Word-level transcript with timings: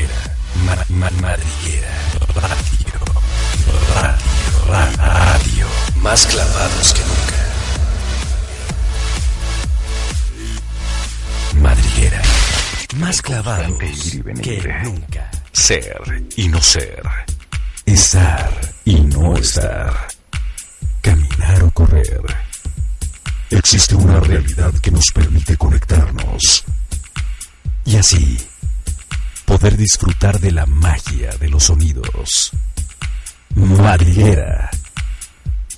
Madriguera. 0.00 0.36
Ma- 0.64 0.84
ma- 0.88 1.10
madriguera. 1.20 1.88
Radio. 2.34 3.00
Radio. 3.94 4.16
Radio. 4.66 5.66
Más 5.96 6.26
clavados 6.26 6.94
que 6.94 7.00
nunca. 7.00 7.36
Madriguera. 11.62 12.22
Más 12.96 13.22
clavados 13.22 13.78
que 14.42 14.62
nunca. 14.84 15.30
Ser 15.52 16.24
y 16.36 16.48
no 16.48 16.60
ser. 16.62 17.02
Estar 17.86 18.50
y 18.84 19.00
no 19.00 19.36
estar. 19.36 19.92
Caminar 21.02 21.62
o 21.64 21.70
correr. 21.70 22.22
Existe 23.50 23.94
una 23.96 24.20
realidad 24.20 24.72
que 24.80 24.90
nos 24.90 25.04
permite 25.12 25.56
conectarnos. 25.56 26.64
Y 27.84 27.96
así, 27.96 28.38
poder 29.50 29.76
disfrutar 29.76 30.38
de 30.38 30.52
la 30.52 30.64
magia 30.64 31.30
de 31.40 31.48
los 31.48 31.64
sonidos. 31.64 32.52
Madriguera. 33.56 34.70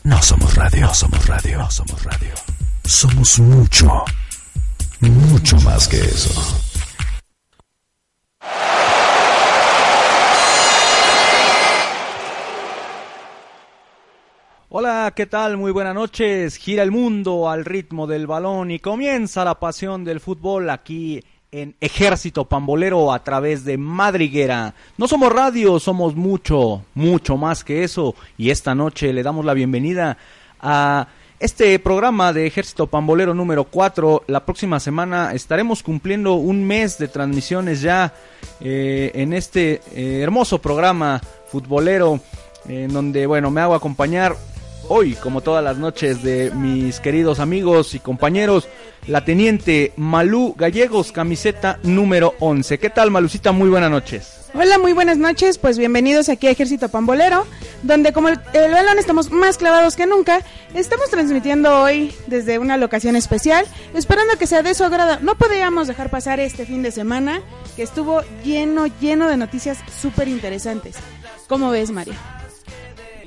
No 0.05 0.21
somos 0.21 0.55
radio, 0.57 0.93
somos 0.93 1.27
radio, 1.27 1.71
somos 1.71 2.05
radio. 2.05 2.35
Somos 2.85 3.39
mucho, 3.39 4.05
mucho 5.01 5.57
más 5.63 5.89
que 5.89 5.97
eso. 6.01 6.61
Hola, 14.69 15.15
¿qué 15.17 15.25
tal? 15.25 15.57
Muy 15.57 15.73
buenas 15.73 15.95
noches. 15.95 16.57
Gira 16.59 16.83
el 16.83 16.91
mundo 16.91 17.49
al 17.49 17.65
ritmo 17.65 18.07
del 18.07 18.27
balón 18.27 18.71
y 18.71 18.81
comienza 18.81 19.47
la 19.47 19.59
pasión 19.59 20.05
del 20.05 20.21
fútbol 20.21 20.69
aquí 20.69 21.23
en 21.53 21.75
Ejército 21.83 22.47
Pambolero 22.47 23.13
a 23.13 23.23
través 23.23 23.67
de 23.67 23.77
Madriguera. 23.77 24.75
No 24.97 25.07
somos 25.07 25.31
radio, 25.31 25.79
somos 25.79 26.17
mucho, 26.17 26.83
mucho 26.95 27.37
más 27.37 27.63
que 27.63 27.85
eso. 27.85 28.15
Y 28.39 28.49
esta 28.49 28.75
noche 28.75 29.13
le 29.13 29.23
damos 29.23 29.45
la 29.45 29.53
bienvenida 29.53 30.17
a 30.61 31.09
este 31.39 31.79
programa 31.79 32.33
de 32.33 32.47
Ejército 32.47 32.87
Pambolero 32.87 33.35
número 33.35 33.65
4. 33.65 34.25
La 34.29 34.47
próxima 34.47 34.81
semana 34.81 35.33
estaremos 35.35 35.83
cumpliendo 35.83 36.35
un 36.35 36.65
mes 36.65 36.97
de 36.97 37.09
transmisiones 37.09 37.83
ya 37.83 38.15
eh, 38.63 39.13
en 39.15 39.35
este 39.35 39.83
eh, 39.95 40.21
hermoso 40.23 40.59
programa 40.59 41.21
futbolero 41.49 42.19
en 42.67 42.95
donde, 42.95 43.27
bueno, 43.27 43.51
me 43.51 43.61
hago 43.61 43.75
acompañar 43.75 44.37
hoy, 44.95 45.15
como 45.15 45.41
todas 45.41 45.65
las 45.65 45.79
noches, 45.79 46.23
de 46.23 46.51
mis 46.51 47.01
queridos 47.01 47.41
amigos 47.41 47.95
y 47.95 47.99
compañeros, 47.99 48.69
la 49.07 49.25
teniente 49.25 49.95
Malú 49.97 50.55
Gallegos, 50.59 51.13
camiseta 51.13 51.79
número 51.83 52.35
11. 52.41 52.79
¿Qué 52.79 52.91
tal, 52.91 53.11
Malucita? 53.11 53.53
Muy 53.53 53.71
buenas 53.71 53.91
noches. 53.91 54.51
Hola, 54.53 54.79
muy 54.79 54.93
buenas 54.93 55.17
noches. 55.17 55.57
Pues 55.57 55.79
bienvenidos 55.79 56.29
aquí 56.29 56.47
a 56.47 56.51
Ejército 56.51 56.91
Pambolero, 56.91 57.47
donde 57.83 58.13
como 58.13 58.29
el, 58.29 58.37
balón 58.53 58.99
estamos 58.99 59.31
más 59.31 59.57
clavados 59.57 59.97
que 59.97 60.05
nunca, 60.05 60.43
estamos 60.75 61.09
transmitiendo 61.09 61.81
hoy 61.81 62.15
desde 62.27 62.59
una 62.59 62.77
locación 62.77 63.17
especial, 63.17 63.65
esperando 63.95 64.37
que 64.37 64.47
sea 64.47 64.63
de 64.63 64.75
su 64.75 64.85
agrado. 64.85 65.21
No 65.23 65.37
podíamos 65.39 65.89
dejar 65.89 66.11
pasar 66.11 66.39
este 66.39 66.67
fin 66.67 66.83
de 66.83 66.91
semana, 66.91 67.41
que 67.77 67.83
estuvo 67.83 68.21
lleno, 68.45 68.89
lleno 69.01 69.27
de 69.27 69.39
noticias 69.39 69.79
súper 70.03 70.29
interesantes. 70.29 70.97
¿Cómo 71.49 71.71
ves, 71.71 71.91
Mario? 71.91 72.15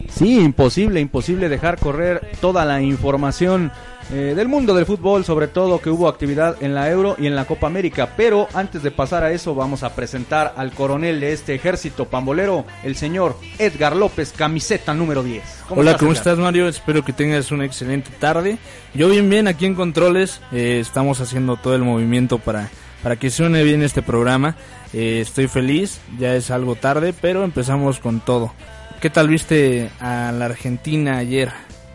Sí, 0.10 0.40
imposible, 0.40 1.00
imposible 1.00 1.50
dejar 1.50 1.78
correr 1.80 2.32
toda 2.40 2.66
la 2.66 2.82
información 2.82 3.72
eh, 4.12 4.34
del 4.36 4.48
mundo 4.48 4.76
del 4.76 4.86
fútbol, 4.86 5.26
sobre 5.26 5.48
todo 5.48 5.82
que 5.82 5.90
hubo 5.90 6.08
actividad 6.08 6.62
en 6.62 6.76
la 6.76 6.92
Euro 6.92 7.16
y 7.18 7.26
en 7.26 7.36
la 7.36 7.46
Copa 7.46 7.66
América. 7.66 8.10
Pero 8.16 8.48
antes 8.54 8.84
de 8.84 8.92
pasar 8.92 9.24
a 9.24 9.32
eso, 9.32 9.56
vamos 9.56 9.82
a 9.82 9.96
presentar 9.96 10.54
al 10.58 10.72
coronel 10.72 11.20
de 11.20 11.34
este 11.34 11.56
ejército 11.56 12.06
pambolero, 12.06 12.66
el 12.84 12.96
señor 12.96 13.36
Edgar 13.58 13.96
López, 13.96 14.32
camiseta 14.32 14.94
número 14.94 15.24
10. 15.24 15.44
Hola, 15.70 15.98
¿cómo 15.98 16.12
Edgar? 16.12 16.18
estás 16.18 16.38
Mario? 16.38 16.68
Espero 16.68 17.04
que 17.04 17.14
tengas 17.14 17.52
una 17.52 17.66
excelente 17.66 18.12
tarde. 18.20 18.60
Yo 18.94 19.10
bien, 19.10 19.28
bien, 19.28 19.48
aquí 19.48 19.66
en 19.66 19.74
Controles 19.74 20.40
eh, 20.52 20.80
estamos 20.80 21.20
haciendo 21.20 21.58
todo 21.58 21.74
el 21.76 21.84
movimiento 21.84 22.38
para, 22.38 22.70
para 23.02 23.16
que 23.16 23.32
suene 23.32 23.64
bien 23.64 23.82
este 23.82 24.04
programa. 24.04 24.56
Eh, 24.94 25.20
estoy 25.22 25.48
feliz, 25.48 26.00
ya 26.20 26.36
es 26.36 26.52
algo 26.52 26.76
tarde, 26.76 27.14
pero 27.20 27.44
empezamos 27.44 28.00
con 28.00 28.20
todo. 28.20 28.54
¿Qué 29.02 29.10
tal 29.10 29.28
viste 29.28 29.92
a 30.00 30.32
la 30.32 30.46
Argentina 30.46 31.18
ayer? 31.18 31.52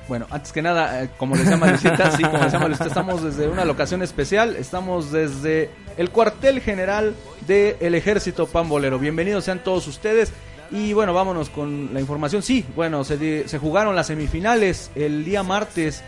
Bueno, 0.06 0.26
antes 0.30 0.52
que 0.52 0.62
nada, 0.62 1.04
eh, 1.04 1.10
como 1.16 1.36
les 1.36 1.48
llama 1.48 1.70
Lucita, 1.70 2.10
sí, 2.16 2.22
como 2.22 2.38
les 2.42 2.52
llama 2.52 2.68
Lucita, 2.68 2.86
estamos 2.86 3.22
desde 3.22 3.48
una 3.48 3.64
locación 3.64 4.02
especial, 4.02 4.56
estamos 4.56 5.10
desde 5.10 5.70
el 5.96 6.10
cuartel 6.10 6.60
general 6.60 7.14
del 7.46 7.94
ejército 7.94 8.46
pambolero. 8.46 8.98
Bienvenidos 8.98 9.44
sean 9.44 9.62
todos 9.62 9.86
ustedes. 9.86 10.32
Y 10.70 10.92
bueno, 10.92 11.12
vámonos 11.14 11.50
con 11.50 11.92
la 11.92 12.00
información. 12.00 12.42
Sí, 12.42 12.64
bueno, 12.76 13.02
se, 13.02 13.48
se 13.48 13.58
jugaron 13.58 13.96
las 13.96 14.06
semifinales 14.06 14.90
el 14.94 15.24
día 15.24 15.42
martes, 15.42 16.02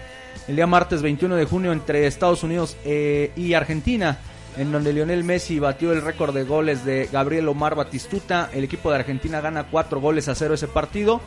el 0.46 0.56
día 0.56 0.66
martes 0.66 1.02
21 1.02 1.34
de 1.36 1.44
junio 1.44 1.72
entre 1.72 2.06
Estados 2.06 2.44
Unidos 2.44 2.76
eh, 2.84 3.32
y 3.34 3.54
Argentina, 3.54 4.18
en 4.56 4.72
donde 4.72 4.92
Lionel 4.92 5.24
Messi 5.24 5.58
batió 5.58 5.92
el 5.92 6.02
récord 6.02 6.34
de 6.34 6.44
goles 6.44 6.84
de 6.84 7.08
Gabriel 7.10 7.48
Omar 7.48 7.74
Batistuta. 7.74 8.50
El 8.52 8.64
equipo 8.64 8.90
de 8.90 8.96
Argentina 8.96 9.40
gana 9.40 9.64
cuatro 9.64 10.00
goles 10.00 10.28
a 10.28 10.34
cero 10.34 10.54
ese 10.54 10.68
partido 10.68 11.20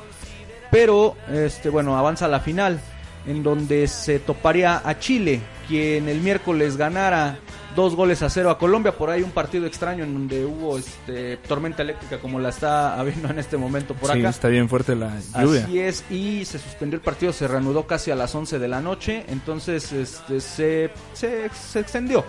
pero 0.71 1.15
este 1.31 1.69
bueno 1.69 1.97
avanza 1.97 2.25
a 2.25 2.27
la 2.27 2.39
final 2.39 2.79
en 3.27 3.43
donde 3.43 3.87
se 3.87 4.19
toparía 4.19 4.81
a 4.83 4.99
Chile 4.99 5.39
quien 5.67 6.09
el 6.09 6.19
miércoles 6.19 6.77
ganara 6.77 7.37
dos 7.75 7.95
goles 7.95 8.21
a 8.21 8.29
cero 8.29 8.49
a 8.49 8.57
Colombia 8.57 8.91
por 8.91 9.09
ahí 9.09 9.23
un 9.23 9.31
partido 9.31 9.65
extraño 9.65 10.03
en 10.03 10.13
donde 10.13 10.45
hubo 10.45 10.77
este 10.77 11.37
tormenta 11.37 11.81
eléctrica 11.81 12.19
como 12.19 12.39
la 12.39 12.49
está 12.49 12.95
habiendo 12.99 13.29
en 13.29 13.39
este 13.39 13.55
momento 13.55 13.93
por 13.93 14.11
sí, 14.11 14.19
acá 14.19 14.29
está 14.29 14.47
bien 14.49 14.69
fuerte 14.69 14.95
la 14.95 15.17
lluvia. 15.41 15.63
Así 15.63 15.79
es, 15.79 16.03
y 16.11 16.45
se 16.45 16.59
suspendió 16.59 16.97
el 16.97 17.01
partido, 17.01 17.33
se 17.33 17.47
reanudó 17.47 17.87
casi 17.87 18.11
a 18.11 18.15
las 18.15 18.35
11 18.35 18.59
de 18.59 18.67
la 18.67 18.81
noche, 18.81 19.25
entonces 19.27 19.91
este, 19.91 20.39
se, 20.39 20.91
se, 21.13 21.49
se 21.49 21.79
extendió. 21.79 22.23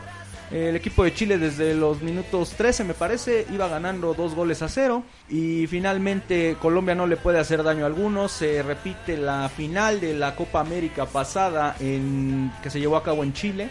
El 0.51 0.77
equipo 0.77 1.03
de 1.03 1.13
Chile 1.13 1.39
desde 1.39 1.75
los 1.75 2.03
minutos 2.03 2.51
13 2.51 2.85
me 2.85 2.95
parece 2.95 3.47
iba 3.53 3.67
ganando 3.67 4.15
dos 4.15 4.35
goles 4.35 4.63
a 4.63 4.69
cero 4.69 5.03
y 5.29 5.67
finalmente 5.67 6.57
Colombia 6.63 6.95
no 6.95 7.09
le 7.09 7.17
puede 7.17 7.41
hacer 7.41 7.65
daño 7.65 7.85
alguno. 7.85 8.29
Se 8.29 8.63
repite 8.63 9.17
la 9.17 9.49
final 9.49 10.01
de 10.01 10.15
la 10.15 10.37
Copa 10.37 10.61
América 10.61 11.07
pasada 11.07 11.75
en, 11.81 12.53
que 12.63 12.71
se 12.71 12.79
llevó 12.79 12.97
a 12.97 13.03
cabo 13.03 13.25
en 13.25 13.33
Chile 13.33 13.69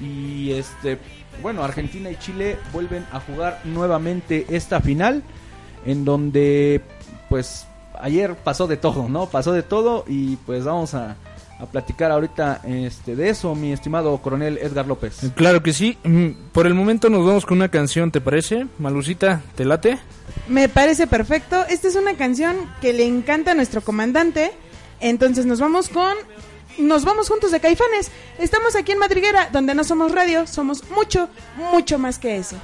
y 0.00 0.52
este 0.52 0.98
bueno 1.42 1.62
Argentina 1.62 2.10
y 2.10 2.16
Chile 2.16 2.56
vuelven 2.72 3.06
a 3.12 3.20
jugar 3.20 3.60
nuevamente 3.64 4.46
esta 4.48 4.80
final 4.80 5.22
en 5.84 6.06
donde 6.06 6.80
pues 7.28 7.66
ayer 8.00 8.36
pasó 8.36 8.66
de 8.66 8.78
todo, 8.78 9.06
¿no? 9.08 9.26
Pasó 9.26 9.52
de 9.52 9.62
todo 9.62 10.04
y 10.08 10.36
pues 10.36 10.64
vamos 10.64 10.94
a, 10.94 11.16
a 11.60 11.66
platicar 11.66 12.10
ahorita 12.10 12.62
este 12.64 13.16
de 13.16 13.28
eso, 13.28 13.54
mi 13.54 13.72
estimado 13.72 14.16
coronel 14.18 14.58
Edgar 14.58 14.86
López. 14.86 15.20
Claro 15.34 15.62
que 15.62 15.72
sí. 15.72 15.98
Mm, 16.04 16.30
Por 16.52 16.66
el 16.66 16.74
momento 16.74 17.10
nos 17.10 17.26
vamos 17.26 17.44
con 17.46 17.58
una 17.58 17.68
canción, 17.68 18.10
¿te 18.10 18.20
parece? 18.20 18.66
Malucita, 18.78 19.42
¿te 19.54 19.64
late? 19.64 19.98
Me 20.48 20.68
parece 20.68 21.06
perfecto. 21.06 21.64
Esta 21.68 21.88
es 21.88 21.96
una 21.96 22.14
canción 22.14 22.56
que 22.80 22.92
le 22.92 23.04
encanta 23.06 23.52
a 23.52 23.54
nuestro 23.54 23.80
comandante. 23.82 24.52
Entonces 25.00 25.46
nos 25.46 25.60
vamos 25.60 25.88
con... 25.88 26.14
Nos 26.78 27.04
vamos 27.04 27.28
juntos 27.28 27.50
de 27.50 27.60
Caifanes. 27.60 28.10
Estamos 28.38 28.74
aquí 28.76 28.92
en 28.92 28.98
Madriguera, 28.98 29.50
donde 29.52 29.74
no 29.74 29.84
somos 29.84 30.12
radio, 30.12 30.46
somos 30.46 30.88
mucho, 30.90 31.28
mucho 31.72 31.98
más 31.98 32.18
que 32.18 32.36
eso. 32.36 32.56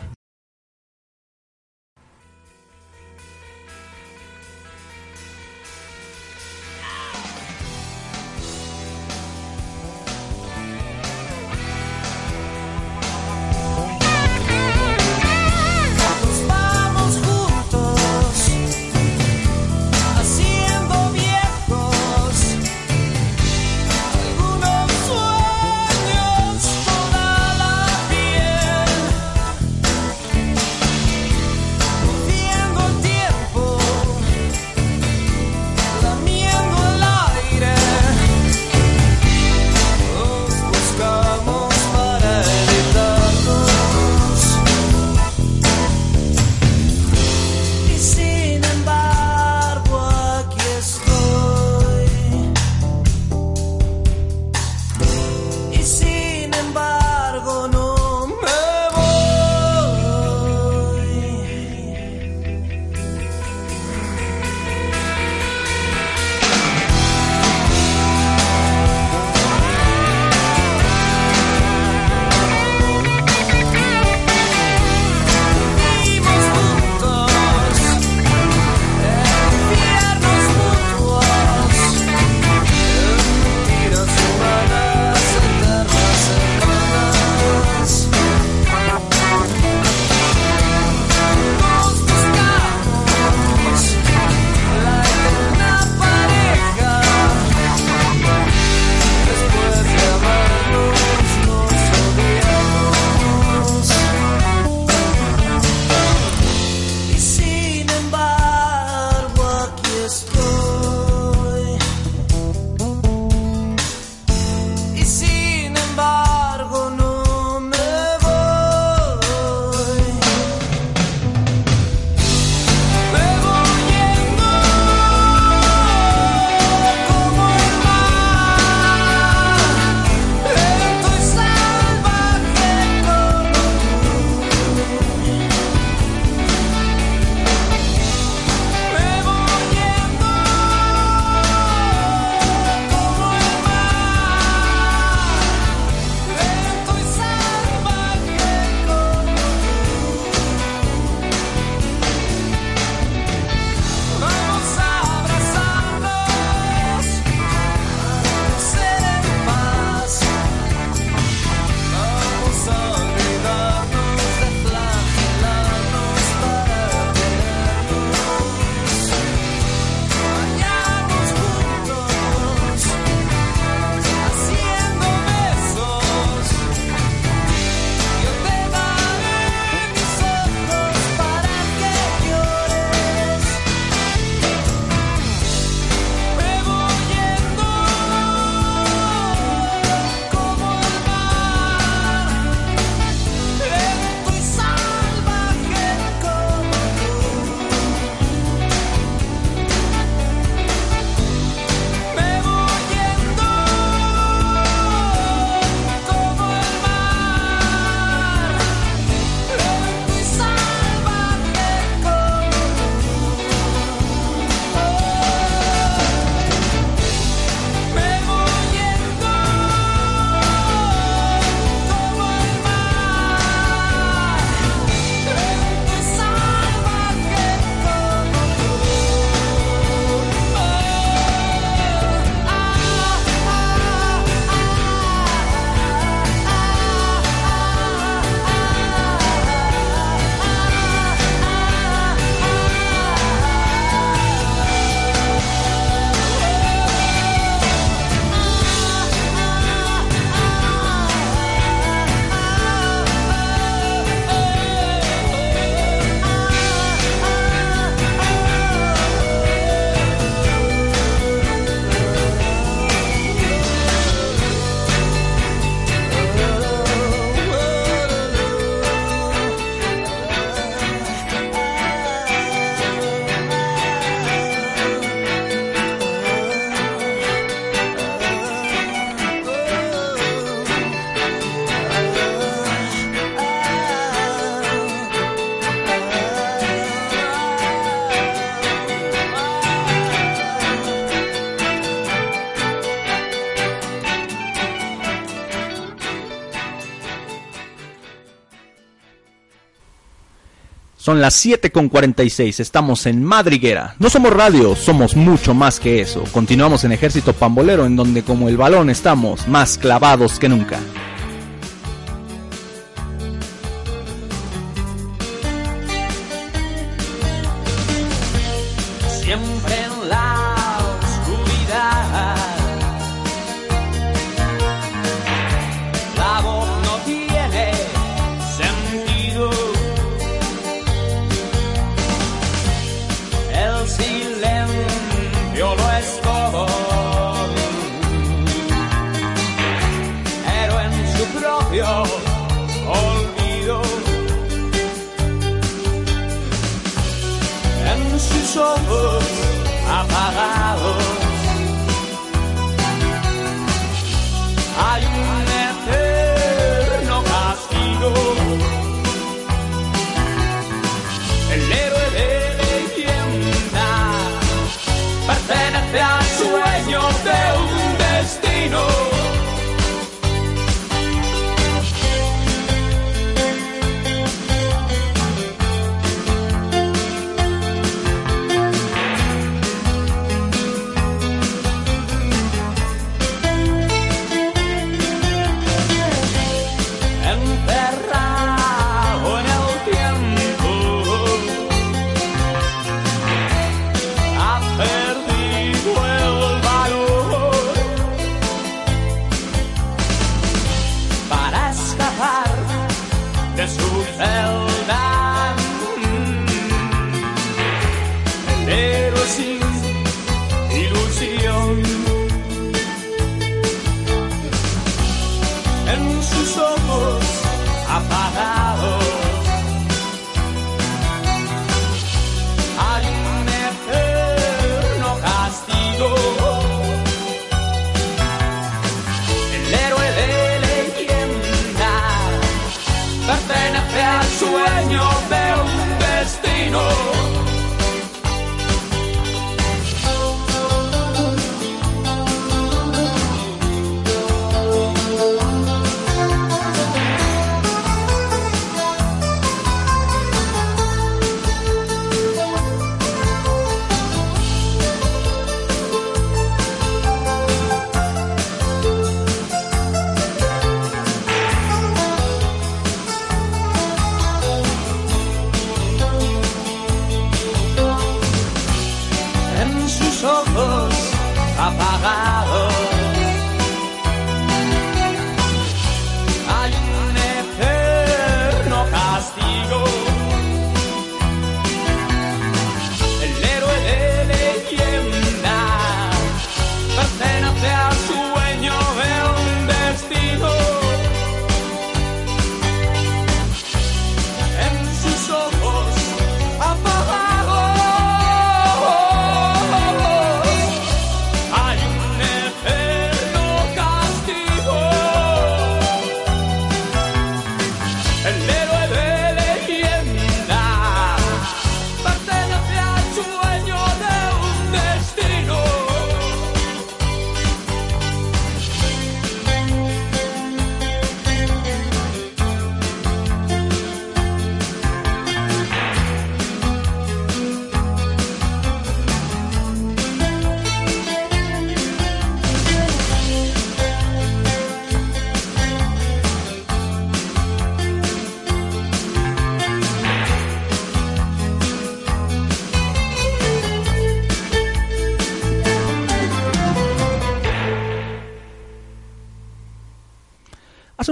Son 301.07 301.21
las 301.21 301.35
7 301.35 301.71
con 301.71 301.89
46, 301.89 302.59
estamos 302.59 303.07
en 303.07 303.23
Madriguera. 303.23 303.95
No 304.01 304.11
somos 304.11 304.33
radio, 304.33 304.75
somos 304.75 305.15
mucho 305.15 305.55
más 305.55 305.79
que 305.79 306.01
eso. 306.01 306.25
Continuamos 306.33 306.83
en 306.83 306.91
Ejército 306.91 307.33
Pambolero, 307.33 307.87
en 307.87 307.95
donde 307.95 308.25
como 308.25 308.49
el 308.49 308.57
balón 308.57 308.91
estamos 308.91 309.47
más 309.47 309.79
clavados 309.79 310.41
que 310.41 310.49
nunca. 310.49 310.81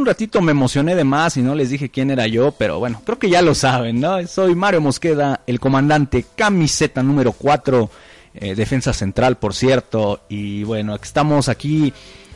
Un 0.05 0.09
ratito 0.09 0.43
me 0.43 0.53
emocioné 0.53 0.95
de 0.95 1.05
más 1.05 1.39
y 1.39 1.43
no 1.43 1.55
les 1.55 1.71
dije 1.71 1.89
quién 1.89 2.11
era 2.11 2.27
yo, 2.27 2.53
pero 2.53 2.79
bueno, 2.79 3.01
creo 3.07 3.19
que 3.19 3.31
ya 3.31 3.41
lo 3.41 3.55
saben, 3.55 4.01
¿no? 4.01 4.27
Soy 4.27 4.55
Mario 4.55 4.83
Mosqueda, 4.83 5.41
el 5.47 5.59
comandante, 5.59 6.27
camiseta 6.37 7.03
número 7.03 7.33
4, 7.33 7.91
eh, 8.35 8.55
defensa 8.55 8.93
central, 8.93 9.39
por 9.39 9.55
cierto, 9.55 10.21
y 10.29 10.63
bueno, 10.65 10.95
estamos 10.95 11.49
aquí 11.49 11.95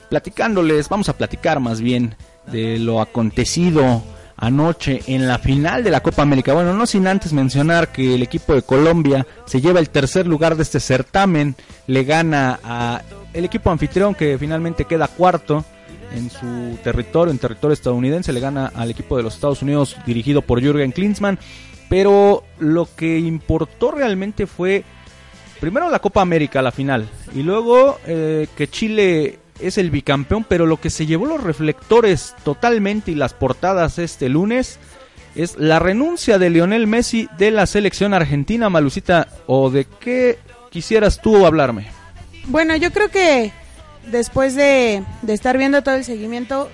platicándoles, 0.08 0.88
vamos 0.88 1.10
a 1.10 1.18
platicar 1.18 1.60
más 1.60 1.82
bien 1.82 2.16
de 2.50 2.78
lo 2.78 3.02
acontecido 3.02 4.02
anoche 4.38 5.02
en 5.06 5.28
la 5.28 5.38
final 5.38 5.84
de 5.84 5.90
la 5.90 6.00
Copa 6.00 6.22
América. 6.22 6.54
Bueno, 6.54 6.72
no 6.72 6.86
sin 6.86 7.06
antes 7.06 7.34
mencionar 7.34 7.92
que 7.92 8.14
el 8.14 8.22
equipo 8.22 8.54
de 8.54 8.62
Colombia 8.62 9.26
se 9.44 9.60
lleva 9.60 9.78
el 9.78 9.90
tercer 9.90 10.26
lugar 10.26 10.56
de 10.56 10.62
este 10.62 10.80
certamen, 10.80 11.54
le 11.86 12.04
gana 12.04 12.60
a 12.64 13.02
el 13.34 13.44
equipo 13.44 13.70
anfitrión 13.70 14.14
que 14.14 14.38
finalmente 14.38 14.86
queda 14.86 15.06
cuarto 15.06 15.66
en 16.14 16.30
su 16.30 16.78
territorio, 16.82 17.32
en 17.32 17.38
territorio 17.38 17.74
estadounidense, 17.74 18.32
le 18.32 18.40
gana 18.40 18.72
al 18.74 18.90
equipo 18.90 19.16
de 19.16 19.22
los 19.22 19.34
Estados 19.34 19.62
Unidos 19.62 19.96
dirigido 20.06 20.42
por 20.42 20.60
Jürgen 20.60 20.92
Klinsmann, 20.92 21.38
pero 21.88 22.44
lo 22.58 22.88
que 22.94 23.18
importó 23.18 23.90
realmente 23.90 24.46
fue 24.46 24.84
primero 25.60 25.90
la 25.90 25.98
Copa 25.98 26.20
América, 26.20 26.62
la 26.62 26.72
final, 26.72 27.08
y 27.34 27.42
luego 27.42 27.98
eh, 28.06 28.46
que 28.56 28.68
Chile 28.68 29.38
es 29.60 29.78
el 29.78 29.90
bicampeón, 29.90 30.44
pero 30.44 30.66
lo 30.66 30.80
que 30.80 30.90
se 30.90 31.06
llevó 31.06 31.26
los 31.26 31.42
reflectores 31.42 32.34
totalmente 32.44 33.10
y 33.10 33.14
las 33.14 33.34
portadas 33.34 33.98
este 33.98 34.28
lunes 34.28 34.78
es 35.34 35.56
la 35.56 35.78
renuncia 35.78 36.38
de 36.38 36.50
Lionel 36.50 36.86
Messi 36.86 37.28
de 37.38 37.50
la 37.50 37.66
selección 37.66 38.14
argentina, 38.14 38.70
Malucita, 38.70 39.28
o 39.46 39.70
de 39.70 39.86
qué 40.00 40.38
quisieras 40.70 41.20
tú 41.20 41.46
hablarme. 41.46 41.88
Bueno, 42.46 42.76
yo 42.76 42.90
creo 42.92 43.10
que 43.10 43.52
después 44.06 44.54
de, 44.54 45.04
de 45.22 45.34
estar 45.34 45.58
viendo 45.58 45.82
todo 45.82 45.94
el 45.94 46.04
seguimiento, 46.04 46.70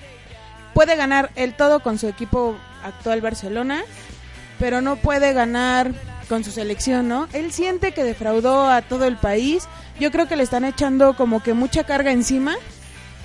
puede 0.73 0.95
ganar 0.95 1.31
el 1.35 1.55
todo 1.55 1.81
con 1.81 1.97
su 1.97 2.07
equipo 2.07 2.55
actual 2.83 3.21
Barcelona, 3.21 3.83
pero 4.59 4.81
no 4.81 4.95
puede 4.97 5.33
ganar 5.33 5.91
con 6.29 6.43
su 6.43 6.51
selección, 6.51 7.07
¿no? 7.07 7.27
Él 7.33 7.51
siente 7.51 7.93
que 7.93 8.03
defraudó 8.03 8.69
a 8.69 8.81
todo 8.81 9.05
el 9.05 9.17
país. 9.17 9.67
Yo 9.99 10.11
creo 10.11 10.27
que 10.27 10.35
le 10.35 10.43
están 10.43 10.65
echando 10.65 11.15
como 11.15 11.41
que 11.41 11.53
mucha 11.53 11.83
carga 11.83 12.11
encima. 12.11 12.55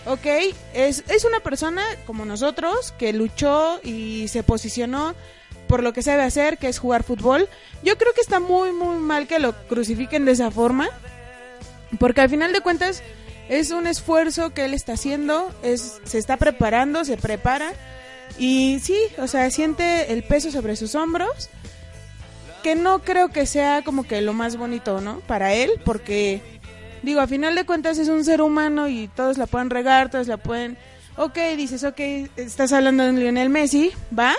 Ok, 0.07 0.27
es, 0.75 1.05
es 1.09 1.25
una 1.25 1.41
persona 1.41 1.83
como 2.07 2.25
nosotros 2.25 2.95
que 2.99 3.13
luchó 3.13 3.81
y 3.83 4.29
se 4.29 4.43
posicionó 4.43 5.15
por 5.67 5.83
lo 5.83 5.93
que 5.93 6.03
sabe 6.03 6.23
hacer, 6.23 6.59
que 6.59 6.69
es 6.69 6.79
jugar 6.79 7.05
fútbol. 7.05 7.49
Yo 7.83 7.97
creo 7.97 8.13
que 8.13 8.21
está 8.21 8.41
muy, 8.41 8.73
muy 8.73 8.97
mal 8.97 9.27
que 9.27 9.39
lo 9.39 9.55
crucifiquen 9.69 10.25
de 10.25 10.33
esa 10.33 10.51
forma. 10.51 10.89
Porque 11.99 12.21
al 12.21 12.31
final 12.31 12.53
de 12.53 12.61
cuentas 12.61 13.03
es 13.51 13.73
un 13.73 13.89
esfuerzo 13.89 14.55
que 14.55 14.65
él 14.65 14.75
está 14.75 14.93
haciendo, 14.93 15.53
es, 15.63 16.01
se 16.05 16.19
está 16.19 16.37
preparando, 16.37 17.05
se 17.05 17.17
prepara. 17.17 17.73
Y 18.39 18.79
sí, 18.81 18.97
o 19.19 19.27
sea, 19.27 19.51
siente 19.51 20.13
el 20.13 20.23
peso 20.23 20.53
sobre 20.53 20.77
sus 20.77 20.95
hombros 20.95 21.51
que 22.63 22.77
no 22.77 23.01
creo 23.01 23.31
que 23.31 23.47
sea 23.47 23.83
como 23.83 24.05
que 24.05 24.21
lo 24.21 24.33
más 24.33 24.57
bonito, 24.57 25.01
¿no? 25.01 25.19
Para 25.21 25.53
él, 25.53 25.73
porque 25.85 26.41
digo, 27.03 27.21
a 27.21 27.27
final 27.27 27.57
de 27.57 27.67
cuentas 27.67 27.99
es 27.99 28.09
un 28.09 28.25
ser 28.25 28.41
humano 28.41 28.89
y 28.89 29.09
todos 29.09 29.37
la 29.37 29.47
pueden 29.47 29.69
regar, 29.69 30.11
todos 30.11 30.29
la 30.29 30.37
pueden... 30.37 30.79
Ok, 31.17 31.39
dices, 31.57 31.83
ok, 31.83 32.01
estás 32.37 32.73
hablando 32.73 33.03
de 33.03 33.13
Lionel 33.13 33.51
Messi, 33.51 33.91
va, 34.17 34.35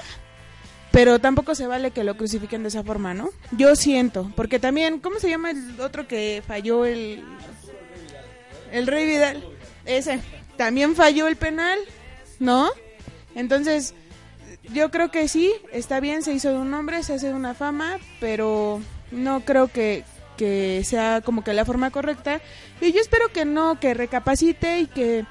pero 0.92 1.20
tampoco 1.20 1.56
se 1.56 1.68
vale 1.68 1.92
que 1.92 2.04
lo 2.04 2.16
crucifiquen 2.18 2.64
de 2.64 2.70
esa 2.70 2.84
forma, 2.84 3.14
¿no? 3.14 3.30
Yo 3.52 3.76
siento, 3.76 4.32
porque 4.36 4.60
también, 4.60 5.00
¿cómo 5.00 5.20
se 5.20 5.30
llama 5.30 5.52
el 5.52 5.80
otro 5.80 6.08
que 6.08 6.42
falló 6.48 6.86
el... 6.86 7.24
El 8.72 8.88
Rey 8.88 9.06
Vidal? 9.06 9.44
Ese, 9.86 10.20
también 10.58 10.96
falló 10.96 11.28
el 11.28 11.36
penal, 11.36 11.80
¿no? 12.40 12.70
Entonces, 13.36 13.94
yo 14.74 14.92
creo 14.92 15.12
que 15.12 15.28
sí, 15.28 15.54
está 15.72 16.00
bien, 16.00 16.24
se 16.24 16.34
hizo 16.34 16.50
de 16.50 16.58
un 16.58 16.72
nombre, 16.72 17.04
se 17.04 17.14
hace 17.14 17.28
de 17.28 17.34
una 17.34 17.54
fama, 17.54 17.98
pero 18.20 18.82
no 19.12 19.42
creo 19.42 19.68
que, 19.68 20.04
que 20.38 20.84
sea 20.86 21.22
como 21.22 21.44
que 21.44 21.54
la 21.54 21.66
forma 21.66 21.92
correcta. 21.92 22.42
Y 22.80 22.92
yo 22.92 23.02
espero 23.02 23.30
que 23.30 23.46
no, 23.46 23.80
que 23.80 23.94
recapacite 23.94 24.80
y 24.80 24.88
que 24.88 25.26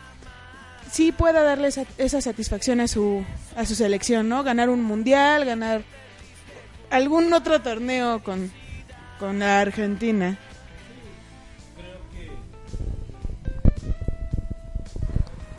sí 0.90 1.12
pueda 1.12 1.42
darle 1.42 1.68
esa, 1.68 1.85
esa 1.99 2.20
satisfacción 2.20 2.80
a 2.80 2.88
su, 2.88 3.25
a 3.56 3.64
su 3.64 3.75
selección, 3.75 4.28
¿no? 4.28 4.42
Ganar 4.42 4.68
un 4.68 4.82
mundial, 4.82 5.44
ganar 5.44 5.82
algún 6.90 7.32
otro 7.32 7.61
torneo 7.61 8.23
con, 8.23 8.50
con 9.18 9.38
la 9.38 9.61
Argentina. 9.61 10.38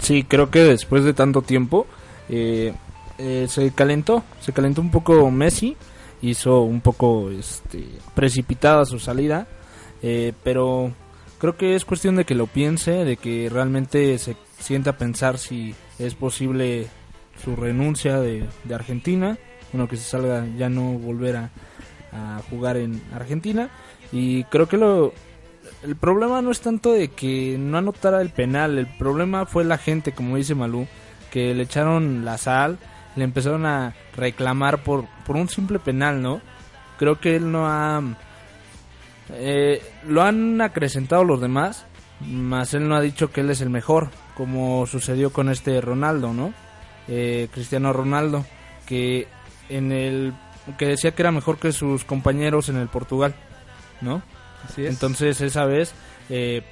Sí, 0.01 0.23
creo 0.23 0.49
que 0.49 0.63
después 0.63 1.03
de 1.03 1.13
tanto 1.13 1.43
tiempo 1.43 1.85
eh, 2.27 2.73
eh, 3.19 3.45
se 3.47 3.71
calentó, 3.71 4.23
se 4.39 4.51
calentó 4.51 4.81
un 4.81 4.89
poco 4.89 5.29
Messi, 5.29 5.77
hizo 6.23 6.61
un 6.61 6.81
poco 6.81 7.29
este, 7.29 7.85
precipitada 8.15 8.85
su 8.85 8.97
salida, 8.97 9.47
eh, 10.01 10.33
pero 10.43 10.91
creo 11.37 11.55
que 11.55 11.75
es 11.75 11.85
cuestión 11.85 12.15
de 12.15 12.25
que 12.25 12.33
lo 12.33 12.47
piense, 12.47 13.05
de 13.05 13.15
que 13.15 13.47
realmente 13.51 14.17
se 14.17 14.35
sienta 14.57 14.91
a 14.91 14.97
pensar 14.97 15.37
si 15.37 15.75
es 15.99 16.15
posible 16.15 16.87
su 17.43 17.55
renuncia 17.55 18.19
de, 18.19 18.45
de 18.63 18.75
Argentina, 18.75 19.37
bueno 19.71 19.87
que 19.87 19.97
se 19.97 20.03
salga 20.03 20.47
ya 20.57 20.69
no 20.69 20.93
volver 20.93 21.37
a, 21.37 21.49
a 22.11 22.41
jugar 22.49 22.77
en 22.77 23.01
Argentina 23.13 23.69
y 24.11 24.43
creo 24.45 24.67
que 24.67 24.77
lo 24.77 25.13
el 25.83 25.95
problema 25.95 26.41
no 26.41 26.51
es 26.51 26.61
tanto 26.61 26.93
de 26.93 27.09
que 27.09 27.57
no 27.57 27.77
anotara 27.77 28.21
el 28.21 28.29
penal, 28.29 28.77
el 28.77 28.87
problema 28.87 29.45
fue 29.45 29.63
la 29.63 29.77
gente, 29.77 30.11
como 30.11 30.37
dice 30.37 30.55
Malú, 30.55 30.87
que 31.31 31.53
le 31.55 31.63
echaron 31.63 32.23
la 32.23 32.37
sal, 32.37 32.77
le 33.15 33.23
empezaron 33.23 33.65
a 33.65 33.95
reclamar 34.15 34.83
por, 34.83 35.05
por 35.25 35.35
un 35.35 35.49
simple 35.49 35.79
penal, 35.79 36.21
¿no? 36.21 36.41
Creo 36.97 37.19
que 37.19 37.35
él 37.35 37.51
no 37.51 37.67
ha... 37.67 38.01
Eh, 39.33 39.81
lo 40.07 40.21
han 40.21 40.61
acrecentado 40.61 41.23
los 41.23 41.41
demás, 41.41 41.85
más 42.19 42.73
él 42.73 42.87
no 42.87 42.95
ha 42.95 43.01
dicho 43.01 43.31
que 43.31 43.41
él 43.41 43.49
es 43.49 43.61
el 43.61 43.69
mejor, 43.69 44.09
como 44.35 44.85
sucedió 44.85 45.31
con 45.31 45.49
este 45.49 45.81
Ronaldo, 45.81 46.33
¿no? 46.33 46.53
Eh, 47.07 47.47
Cristiano 47.51 47.91
Ronaldo, 47.91 48.45
que 48.85 49.27
en 49.69 49.91
el 49.91 50.33
que 50.77 50.85
decía 50.85 51.11
que 51.11 51.23
era 51.23 51.31
mejor 51.31 51.57
que 51.57 51.71
sus 51.71 52.03
compañeros 52.03 52.69
en 52.69 52.77
el 52.77 52.87
Portugal, 52.87 53.33
¿no? 54.01 54.21
Entonces 54.77 55.41
esa 55.41 55.65
vez 55.65 55.93
eh, 56.29 56.63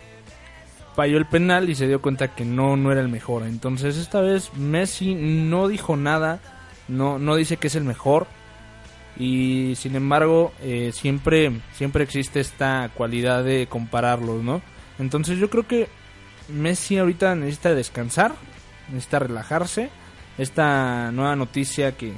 falló 0.96 1.17
el 1.17 1.25
penal 1.25 1.69
y 1.69 1.75
se 1.75 1.88
dio 1.88 2.01
cuenta 2.01 2.36
que 2.36 2.46
no, 2.46 2.75
no 2.77 2.91
era 2.91 3.01
el 3.01 3.10
mejor. 3.10 3.43
Entonces 3.43 3.98
esta 3.98 4.22
vez 4.22 4.53
Messi 4.55 5.15
no 5.15 5.67
dijo 5.67 5.96
nada, 5.96 6.39
no, 6.88 7.19
no 7.19 7.36
dice 7.36 7.58
que 7.58 7.67
es 7.67 7.75
el 7.75 7.84
mejor. 7.84 8.27
Y 9.17 9.74
sin 9.75 9.96
embargo, 9.96 10.53
eh, 10.62 10.91
siempre, 10.93 11.51
siempre 11.74 12.03
existe 12.03 12.39
esta 12.39 12.89
cualidad 12.93 13.43
de 13.43 13.67
compararlos, 13.67 14.43
¿no? 14.43 14.62
Entonces 14.98 15.38
yo 15.38 15.50
creo 15.50 15.67
que 15.67 15.89
Messi 16.48 16.98
ahorita 16.98 17.36
necesita 17.36 17.74
descansar, 17.74 18.34
necesita 18.89 19.19
relajarse. 19.19 19.89
Esta 20.38 21.12
nueva 21.12 21.36
noticia 21.36 21.98
que, 21.98 22.13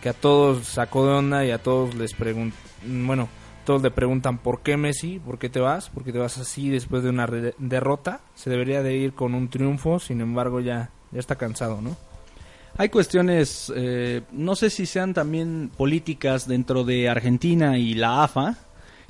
que 0.00 0.08
a 0.08 0.12
todos 0.12 0.66
sacó 0.66 1.06
de 1.06 1.12
onda 1.12 1.44
y 1.44 1.50
a 1.50 1.58
todos 1.58 1.94
les 1.96 2.14
preguntan, 2.14 2.58
bueno, 2.84 3.28
todos 3.68 3.82
le 3.82 3.90
preguntan 3.90 4.38
por 4.38 4.62
qué 4.62 4.78
Messi, 4.78 5.18
por 5.18 5.38
qué 5.38 5.50
te 5.50 5.60
vas, 5.60 5.90
por 5.90 6.02
qué 6.02 6.10
te 6.10 6.18
vas 6.18 6.38
así 6.38 6.70
después 6.70 7.02
de 7.02 7.10
una 7.10 7.26
re- 7.26 7.54
derrota. 7.58 8.20
Se 8.34 8.48
debería 8.48 8.82
de 8.82 8.96
ir 8.96 9.12
con 9.12 9.34
un 9.34 9.48
triunfo, 9.50 9.98
sin 9.98 10.22
embargo 10.22 10.60
ya, 10.60 10.88
ya 11.12 11.20
está 11.20 11.36
cansado, 11.36 11.82
¿no? 11.82 11.94
Hay 12.78 12.88
cuestiones, 12.88 13.70
eh, 13.76 14.22
no 14.32 14.56
sé 14.56 14.70
si 14.70 14.86
sean 14.86 15.12
también 15.12 15.70
políticas 15.76 16.48
dentro 16.48 16.82
de 16.84 17.08
Argentina 17.10 17.76
y 17.76 17.92
la 17.92 18.22
AFA, 18.24 18.56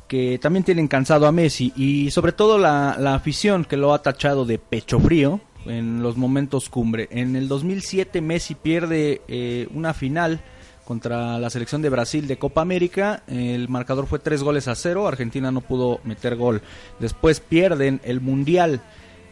que 0.08 0.38
también 0.38 0.64
tienen 0.64 0.88
cansado 0.88 1.26
a 1.28 1.32
Messi 1.32 1.72
y 1.76 2.10
sobre 2.10 2.32
todo 2.32 2.58
la, 2.58 2.96
la 2.98 3.14
afición 3.14 3.64
que 3.64 3.76
lo 3.76 3.94
ha 3.94 4.02
tachado 4.02 4.44
de 4.44 4.58
pecho 4.58 4.98
frío 4.98 5.40
en 5.66 6.02
los 6.02 6.16
momentos 6.16 6.68
cumbre. 6.68 7.08
En 7.12 7.36
el 7.36 7.46
2007 7.46 8.20
Messi 8.22 8.54
pierde 8.56 9.22
eh, 9.28 9.68
una 9.72 9.94
final 9.94 10.40
contra 10.88 11.38
la 11.38 11.50
selección 11.50 11.82
de 11.82 11.90
Brasil 11.90 12.26
de 12.26 12.38
Copa 12.38 12.62
América. 12.62 13.22
El 13.26 13.68
marcador 13.68 14.06
fue 14.06 14.20
tres 14.20 14.42
goles 14.42 14.68
a 14.68 14.74
cero. 14.74 15.06
Argentina 15.06 15.52
no 15.52 15.60
pudo 15.60 16.00
meter 16.02 16.34
gol. 16.34 16.62
Después 16.98 17.40
pierden 17.40 18.00
el 18.04 18.22
Mundial. 18.22 18.80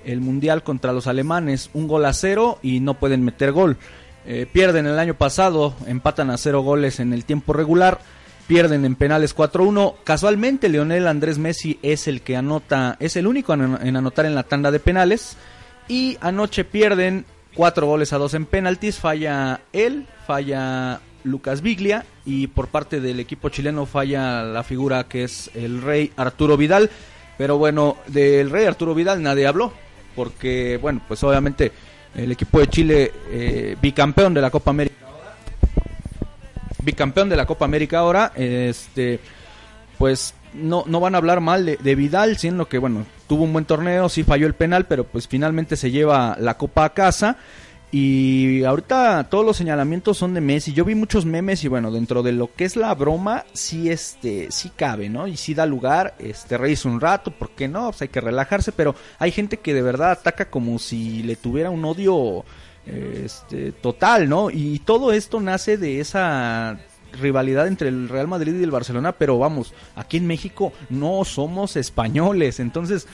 El 0.04 0.20
Mundial 0.20 0.62
contra 0.62 0.92
los 0.92 1.06
alemanes. 1.06 1.70
Un 1.72 1.88
gol 1.88 2.04
a 2.04 2.12
cero 2.12 2.58
y 2.62 2.80
no 2.80 2.92
pueden 2.92 3.24
meter 3.24 3.52
gol. 3.52 3.78
Eh, 4.26 4.46
pierden 4.52 4.86
el 4.86 4.98
año 4.98 5.14
pasado. 5.14 5.74
Empatan 5.86 6.28
a 6.28 6.36
cero 6.36 6.60
goles 6.60 7.00
en 7.00 7.14
el 7.14 7.24
tiempo 7.24 7.54
regular. 7.54 8.00
Pierden 8.46 8.84
en 8.84 8.94
penales 8.94 9.34
4-1. 9.34 9.94
Casualmente 10.04 10.68
Leonel 10.68 11.08
Andrés 11.08 11.38
Messi 11.38 11.78
es 11.80 12.06
el 12.06 12.20
que 12.20 12.36
anota. 12.36 12.98
Es 13.00 13.16
el 13.16 13.26
único 13.26 13.54
en, 13.54 13.96
anotar 13.96 14.26
en 14.26 14.34
la 14.34 14.42
tanda 14.42 14.70
de 14.70 14.78
penales. 14.78 15.38
Y 15.88 16.18
anoche 16.20 16.64
pierden 16.64 17.24
cuatro 17.54 17.86
goles 17.86 18.12
a 18.12 18.18
dos 18.18 18.34
en 18.34 18.44
penaltis. 18.44 18.98
Falla 18.98 19.62
él. 19.72 20.06
Falla 20.26 21.00
Lucas 21.26 21.60
Biglia 21.60 22.04
y 22.24 22.46
por 22.46 22.68
parte 22.68 23.00
del 23.00 23.20
equipo 23.20 23.48
chileno 23.48 23.84
falla 23.86 24.42
la 24.42 24.62
figura 24.62 25.04
que 25.04 25.24
es 25.24 25.50
el 25.54 25.82
rey 25.82 26.12
Arturo 26.16 26.56
Vidal. 26.56 26.90
Pero 27.36 27.58
bueno, 27.58 27.96
del 28.06 28.50
rey 28.50 28.64
Arturo 28.64 28.94
Vidal 28.94 29.22
nadie 29.22 29.46
habló 29.46 29.72
porque, 30.14 30.78
bueno, 30.80 31.02
pues 31.06 31.22
obviamente 31.22 31.72
el 32.14 32.32
equipo 32.32 32.58
de 32.60 32.68
Chile, 32.68 33.12
eh, 33.30 33.76
bicampeón 33.80 34.32
de 34.32 34.40
la 34.40 34.50
Copa 34.50 34.70
América 34.70 34.96
bicampeón 36.86 37.28
de 37.28 37.36
la 37.36 37.44
Copa 37.44 37.66
América 37.66 37.98
ahora, 37.98 38.32
este, 38.36 39.20
pues 39.98 40.34
no, 40.54 40.84
no 40.86 41.00
van 41.00 41.14
a 41.14 41.18
hablar 41.18 41.40
mal 41.40 41.66
de, 41.66 41.94
Vidal, 41.94 42.38
siendo 42.38 42.68
que, 42.68 42.78
bueno, 42.78 43.04
tuvo 43.28 43.44
un 43.44 43.52
buen 43.52 43.66
torneo, 43.66 44.08
sí 44.08 44.22
falló 44.22 44.46
el 44.46 44.54
penal, 44.54 44.86
pero 44.86 45.04
pues 45.04 45.28
finalmente 45.28 45.76
se 45.76 45.90
lleva 45.90 46.36
la 46.40 46.56
Copa 46.56 46.84
a 46.84 46.94
casa. 46.94 47.36
Y 47.98 48.62
ahorita 48.62 49.26
todos 49.30 49.42
los 49.42 49.56
señalamientos 49.56 50.18
son 50.18 50.34
de 50.34 50.42
Messi. 50.42 50.74
Yo 50.74 50.84
vi 50.84 50.94
muchos 50.94 51.24
memes 51.24 51.64
y 51.64 51.68
bueno, 51.68 51.90
dentro 51.90 52.22
de 52.22 52.32
lo 52.32 52.52
que 52.52 52.66
es 52.66 52.76
la 52.76 52.94
broma, 52.94 53.46
sí 53.54 53.88
este, 53.88 54.48
sí 54.50 54.70
cabe, 54.76 55.08
¿no? 55.08 55.26
Y 55.26 55.38
sí 55.38 55.54
da 55.54 55.64
lugar, 55.64 56.14
este, 56.18 56.58
reírse 56.58 56.88
un 56.88 57.00
rato, 57.00 57.30
¿por 57.30 57.52
qué 57.52 57.68
no? 57.68 57.86
Pues 57.88 58.02
hay 58.02 58.08
que 58.08 58.20
relajarse, 58.20 58.70
pero 58.72 58.94
hay 59.18 59.32
gente 59.32 59.56
que 59.60 59.72
de 59.72 59.80
verdad 59.80 60.10
ataca 60.10 60.50
como 60.50 60.78
si 60.78 61.22
le 61.22 61.36
tuviera 61.36 61.70
un 61.70 61.86
odio 61.86 62.44
este, 62.84 63.72
total, 63.72 64.28
¿no? 64.28 64.50
Y 64.50 64.80
todo 64.80 65.10
esto 65.10 65.40
nace 65.40 65.78
de 65.78 65.98
esa 66.00 66.78
rivalidad 67.18 67.66
entre 67.66 67.88
el 67.88 68.10
Real 68.10 68.28
Madrid 68.28 68.60
y 68.60 68.62
el 68.62 68.70
Barcelona, 68.70 69.12
pero 69.12 69.38
vamos, 69.38 69.72
aquí 69.94 70.18
en 70.18 70.26
México 70.26 70.74
no 70.90 71.24
somos 71.24 71.76
españoles, 71.76 72.60
entonces, 72.60 73.08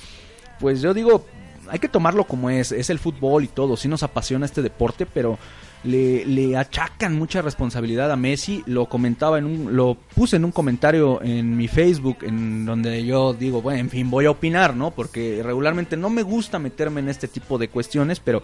pues 0.59 0.83
yo 0.83 0.93
digo, 0.93 1.25
hay 1.69 1.79
que 1.79 1.89
tomarlo 1.89 2.25
como 2.25 2.51
es, 2.51 2.73
es 2.73 2.91
el 2.91 2.99
fútbol 2.99 3.45
y 3.45 3.49
todo, 3.49 3.77
sí 3.77 3.89
nos 3.89 4.03
apasiona 4.03 4.47
este 4.47 4.63
deporte, 4.63 5.07
pero 5.07 5.39
le, 5.85 6.25
le 6.27 6.57
achacan 6.57 7.15
mucha 7.15 7.43
responsabilidad 7.43 8.11
a 8.11 8.17
Messi. 8.17 8.63
Lo 8.67 8.87
comentaba 8.87 9.39
en 9.39 9.47
un, 9.47 9.77
lo 9.77 9.97
puse 10.15 10.37
en 10.37 10.45
un 10.45 10.53
comentario 10.53 11.23
en 11.23 11.57
mi 11.57 11.69
Facebook, 11.69 12.19
en 12.23 12.65
donde 12.65 13.05
yo 13.05 13.35
digo, 13.35 13.63
bueno, 13.63 13.81
en 13.81 13.91
fin, 13.91 14.11
voy 14.11 14.27
a 14.27 14.31
opinar, 14.31 14.77
¿no? 14.77 14.91
Porque 14.91 15.41
regularmente 15.43 15.97
no 15.97 16.11
me 16.11 16.23
gusta 16.23 16.59
meterme 16.59 17.01
en 17.01 17.09
este 17.09 17.29
tipo 17.29 17.59
de 17.59 17.69
cuestiones, 17.69 18.21
pero 18.21 18.43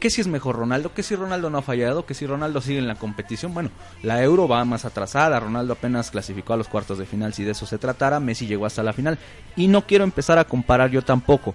¿qué 0.00 0.10
si 0.10 0.20
es 0.20 0.26
mejor 0.26 0.56
Ronaldo? 0.56 0.92
¿Qué 0.94 1.02
si 1.02 1.14
Ronaldo 1.14 1.50
no 1.50 1.58
ha 1.58 1.62
fallado? 1.62 2.06
¿Qué 2.06 2.14
si 2.14 2.26
Ronaldo 2.26 2.60
sigue 2.60 2.78
en 2.78 2.88
la 2.88 2.96
competición? 2.96 3.54
Bueno, 3.54 3.70
la 4.02 4.22
Euro 4.22 4.48
va 4.48 4.64
más 4.64 4.84
atrasada, 4.84 5.38
Ronaldo 5.38 5.74
apenas 5.74 6.10
clasificó 6.10 6.54
a 6.54 6.56
los 6.56 6.68
cuartos 6.68 6.98
de 6.98 7.06
final, 7.06 7.34
si 7.34 7.44
de 7.44 7.52
eso 7.52 7.66
se 7.66 7.78
tratara, 7.78 8.18
Messi 8.20 8.46
llegó 8.46 8.66
hasta 8.66 8.82
la 8.82 8.92
final. 8.92 9.18
Y 9.56 9.68
no 9.68 9.86
quiero 9.86 10.04
empezar 10.04 10.38
a 10.38 10.44
comparar 10.44 10.90
yo 10.90 11.02
tampoco. 11.02 11.54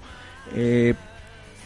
Eh, 0.54 0.94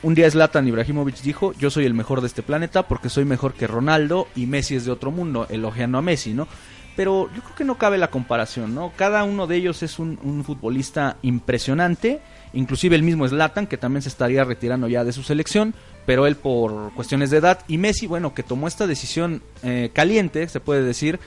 un 0.01 0.15
día 0.15 0.31
Zlatan 0.31 0.67
Ibrahimovic 0.67 1.21
dijo, 1.21 1.53
yo 1.53 1.69
soy 1.69 1.85
el 1.85 1.93
mejor 1.93 2.21
de 2.21 2.27
este 2.27 2.41
planeta 2.41 2.87
porque 2.87 3.09
soy 3.09 3.25
mejor 3.25 3.53
que 3.53 3.67
Ronaldo 3.67 4.27
y 4.35 4.45
Messi 4.45 4.75
es 4.75 4.85
de 4.85 4.91
otro 4.91 5.11
mundo, 5.11 5.45
elogiando 5.49 5.97
a 5.97 6.01
Messi, 6.01 6.33
¿no? 6.33 6.47
Pero 6.95 7.29
yo 7.35 7.41
creo 7.41 7.55
que 7.55 7.63
no 7.65 7.77
cabe 7.77 7.97
la 7.97 8.09
comparación, 8.09 8.73
¿no? 8.73 8.93
Cada 8.95 9.23
uno 9.23 9.45
de 9.45 9.57
ellos 9.57 9.83
es 9.83 9.99
un, 9.99 10.43
futbolista 10.45 11.17
impresionante, 11.21 12.21
inclusive 12.53 12.95
el 12.95 13.03
mismo 13.03 13.27
Zlatan, 13.27 13.67
que 13.67 13.77
también 13.77 14.01
se 14.01 14.09
estaría 14.09 14.43
retirando 14.43 14.87
ya 14.87 15.03
de 15.03 15.11
su 15.11 15.23
selección, 15.23 15.73
pero 16.05 16.27
él 16.27 16.35
por 16.35 16.93
cuestiones 16.93 17.29
de 17.29 17.37
edad, 17.37 17.59
y 17.67 17.77
Messi, 17.77 18.07
bueno, 18.07 18.33
que 18.33 18.43
tomó 18.43 18.67
esta 18.67 18.87
decisión 18.87 19.41
eh, 19.63 19.91
caliente, 19.93 20.47
se 20.47 20.59
puede 20.59 20.83
decir, 20.83 21.19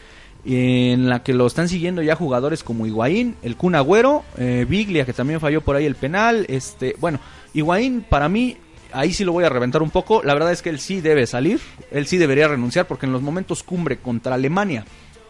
en 0.45 1.09
la 1.09 1.23
que 1.23 1.35
lo 1.35 1.47
están 1.47 1.69
siguiendo 1.69 2.03
ya 2.03 2.17
jugadores 2.17 2.63
como 2.63 2.87
Higuaín, 2.87 3.37
el 3.43 3.57
Kun 3.57 3.75
Agüero, 3.75 4.25
eh, 4.39 4.67
Biglia, 4.69 5.05
que 5.05 5.13
también 5.13 5.41
falló 5.41 5.61
por 5.61 5.77
ahí 5.77 5.87
el 5.87 5.95
penal, 5.95 6.47
este, 6.49 6.97
bueno, 7.01 7.21
Higuaín 7.55 8.05
para 8.09 8.29
mí 8.29 8.57
ahí 8.93 9.13
sí 9.13 9.25
lo 9.25 9.33
voy 9.33 9.45
a 9.45 9.49
reventar 9.49 9.83
un 9.83 9.91
poco. 9.91 10.23
La 10.23 10.35
verdad 10.35 10.53
es 10.53 10.63
que 10.63 10.71
él 10.71 10.79
sí 10.79 11.01
debe 11.01 11.27
salir, 11.27 11.61
él 11.91 12.07
sí 12.07 12.19
debería 12.19 12.49
renunciar 12.49 12.87
porque 12.87 13.07
en 13.07 13.13
los 13.13 13.23
momentos 13.23 13.63
cumbre 13.63 13.99
contra 13.99 14.35
Alemania 14.35 14.85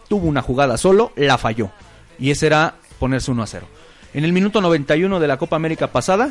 tuvo 0.07 0.27
una 0.27 0.41
jugada 0.41 0.77
solo, 0.77 1.11
la 1.15 1.37
falló. 1.37 1.71
Y 2.19 2.31
ese 2.31 2.47
era 2.47 2.75
ponerse 2.99 3.31
1 3.31 3.43
a 3.43 3.47
0. 3.47 3.67
En 4.13 4.23
el 4.23 4.33
minuto 4.33 4.61
91 4.61 5.19
de 5.19 5.27
la 5.27 5.37
Copa 5.37 5.55
América 5.55 5.87
pasada, 5.87 6.29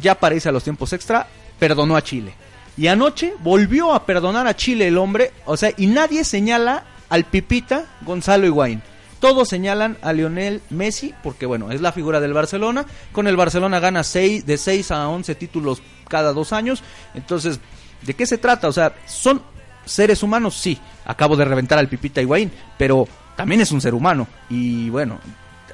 ya 0.00 0.16
para 0.16 0.34
irse 0.34 0.48
a 0.48 0.52
los 0.52 0.64
tiempos 0.64 0.92
extra, 0.92 1.26
perdonó 1.58 1.96
a 1.96 2.02
Chile. 2.02 2.34
Y 2.76 2.86
anoche 2.88 3.34
volvió 3.40 3.94
a 3.94 4.04
perdonar 4.04 4.46
a 4.46 4.56
Chile 4.56 4.88
el 4.88 4.98
hombre, 4.98 5.32
o 5.46 5.56
sea, 5.56 5.72
y 5.76 5.86
nadie 5.86 6.24
señala 6.24 6.84
al 7.08 7.24
Pipita 7.24 7.86
Gonzalo 8.02 8.46
Higuaín. 8.46 8.82
Todos 9.22 9.50
señalan 9.50 9.98
a 10.02 10.12
Lionel 10.12 10.62
Messi 10.70 11.14
porque, 11.22 11.46
bueno, 11.46 11.70
es 11.70 11.80
la 11.80 11.92
figura 11.92 12.18
del 12.18 12.32
Barcelona. 12.32 12.86
Con 13.12 13.28
el 13.28 13.36
Barcelona 13.36 13.78
gana 13.78 14.02
seis, 14.02 14.44
de 14.46 14.58
6 14.58 14.90
a 14.90 15.08
11 15.08 15.36
títulos 15.36 15.80
cada 16.08 16.32
dos 16.32 16.52
años. 16.52 16.82
Entonces, 17.14 17.60
¿de 18.04 18.14
qué 18.14 18.26
se 18.26 18.36
trata? 18.36 18.66
O 18.66 18.72
sea, 18.72 18.96
¿son 19.06 19.40
seres 19.84 20.24
humanos? 20.24 20.56
Sí. 20.56 20.76
Acabo 21.04 21.36
de 21.36 21.44
reventar 21.44 21.78
al 21.78 21.86
Pipita 21.86 22.20
Higuaín, 22.20 22.50
pero 22.76 23.06
también 23.36 23.60
es 23.60 23.70
un 23.70 23.80
ser 23.80 23.94
humano. 23.94 24.26
Y 24.50 24.90
bueno, 24.90 25.20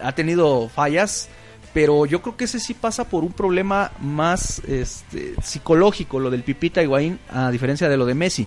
ha 0.02 0.12
tenido 0.12 0.68
fallas, 0.68 1.30
pero 1.72 2.04
yo 2.04 2.20
creo 2.20 2.36
que 2.36 2.44
ese 2.44 2.60
sí 2.60 2.74
pasa 2.74 3.08
por 3.08 3.24
un 3.24 3.32
problema 3.32 3.92
más 3.98 4.58
este, 4.68 5.36
psicológico, 5.42 6.20
lo 6.20 6.28
del 6.28 6.42
Pipita 6.42 6.82
Higuaín, 6.82 7.18
a 7.30 7.50
diferencia 7.50 7.88
de 7.88 7.96
lo 7.96 8.04
de 8.04 8.14
Messi. 8.14 8.46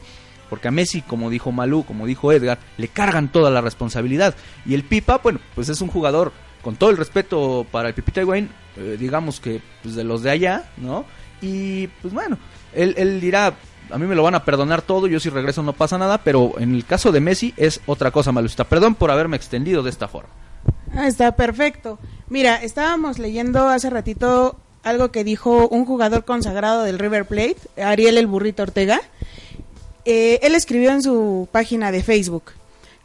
Porque 0.52 0.68
a 0.68 0.72
Messi, 0.72 1.02
como 1.02 1.30
dijo 1.30 1.54
Malú, 1.54 1.86
como 1.86 2.06
dijo 2.06 2.34
Edgar, 2.34 2.60
le 2.76 2.90
cargan 2.90 3.32
toda 3.32 3.50
la 3.50 3.62
responsabilidad. 3.62 4.36
Y 4.66 4.74
el 4.74 4.84
Pipa, 4.84 5.20
bueno, 5.20 5.40
pues 5.56 5.70
es 5.70 5.80
un 5.80 5.88
jugador, 5.88 6.34
con 6.62 6.76
todo 6.76 6.90
el 6.90 6.98
respeto 6.98 7.66
para 7.72 7.88
el 7.88 7.94
Pipita 7.94 8.20
Higuaín, 8.20 8.50
eh, 8.76 8.98
digamos 9.00 9.40
que 9.40 9.62
pues 9.82 9.96
de 9.96 10.04
los 10.04 10.24
de 10.24 10.32
allá, 10.32 10.70
¿no? 10.76 11.06
Y 11.42 11.88
pues 12.02 12.14
bueno, 12.14 12.38
él, 12.74 12.94
él 12.98 13.22
dirá, 13.22 13.54
a 13.90 13.98
mí 13.98 14.06
me 14.06 14.14
lo 14.14 14.24
van 14.24 14.36
a 14.36 14.44
perdonar 14.44 14.82
todo, 14.82 15.08
yo 15.08 15.22
si 15.22 15.30
regreso 15.30 15.64
no 15.64 15.72
pasa 15.72 15.98
nada, 15.98 16.18
pero 16.18 16.60
en 16.60 16.76
el 16.76 16.84
caso 16.84 17.14
de 17.14 17.22
Messi 17.22 17.54
es 17.56 17.80
otra 17.86 18.12
cosa 18.12 18.34
malusta. 18.34 18.66
Perdón 18.66 18.96
por 18.96 19.10
haberme 19.10 19.38
extendido 19.38 19.84
de 19.84 19.90
esta 19.90 20.10
forma. 20.10 20.32
Ah, 20.94 21.08
está 21.08 21.38
perfecto. 21.38 21.98
Mira, 22.28 22.58
estábamos 22.58 23.20
leyendo 23.20 23.70
hace 23.70 23.90
ratito 23.90 24.60
algo 24.84 25.12
que 25.12 25.24
dijo 25.24 25.70
un 25.70 25.86
jugador 25.86 26.26
consagrado 26.26 26.84
del 26.84 27.00
River 27.00 27.26
Plate, 27.26 27.58
Ariel 27.82 28.18
el 28.18 28.28
Burrito 28.28 28.64
Ortega. 28.64 29.00
Eh, 30.06 30.40
él 30.42 30.56
escribió 30.56 30.92
en 30.92 31.04
su 31.04 31.48
página 31.52 31.92
de 31.92 32.02
Facebook, 32.02 32.54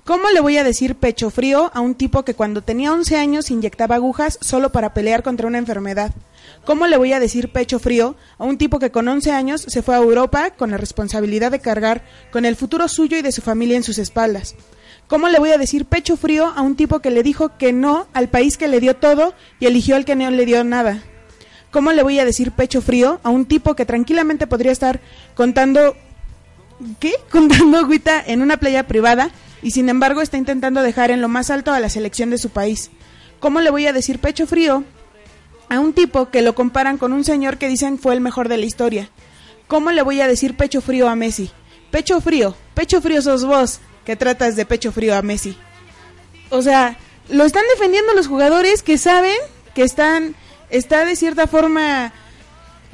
¿cómo 0.04 0.30
le 0.30 0.40
voy 0.40 0.56
a 0.56 0.64
decir 0.64 0.94
pecho 0.94 1.30
frío 1.30 1.70
a 1.74 1.80
un 1.80 1.94
tipo 1.94 2.24
que 2.24 2.34
cuando 2.34 2.62
tenía 2.62 2.92
11 2.92 3.16
años 3.16 3.50
inyectaba 3.50 3.96
agujas 3.96 4.38
solo 4.40 4.72
para 4.72 4.94
pelear 4.94 5.22
contra 5.22 5.46
una 5.46 5.58
enfermedad? 5.58 6.12
¿Cómo 6.64 6.86
le 6.86 6.96
voy 6.96 7.12
a 7.12 7.20
decir 7.20 7.52
pecho 7.52 7.78
frío 7.78 8.16
a 8.38 8.44
un 8.44 8.56
tipo 8.56 8.78
que 8.78 8.90
con 8.90 9.06
11 9.06 9.30
años 9.30 9.60
se 9.68 9.82
fue 9.82 9.94
a 9.94 9.98
Europa 9.98 10.50
con 10.50 10.70
la 10.70 10.78
responsabilidad 10.78 11.50
de 11.50 11.60
cargar 11.60 12.02
con 12.32 12.44
el 12.44 12.56
futuro 12.56 12.88
suyo 12.88 13.18
y 13.18 13.22
de 13.22 13.32
su 13.32 13.42
familia 13.42 13.76
en 13.76 13.82
sus 13.82 13.98
espaldas? 13.98 14.54
¿Cómo 15.06 15.28
le 15.28 15.38
voy 15.38 15.50
a 15.50 15.58
decir 15.58 15.84
pecho 15.84 16.16
frío 16.16 16.46
a 16.46 16.62
un 16.62 16.76
tipo 16.76 17.00
que 17.00 17.10
le 17.10 17.22
dijo 17.22 17.56
que 17.58 17.72
no 17.72 18.08
al 18.12 18.28
país 18.28 18.56
que 18.56 18.68
le 18.68 18.80
dio 18.80 18.96
todo 18.96 19.34
y 19.60 19.66
eligió 19.66 19.96
al 19.96 20.04
que 20.04 20.16
no 20.16 20.30
le 20.30 20.46
dio 20.46 20.64
nada? 20.64 21.02
¿Cómo 21.70 21.92
le 21.92 22.02
voy 22.02 22.18
a 22.18 22.24
decir 22.24 22.52
pecho 22.52 22.80
frío 22.80 23.20
a 23.22 23.30
un 23.30 23.44
tipo 23.44 23.76
que 23.76 23.84
tranquilamente 23.84 24.46
podría 24.46 24.72
estar 24.72 25.00
contando 25.34 25.94
¿qué? 27.00 27.14
Contando 27.30 27.78
agüita 27.78 28.22
en 28.24 28.42
una 28.42 28.56
playa 28.56 28.86
privada 28.86 29.30
y 29.62 29.70
sin 29.70 29.88
embargo 29.88 30.22
está 30.22 30.36
intentando 30.36 30.82
dejar 30.82 31.10
en 31.10 31.20
lo 31.20 31.28
más 31.28 31.50
alto 31.50 31.72
a 31.72 31.80
la 31.80 31.88
selección 31.88 32.30
de 32.30 32.38
su 32.38 32.50
país. 32.50 32.90
¿Cómo 33.40 33.60
le 33.60 33.70
voy 33.70 33.86
a 33.86 33.92
decir 33.92 34.18
pecho 34.18 34.46
frío 34.46 34.84
a 35.68 35.80
un 35.80 35.92
tipo 35.92 36.30
que 36.30 36.42
lo 36.42 36.54
comparan 36.54 36.98
con 36.98 37.12
un 37.12 37.24
señor 37.24 37.58
que 37.58 37.68
dicen 37.68 37.98
fue 37.98 38.14
el 38.14 38.20
mejor 38.20 38.48
de 38.48 38.56
la 38.58 38.66
historia? 38.66 39.10
¿Cómo 39.66 39.90
le 39.90 40.02
voy 40.02 40.20
a 40.20 40.28
decir 40.28 40.56
pecho 40.56 40.80
frío 40.80 41.08
a 41.08 41.16
Messi? 41.16 41.50
Pecho 41.90 42.20
frío, 42.20 42.56
pecho 42.74 43.00
frío 43.00 43.20
sos 43.22 43.44
vos 43.44 43.80
que 44.04 44.16
tratas 44.16 44.56
de 44.56 44.66
pecho 44.66 44.92
frío 44.92 45.16
a 45.16 45.22
Messi. 45.22 45.56
O 46.50 46.62
sea, 46.62 46.96
lo 47.28 47.44
están 47.44 47.64
defendiendo 47.74 48.14
los 48.14 48.28
jugadores 48.28 48.82
que 48.82 48.98
saben 48.98 49.36
que 49.74 49.82
están, 49.82 50.36
está 50.70 51.04
de 51.04 51.16
cierta 51.16 51.46
forma 51.46 52.12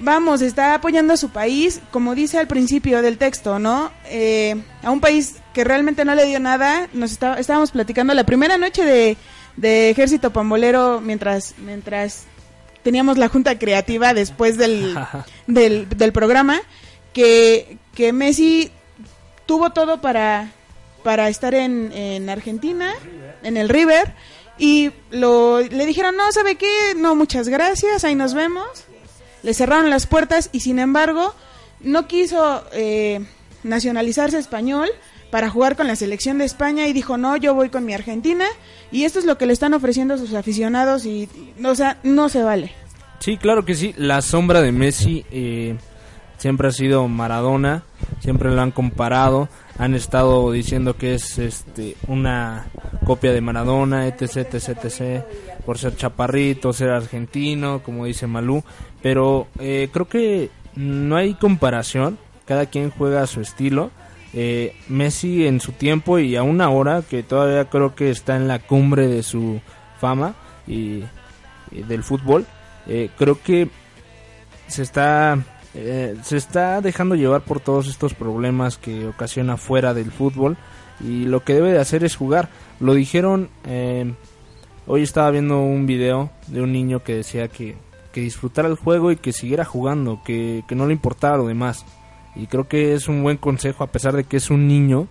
vamos, 0.03 0.43
está 0.43 0.75
apoyando 0.75 1.15
a 1.15 1.17
su 1.17 1.31
país, 1.31 1.81
como 1.91 2.15
dice 2.15 2.39
al 2.39 2.47
principio 2.47 3.03
del 3.03 3.19
texto, 3.19 3.59
¿no? 3.59 3.91
Eh, 4.07 4.61
a 4.83 4.91
un 4.91 5.01
país 5.01 5.37
que 5.55 5.65
realmente 5.65 6.05
no 6.05 6.15
le 6.15 6.27
dio 6.27 6.41
nada. 6.41 6.89
Nos 6.93 7.13
está, 7.13 7.39
estábamos 7.39 7.71
platicando 7.71 8.13
la 8.15 8.25
primera 8.25 8.59
noche 8.59 8.85
de, 8.85 9.17
de 9.57 9.91
Ejército 9.91 10.33
Pambolero 10.33 11.01
mientras, 11.01 11.55
mientras 11.59 12.25
teníamos 12.83 13.17
la 13.17 13.29
junta 13.29 13.59
creativa 13.59 14.13
después 14.13 14.59
del, 14.59 14.99
del, 15.47 15.89
del 15.89 16.13
programa, 16.13 16.61
que, 17.13 17.79
que 17.95 18.13
Messi 18.13 18.71
tuvo 19.47 19.71
todo 19.71 20.01
para, 20.01 20.53
para 21.05 21.29
estar 21.29 21.55
en, 21.55 21.93
en 21.93 22.29
Argentina, 22.29 22.93
en 23.43 23.57
el 23.57 23.69
River, 23.69 24.15
y 24.59 24.91
lo, 25.11 25.61
le 25.61 25.87
dijeron, 25.87 26.17
no, 26.17 26.31
¿sabe 26.33 26.57
qué? 26.57 26.95
No, 26.97 27.15
muchas 27.15 27.49
gracias, 27.49 28.05
ahí 28.05 28.15
nos 28.15 28.35
vemos 28.35 28.87
le 29.43 29.55
cerraron 29.55 29.91
las 29.91 30.07
puertas 30.07 30.51
y 30.53 30.61
sin 30.61 30.79
embargo 30.79 31.35
no 31.81 32.07
quiso 32.07 32.65
eh, 32.73 33.25
nacionalizarse 33.63 34.39
español 34.39 34.89
para 35.31 35.49
jugar 35.49 35.77
con 35.77 35.87
la 35.87 35.97
selección 35.97 36.39
de 36.39 36.45
España 36.45 36.87
y 36.87 36.93
dijo 36.93 37.17
no 37.17 37.37
yo 37.37 37.55
voy 37.55 37.71
con 37.71 37.85
mi 37.85 37.95
Argentina 37.95 38.45
y 38.91 39.05
esto 39.05 39.19
es 39.19 39.25
lo 39.25 39.39
que 39.39 39.47
le 39.47 39.53
están 39.53 39.75
ofreciendo 39.75 40.19
sus 40.19 40.35
aficionados 40.35 41.07
y 41.07 41.29
o 41.65 41.75
sea 41.75 41.99
no 42.03 42.29
se 42.29 42.43
vale 42.43 42.73
sí 43.19 43.37
claro 43.37 43.65
que 43.65 43.75
sí. 43.75 43.95
La 43.97 44.21
sombra 44.21 44.61
de 44.61 44.73
Messi 44.73 45.25
eh, 45.31 45.77
siempre 46.37 46.69
ha 46.69 46.73
sido 46.73 47.09
Maradona 47.09 47.83
siempre 48.21 48.51
lo 48.51 48.61
han 48.61 48.73
comparado 48.73 49.49
han 49.79 49.95
estado 49.95 50.53
diciendo 50.53 50.97
que 50.97 51.15
es 51.15 51.39
este 51.39 51.97
una 52.09 52.67
copia 53.07 53.33
de 53.33 53.41
Maradona 53.41 54.07
etc 54.07 54.37
etc 54.37 54.85
etc 54.85 55.25
por 55.65 55.79
ser 55.79 55.97
chaparrito 55.97 56.73
ser 56.73 56.91
argentino 56.91 57.83
como 57.83 58.05
dice 58.05 58.27
Malú 58.27 58.63
pero 59.03 59.49
eh, 59.59 59.89
creo 59.93 60.09
que 60.09 60.51
no 60.77 61.17
hay 61.17 61.35
comparación, 61.35 62.19
cada 62.47 62.67
quien 62.67 62.91
juega 62.91 63.23
a 63.23 63.27
su 63.27 63.41
estilo. 63.41 63.91
Eh, 64.35 64.75
Messi 64.89 65.47
en 65.47 65.61
su 65.61 65.73
tiempo 65.73 66.19
y 66.19 66.37
aún 66.37 66.63
ahora, 66.63 67.03
que 67.03 67.23
todavía 67.23 67.67
creo 67.67 67.95
que 67.95 68.11
está 68.11 68.37
en 68.37 68.49
la 68.49 68.61
cumbre 68.61 69.07
de 69.07 69.23
su 69.23 69.61
fama 70.01 70.35
y, 70.67 71.03
del 71.71 72.03
fútbol, 72.03 72.47
eh, 72.87 73.11
creo 73.19 73.43
que 73.43 73.69
se 74.69 74.83
está 74.83 75.39
se 75.75 76.37
está 76.37 76.83
dejando 76.83 77.15
llevar 77.15 77.41
por 77.41 77.59
todos 77.59 77.89
estos 77.89 78.13
problemas 78.13 78.77
que 78.77 79.07
ocasiona 79.07 79.57
fuera 79.57 79.95
del 79.95 80.13
fútbol 80.13 80.59
y 81.01 81.25
lo 81.25 81.45
que 81.45 81.55
debe 81.55 81.73
de 81.73 81.79
hacer 81.79 82.05
es 82.05 82.15
jugar. 82.15 82.51
Lo 82.79 82.93
dijeron, 82.93 83.49
hoy 84.87 85.03
estaba 85.03 85.31
viendo 85.31 85.63
un 85.63 85.87
video 85.87 86.31
de 86.49 86.61
un 86.61 86.73
niño 86.73 87.03
que 87.03 87.15
decía 87.15 87.49
que 87.49 87.77
que 88.13 88.21
disfrutara 88.21 88.69
el 88.69 88.77
juego 88.77 89.11
y 89.11 89.17
que 89.17 89.33
siguiera 89.33 89.65
jugando, 89.65 90.21
que, 90.25 90.65
no 90.71 90.87
le 90.87 90.93
importara 90.93 91.37
lo 91.37 91.47
demás. 91.47 91.85
Y 92.35 92.47
creo 92.47 92.69
que 92.69 92.95
es 92.95 93.09
un 93.09 93.23
buen 93.23 93.37
consejo 93.37 93.85
a 93.85 93.89
pesar 93.89 94.15
de 94.15 94.25
que 94.25 94.37
es 94.37 94.51
un 94.51 94.69
niño, 94.69 95.09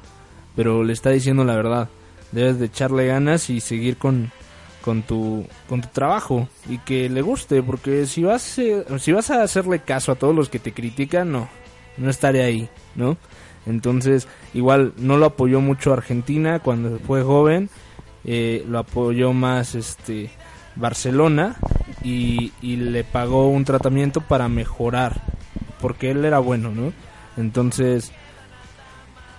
pero 0.56 0.84
le 0.84 0.94
está 0.94 1.10
diciendo 1.10 1.44
la 1.44 1.56
verdad. 1.56 1.90
Debes 2.32 2.60
de 2.60 2.68
echarle 2.68 3.08
ganas 3.08 3.50
y 3.50 3.60
seguir 3.60 3.98
con, 3.98 4.32
con, 4.82 5.04
tu, 5.04 5.46
con 5.68 5.82
tu 5.82 5.90
trabajo 5.90 6.48
y 6.70 6.78
que 6.80 7.10
le 7.10 7.22
guste, 7.22 7.62
porque 7.62 8.06
si 8.06 8.24
vas, 8.24 8.42
si 8.42 9.12
vas 9.12 9.30
a 9.32 9.44
hacerle 9.44 9.80
caso 9.80 10.12
a 10.12 10.16
todos 10.16 10.36
los 10.36 10.50
que 10.50 10.60
te 10.60 10.72
critican, 10.72 11.32
no, 11.32 11.50
no 11.98 12.10
estaré 12.10 12.44
ahí, 12.44 12.70
¿no? 12.96 13.18
Entonces, 13.66 14.28
igual 14.54 14.94
no 14.98 15.18
lo 15.18 15.28
apoyó 15.28 15.62
mucho 15.62 15.94
Argentina 15.94 16.60
cuando 16.60 17.00
fue 17.00 17.22
joven, 17.22 17.70
eh, 18.24 18.64
lo 18.68 18.80
apoyó 18.80 19.34
más 19.34 19.76
este 19.76 20.32
Barcelona 20.76 21.58
y, 22.04 22.52
y 22.62 22.76
le 22.78 23.04
pagó 23.04 23.50
un 23.50 23.66
tratamiento 23.66 24.22
para 24.22 24.48
mejorar, 24.50 25.22
porque 25.80 26.12
él 26.12 26.26
era 26.26 26.40
bueno, 26.40 26.72
¿no? 26.72 26.94
Entonces, 27.38 28.12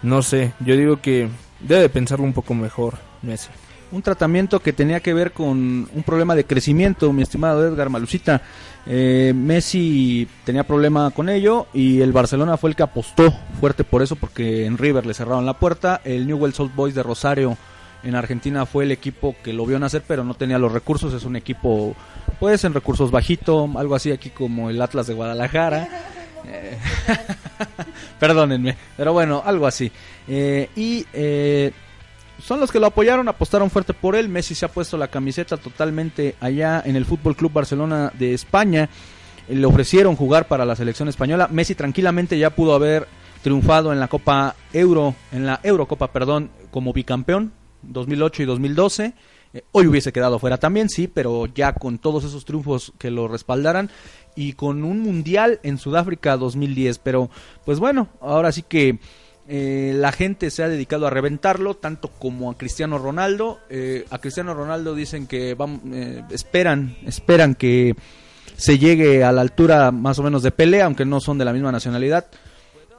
no 0.02 0.22
sé, 0.22 0.52
yo 0.60 0.76
digo 0.76 1.00
que 1.00 1.28
debe 1.60 1.88
pensarlo 1.88 2.24
un 2.24 2.32
poco 2.32 2.54
mejor 2.54 2.94
Messi. 3.22 3.48
Un 3.92 4.02
tratamiento 4.02 4.60
que 4.60 4.72
tenía 4.72 5.00
que 5.00 5.12
ver 5.12 5.32
con 5.32 5.88
un 5.92 6.02
problema 6.04 6.34
de 6.34 6.44
crecimiento, 6.44 7.12
mi 7.12 7.22
estimado 7.22 7.66
Edgar 7.66 7.90
Malucita. 7.90 8.40
Eh, 8.86 9.32
Messi 9.36 10.26
tenía 10.44 10.64
problema 10.64 11.10
con 11.10 11.28
ello 11.28 11.66
y 11.74 12.00
el 12.00 12.10
Barcelona 12.10 12.56
fue 12.56 12.70
el 12.70 12.76
que 12.76 12.82
apostó 12.82 13.32
fuerte 13.60 13.84
por 13.84 14.02
eso 14.02 14.16
porque 14.16 14.64
en 14.64 14.78
River 14.78 15.04
le 15.04 15.12
cerraron 15.12 15.44
la 15.44 15.58
puerta. 15.58 16.00
El 16.04 16.26
Newell's 16.26 16.58
Old 16.58 16.74
Boys 16.74 16.94
de 16.94 17.02
Rosario 17.02 17.58
en 18.02 18.14
Argentina 18.14 18.64
fue 18.64 18.84
el 18.84 18.92
equipo 18.92 19.36
que 19.44 19.52
lo 19.52 19.66
vio 19.66 19.78
nacer 19.78 20.02
pero 20.08 20.24
no 20.24 20.34
tenía 20.34 20.58
los 20.58 20.72
recursos. 20.72 21.12
Es 21.12 21.24
un 21.24 21.36
equipo 21.36 21.94
pues 22.38 22.64
en 22.64 22.74
recursos 22.74 23.10
bajito, 23.10 23.70
algo 23.76 23.94
así 23.94 24.10
aquí 24.10 24.30
como 24.30 24.70
el 24.70 24.80
Atlas 24.80 25.06
de 25.06 25.14
Guadalajara. 25.14 25.88
Eh, 26.46 26.76
perdónenme, 28.18 28.76
pero 28.96 29.12
bueno, 29.12 29.42
algo 29.44 29.66
así. 29.66 29.90
Eh, 30.26 30.68
y 30.76 31.06
eh, 31.12 31.72
son 32.42 32.60
los 32.60 32.72
que 32.72 32.80
lo 32.80 32.86
apoyaron, 32.86 33.28
apostaron 33.28 33.70
fuerte 33.70 33.94
por 33.94 34.16
él. 34.16 34.28
Messi 34.28 34.54
se 34.54 34.64
ha 34.64 34.68
puesto 34.68 34.96
la 34.96 35.08
camiseta 35.08 35.56
totalmente 35.56 36.34
allá 36.40 36.82
en 36.84 36.96
el 36.96 37.04
Fútbol 37.04 37.36
Club 37.36 37.52
Barcelona 37.52 38.12
de 38.18 38.34
España. 38.34 38.88
Le 39.48 39.66
ofrecieron 39.66 40.16
jugar 40.16 40.48
para 40.48 40.64
la 40.64 40.76
selección 40.76 41.08
española. 41.08 41.48
Messi 41.50 41.74
tranquilamente 41.74 42.38
ya 42.38 42.50
pudo 42.50 42.74
haber 42.74 43.06
triunfado 43.42 43.92
en 43.92 44.00
la 44.00 44.08
Copa 44.08 44.54
Euro, 44.72 45.14
en 45.32 45.46
la 45.46 45.60
Eurocopa, 45.62 46.12
perdón, 46.12 46.50
como 46.70 46.92
bicampeón 46.92 47.52
2008 47.82 48.42
y 48.42 48.46
2012. 48.46 49.14
Eh, 49.54 49.62
hoy 49.72 49.86
hubiese 49.86 50.12
quedado 50.12 50.38
fuera 50.38 50.58
también, 50.58 50.88
sí, 50.88 51.08
pero 51.08 51.46
ya 51.46 51.72
con 51.74 51.98
todos 51.98 52.24
esos 52.24 52.44
triunfos 52.44 52.92
que 52.98 53.10
lo 53.10 53.28
respaldaran 53.28 53.90
y 54.34 54.54
con 54.54 54.84
un 54.84 55.00
mundial 55.00 55.60
en 55.62 55.78
Sudáfrica 55.78 56.36
2010. 56.36 56.98
Pero, 56.98 57.30
pues 57.64 57.78
bueno, 57.78 58.08
ahora 58.20 58.52
sí 58.52 58.62
que 58.62 58.98
eh, 59.48 59.92
la 59.94 60.12
gente 60.12 60.50
se 60.50 60.62
ha 60.62 60.68
dedicado 60.68 61.06
a 61.06 61.10
reventarlo, 61.10 61.74
tanto 61.74 62.08
como 62.08 62.50
a 62.50 62.56
Cristiano 62.56 62.98
Ronaldo. 62.98 63.60
Eh, 63.70 64.06
a 64.10 64.18
Cristiano 64.18 64.54
Ronaldo 64.54 64.94
dicen 64.94 65.26
que 65.26 65.54
van, 65.54 65.80
eh, 65.92 66.22
esperan, 66.30 66.96
esperan 67.04 67.54
que 67.54 67.94
se 68.56 68.78
llegue 68.78 69.24
a 69.24 69.32
la 69.32 69.40
altura 69.40 69.90
más 69.90 70.18
o 70.18 70.22
menos 70.22 70.42
de 70.42 70.52
Pelé, 70.52 70.82
aunque 70.82 71.04
no 71.04 71.20
son 71.20 71.38
de 71.38 71.44
la 71.44 71.52
misma 71.52 71.72
nacionalidad. 71.72 72.26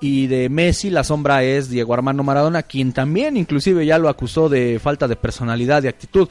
Y 0.04 0.28
de 0.28 0.50
Messi 0.50 0.90
la 0.90 1.06
sombra 1.06 1.46
es 1.46 1.70
Diego 1.70 1.94
Armando 1.94 2.24
Maradona, 2.24 2.64
quien 2.64 2.92
también 2.92 3.38
inclusive 3.38 3.86
ya 3.86 3.98
lo 3.98 4.10
acusó 4.10 4.50
de 4.50 4.78
falta 4.84 5.08
de 5.08 5.16
personalidad 5.16 5.82
y 5.82 5.88
actitud. 5.88 6.28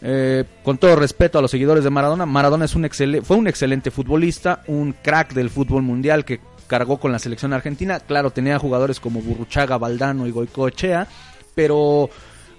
Eh, 0.00 0.42
con 0.64 0.76
todo 0.76 0.96
respeto 0.96 1.38
a 1.38 1.40
los 1.40 1.52
seguidores 1.52 1.84
de 1.84 1.90
Maradona, 1.90 2.26
Maradona 2.26 2.64
es 2.64 2.74
un 2.74 2.90
fue 3.22 3.36
un 3.36 3.46
excelente 3.46 3.92
futbolista, 3.92 4.64
un 4.66 4.96
crack 5.00 5.34
del 5.34 5.50
fútbol 5.50 5.82
mundial 5.82 6.24
que 6.24 6.40
cargó 6.66 6.98
con 6.98 7.12
la 7.12 7.20
selección 7.20 7.52
argentina. 7.52 8.00
Claro, 8.00 8.32
tenía 8.32 8.58
jugadores 8.58 8.98
como 8.98 9.22
Burruchaga, 9.22 9.78
Valdano 9.78 10.26
y 10.26 10.32
Goicoechea, 10.32 11.06
pero 11.54 12.10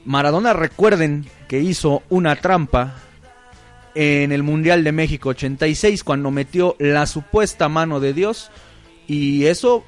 Maradona 0.05 0.53
recuerden 0.53 1.25
que 1.49 1.59
hizo 1.59 2.03
una 2.07 2.37
trampa 2.37 2.95
en 3.95 4.31
el 4.31 4.43
Mundial 4.43 4.85
de 4.85 4.93
México 4.93 5.27
86 5.27 6.05
cuando 6.05 6.31
metió 6.31 6.77
la 6.79 7.05
supuesta 7.05 7.67
mano 7.67 7.99
de 7.99 8.13
Dios 8.13 8.49
y 9.07 9.47
eso 9.47 9.83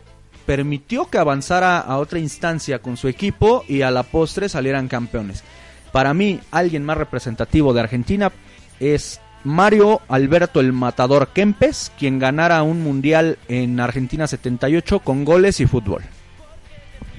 permitió 0.46 1.06
que 1.06 1.18
avanzara 1.18 1.80
a 1.80 1.98
otra 1.98 2.20
instancia 2.20 2.80
con 2.80 2.98
su 2.98 3.08
equipo 3.08 3.64
y 3.68 3.82
a 3.82 3.92
la 3.92 4.04
postre 4.04 4.50
salieran 4.50 4.88
campeones. 4.88 5.44
Para 5.92 6.14
mí, 6.14 6.40
alguien 6.52 6.84
más 6.84 6.98
representativo 6.98 7.74
de 7.74 7.80
Argentina 7.80 8.32
es 8.80 9.22
Mario 9.44 10.02
Alberto 10.08 10.60
el 10.60 10.74
Matador 10.74 11.30
Kempes, 11.30 11.92
quien 11.98 12.20
ganara 12.20 12.64
un 12.64 12.82
mundial 12.82 13.38
en 13.48 13.80
Argentina 13.80 14.28
78 14.28 15.00
con 15.00 15.24
goles 15.24 15.60
y 15.60 15.68
fútbol. 15.68 16.04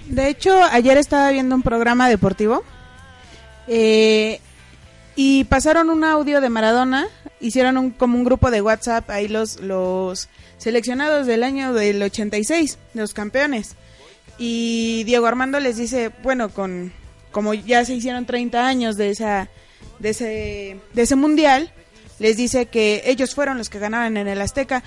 De 0.09 0.29
hecho, 0.29 0.63
ayer 0.71 0.99
estaba 0.99 1.31
viendo 1.31 1.55
un 1.55 1.63
programa 1.63 2.09
deportivo 2.09 2.63
eh, 3.67 4.41
y 5.17 5.45
pasaron 5.45 5.89
un 5.89 6.05
audio 6.05 6.43
de 6.43 6.51
Maradona, 6.51 7.09
hicieron 7.41 7.79
un, 7.79 7.91
como 7.91 8.19
un 8.19 8.25
grupo 8.25 8.51
de 8.51 8.61
WhatsApp 8.61 9.09
ahí 9.11 9.29
los, 9.29 9.61
los 9.61 10.29
seleccionados 10.59 11.27
del 11.27 11.43
año 11.43 11.73
del 11.73 12.03
86, 12.03 12.79
los 12.95 13.15
campeones. 13.15 13.77
Y 14.39 15.05
Diego 15.05 15.27
Armando 15.27 15.59
les 15.59 15.79
dice, 15.79 16.11
bueno, 16.23 16.51
con 16.51 16.93
como 17.33 17.55
ya 17.55 17.85
se 17.85 17.95
hicieron 17.95 18.27
30 18.27 18.67
años 18.67 18.97
de 18.97 19.11
esa 19.11 19.49
de 19.99 20.11
ese 20.11 20.81
de 20.93 21.03
ese 21.03 21.17
mundial, 21.17 21.73
les 22.19 22.37
dice 22.37 22.67
que 22.67 23.03
ellos 23.07 23.35
fueron 23.35 23.59
los 23.59 23.71
que 23.71 23.79
ganaron 23.79 24.17
en 24.19 24.29
el 24.29 24.41
Azteca. 24.41 24.83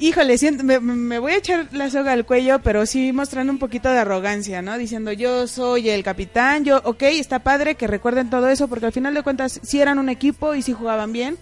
Híjole, 0.00 0.38
siento, 0.38 0.62
me, 0.62 1.18
voy 1.18 1.32
a 1.32 1.38
echar 1.38 1.68
la 1.72 1.90
soga 1.90 2.12
al 2.12 2.24
cuello, 2.24 2.60
pero 2.60 2.86
sí 2.86 3.12
mostrando 3.12 3.52
un 3.52 3.58
poquito 3.58 3.90
de 3.90 3.98
arrogancia, 3.98 4.62
¿no? 4.62 4.78
Diciendo, 4.78 5.10
yo 5.10 5.48
soy 5.48 5.90
el 5.90 6.04
capitán, 6.04 6.64
yo, 6.64 6.80
ok, 6.84 7.02
está 7.02 7.40
padre 7.40 7.74
que 7.74 7.88
recuerden 7.88 8.30
todo 8.30 8.48
eso, 8.48 8.68
porque 8.68 8.86
al 8.86 8.92
final 8.92 9.14
de 9.14 9.24
cuentas 9.24 9.60
sí 9.60 9.80
eran 9.80 9.98
un 9.98 10.08
equipo 10.08 10.54
y 10.54 10.62
sí 10.62 10.72
jugaban 10.72 11.12
bien. 11.12 11.36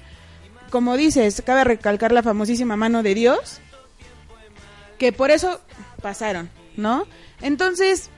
Como 0.70 0.96
dices, 0.96 1.42
cabe 1.44 1.64
recalcar 1.64 2.12
la 2.12 2.22
famosísima 2.22 2.76
mano 2.76 3.02
de 3.02 3.14
Dios, 3.14 3.60
que 4.98 5.12
por 5.12 5.30
eso 5.30 5.60
pasaron, 6.00 6.48
¿no? 6.78 7.06
Entonces, 7.42 8.08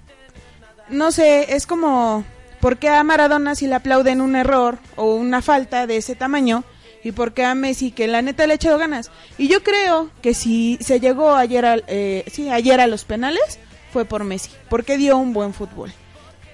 no 0.89 1.11
sé, 1.11 1.57
es 1.57 1.67
como, 1.67 2.25
¿por 2.61 2.77
qué 2.77 2.91
a 2.91 3.03
Maradona 3.03 3.57
si 3.57 3.67
le 3.67 3.75
aplauden 3.75 4.21
un 4.21 4.37
error 4.37 4.79
o 4.95 5.17
una 5.17 5.43
falta 5.43 5.89
de 5.89 5.97
ese 5.97 6.15
tamaño? 6.15 6.63
¿Y 7.09 7.13
por 7.13 7.33
qué 7.33 7.43
a 7.43 7.55
Messi 7.55 7.91
que 7.91 8.07
la 8.07 8.21
neta 8.21 8.47
le 8.47 8.53
ha 8.53 8.57
echado 8.57 8.77
ganas? 8.77 9.11
Y 9.39 9.49
yo 9.49 9.63
creo 9.63 10.11
que 10.21 10.35
si 10.35 10.77
se 10.83 11.01
llegó 11.01 11.35
ayer 11.35 11.65
a, 11.65 11.77
eh, 11.87 12.23
sí, 12.31 12.51
ayer 12.51 12.83
a 12.83 12.87
los 12.87 13.05
penales 13.05 13.59
fue 13.95 14.05
por 14.05 14.25
Messi, 14.25 14.51
porque 14.69 14.99
dio 14.99 15.17
un 15.17 15.33
buen 15.33 15.55
fútbol. 15.55 15.91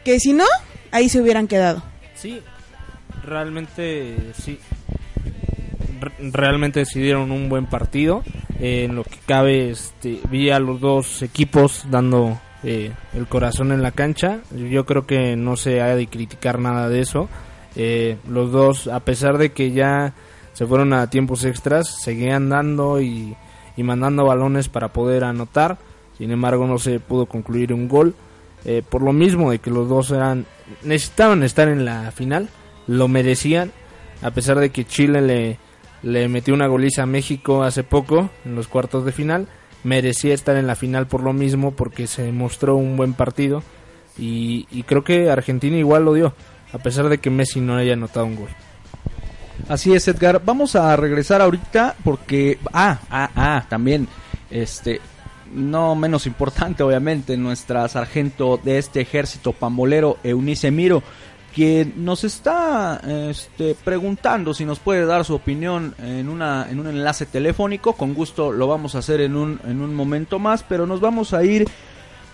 Que 0.05 0.21
si 0.21 0.33
no, 0.33 0.45
ahí 0.93 1.09
se 1.09 1.21
hubieran 1.21 1.49
quedado. 1.49 1.83
Sí, 2.15 2.41
realmente 3.25 4.17
sí. 4.41 4.61
realmente 6.21 6.79
decidieron 6.79 7.33
un 7.33 7.49
buen 7.49 7.67
partido. 7.67 8.23
en 8.61 8.95
lo 8.95 9.03
que 9.03 9.19
cabe, 9.27 9.71
este, 9.71 10.21
vi 10.31 10.51
a 10.51 10.61
los 10.61 10.81
dos 10.81 11.23
equipos 11.23 11.83
dando 11.91 12.41
eh, 12.63 12.93
el 13.13 13.27
corazón 13.27 13.73
en 13.73 13.83
la 13.83 13.91
cancha. 13.91 14.39
Yo 14.53 14.87
creo 14.87 15.05
que 15.05 15.35
no 15.35 15.57
se 15.57 15.81
ha 15.81 15.97
de 15.97 16.07
criticar 16.07 16.61
nada 16.61 16.89
de 16.89 17.01
eso. 17.01 17.29
Eh, 17.75 18.19
los 18.29 18.53
dos, 18.53 18.87
a 18.87 19.01
pesar 19.01 19.37
de 19.37 19.51
que 19.51 19.73
ya 19.73 20.15
se 20.55 20.67
fueron 20.67 20.95
a 20.95 21.11
tiempos 21.11 21.45
extras, 21.45 22.01
seguían 22.03 22.49
dando 22.49 23.01
y, 23.01 23.37
mandando 23.77 24.25
balones 24.25 24.71
para 24.71 24.89
poder 24.89 25.25
anotar. 25.25 25.77
Sin 26.17 26.31
embargo, 26.31 26.67
no 26.67 26.79
se 26.79 26.99
pudo 27.01 27.27
concluir 27.27 27.75
un 27.75 27.89
gol. 27.89 28.15
Eh, 28.65 28.83
por 28.89 29.03
lo 29.03 29.13
mismo 29.13 29.51
de 29.51 29.59
que 29.59 29.71
los 29.71 29.91
dos 29.91 30.11
eran 30.11 30.47
necesitaban 30.83 31.43
estar 31.43 31.69
en 31.69 31.85
la 31.85 32.11
final, 32.13 32.49
lo 32.87 33.09
merecían. 33.09 33.73
A 34.23 34.31
pesar 34.31 34.59
de 34.59 34.71
que 34.71 34.87
Chile 34.87 35.21
le, 35.21 35.59
le 36.03 36.29
metió 36.29 36.55
una 36.55 36.67
goliza 36.67 37.03
a 37.03 37.07
México 37.07 37.63
hace 37.63 37.85
poco 37.85 38.31
en 38.47 38.55
los 38.55 38.69
cuartos 38.69 39.05
de 39.05 39.13
final 39.13 39.49
merecía 39.85 40.35
estar 40.35 40.57
en 40.57 40.67
la 40.67 40.75
final 40.75 41.07
por 41.07 41.23
lo 41.23 41.33
mismo, 41.33 41.71
porque 41.71 42.09
se 42.09 42.33
mostró 42.33 42.75
un 42.75 42.97
buen 42.97 43.13
partido. 43.13 43.63
Y, 44.17 44.83
creo 44.85 45.05
que 45.05 45.31
Argentina 45.31 45.77
igual 45.77 46.05
lo 46.05 46.15
dio, 46.15 46.35
a 46.73 46.79
pesar 46.79 47.09
de 47.09 47.19
que 47.19 47.31
Messi 47.31 47.61
no 47.61 47.77
haya 47.77 47.93
anotado 47.93 48.27
un 48.27 48.37
gol. 48.37 48.49
Así 49.69 49.95
es, 49.95 50.07
Edgar. 50.09 50.43
Vamos 50.45 50.77
a 50.77 50.95
regresar 50.97 51.41
ahorita 51.41 51.97
porque. 52.05 52.59
Ah, 52.73 52.99
ah, 53.11 53.31
ah, 53.35 53.67
también. 53.69 54.09
Este. 54.51 55.01
No 55.53 55.95
menos 55.95 56.27
importante, 56.27 56.83
obviamente, 56.83 57.37
nuestra 57.37 57.87
sargento 57.89 58.59
de 58.63 58.79
este 58.79 59.01
ejército 59.01 59.53
pambolero, 59.53 60.19
Eunice 60.25 60.73
Miro, 60.73 61.01
quien 61.55 62.05
nos 62.05 62.25
está 62.25 63.01
este, 63.31 63.77
preguntando 63.77 64.53
si 64.53 64.65
nos 64.65 64.81
puede 64.81 65.07
dar 65.07 65.25
su 65.25 65.35
opinión 65.35 65.95
en, 66.03 66.29
una, 66.29 66.69
en 66.69 66.81
un 66.81 66.89
enlace 66.89 67.27
telefónico. 67.27 67.93
Con 67.93 68.15
gusto 68.15 68.51
lo 68.51 68.67
vamos 68.67 68.97
a 68.97 68.99
hacer 68.99 69.21
en 69.21 69.37
un, 69.37 69.61
en 69.65 69.81
un 69.81 69.95
momento 69.95 70.41
más, 70.41 70.65
pero 70.65 70.87
nos 70.87 71.01
vamos 71.01 71.33
a 71.33 71.45
ir. 71.45 71.69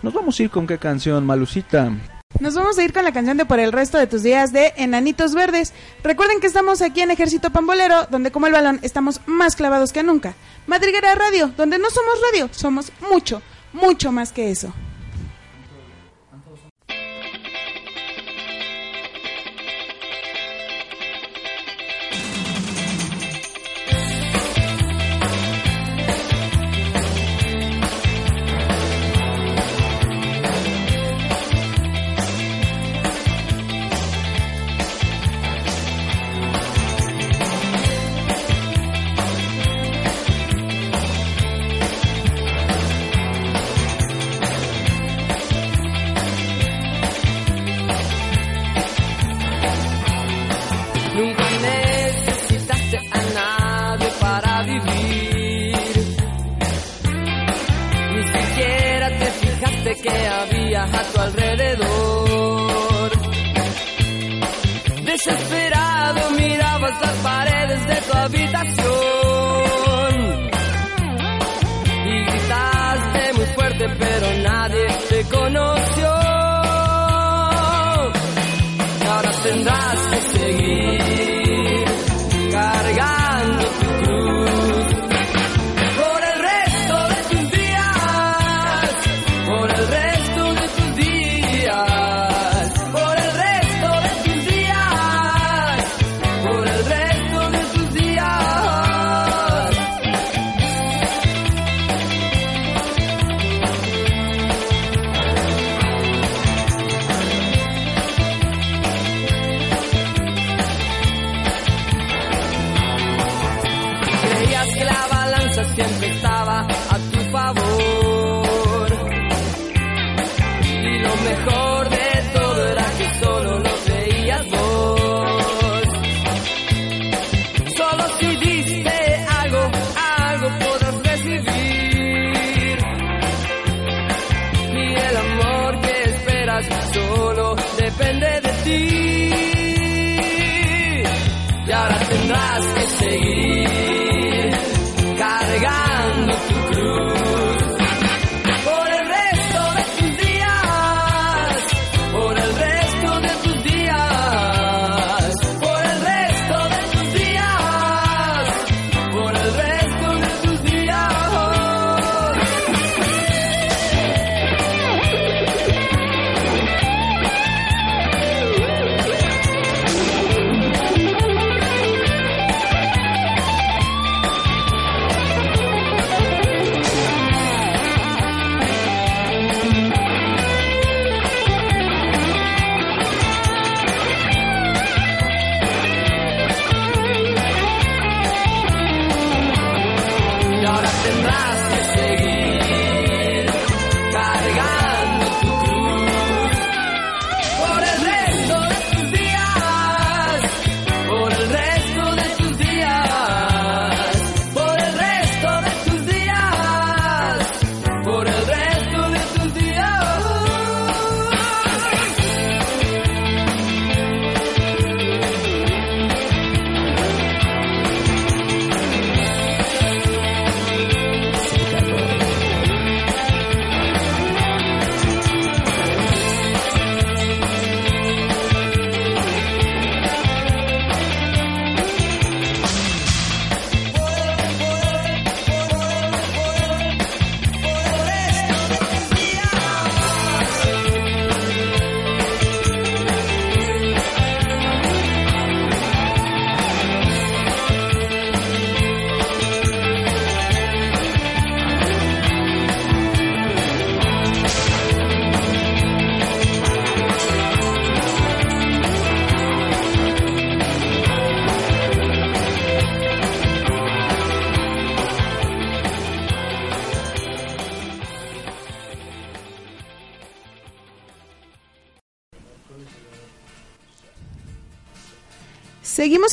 Nos 0.03 0.15
vamos 0.15 0.41
a 0.41 0.43
ir 0.45 0.51
con 0.51 0.67
qué 0.67 0.79
canción, 0.79 1.27
Malucita. 1.27 1.93
Nos 2.39 2.55
vamos 2.55 2.79
a 2.79 2.85
ir 2.85 2.93
con 2.93 3.05
la 3.05 3.13
canción 3.13 3.37
de 3.37 3.45
Por 3.45 3.59
el 3.59 3.73
resto 3.73 3.99
de 3.99 4.07
tus 4.07 4.23
días 4.23 4.53
de 4.53 4.73
Enanitos 4.77 5.35
Verdes. 5.35 5.75
Recuerden 6.03 6.41
que 6.41 6.47
estamos 6.47 6.81
aquí 6.81 7.03
en 7.03 7.11
Ejército 7.11 7.51
Pambolero, 7.51 8.07
donde 8.07 8.31
como 8.31 8.47
el 8.47 8.53
balón 8.53 8.79
estamos 8.83 9.21
más 9.27 9.57
clavados 9.57 9.93
que 9.93 10.03
nunca. 10.03 10.35
Madriguera 10.67 11.15
Radio, 11.15 11.53
donde 11.57 11.79
no 11.79 11.91
somos 11.91 12.15
radio, 12.31 12.49
somos 12.53 12.93
mucho, 13.11 13.43
mucho 13.75 14.11
más 14.11 14.33
que 14.33 14.51
eso. 14.51 14.73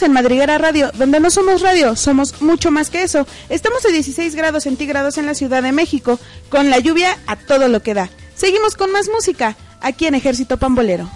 En 0.02 0.12
Madriguera 0.12 0.58
Radio, 0.60 0.92
donde 0.94 1.20
no 1.20 1.32
somos 1.32 1.62
radio, 1.62 1.96
somos 1.96 2.42
mucho 2.42 2.70
más 2.70 2.90
que 2.90 3.02
eso. 3.02 3.26
Estamos 3.50 3.84
a 3.86 3.90
16 3.90 4.36
grados 4.36 4.64
centígrados 4.64 5.18
en 5.18 5.26
la 5.26 5.34
Ciudad 5.34 5.64
de 5.64 5.72
México, 5.72 6.20
con 6.50 6.70
la 6.70 6.78
lluvia 6.80 7.18
a 7.26 7.36
todo 7.36 7.68
lo 7.68 7.82
que 7.82 7.96
da. 7.96 8.10
Seguimos 8.36 8.76
con 8.76 8.92
más 8.92 9.10
música, 9.10 9.56
aquí 9.82 10.06
en 10.06 10.14
Ejército 10.14 10.58
Pambolero. 10.58 11.10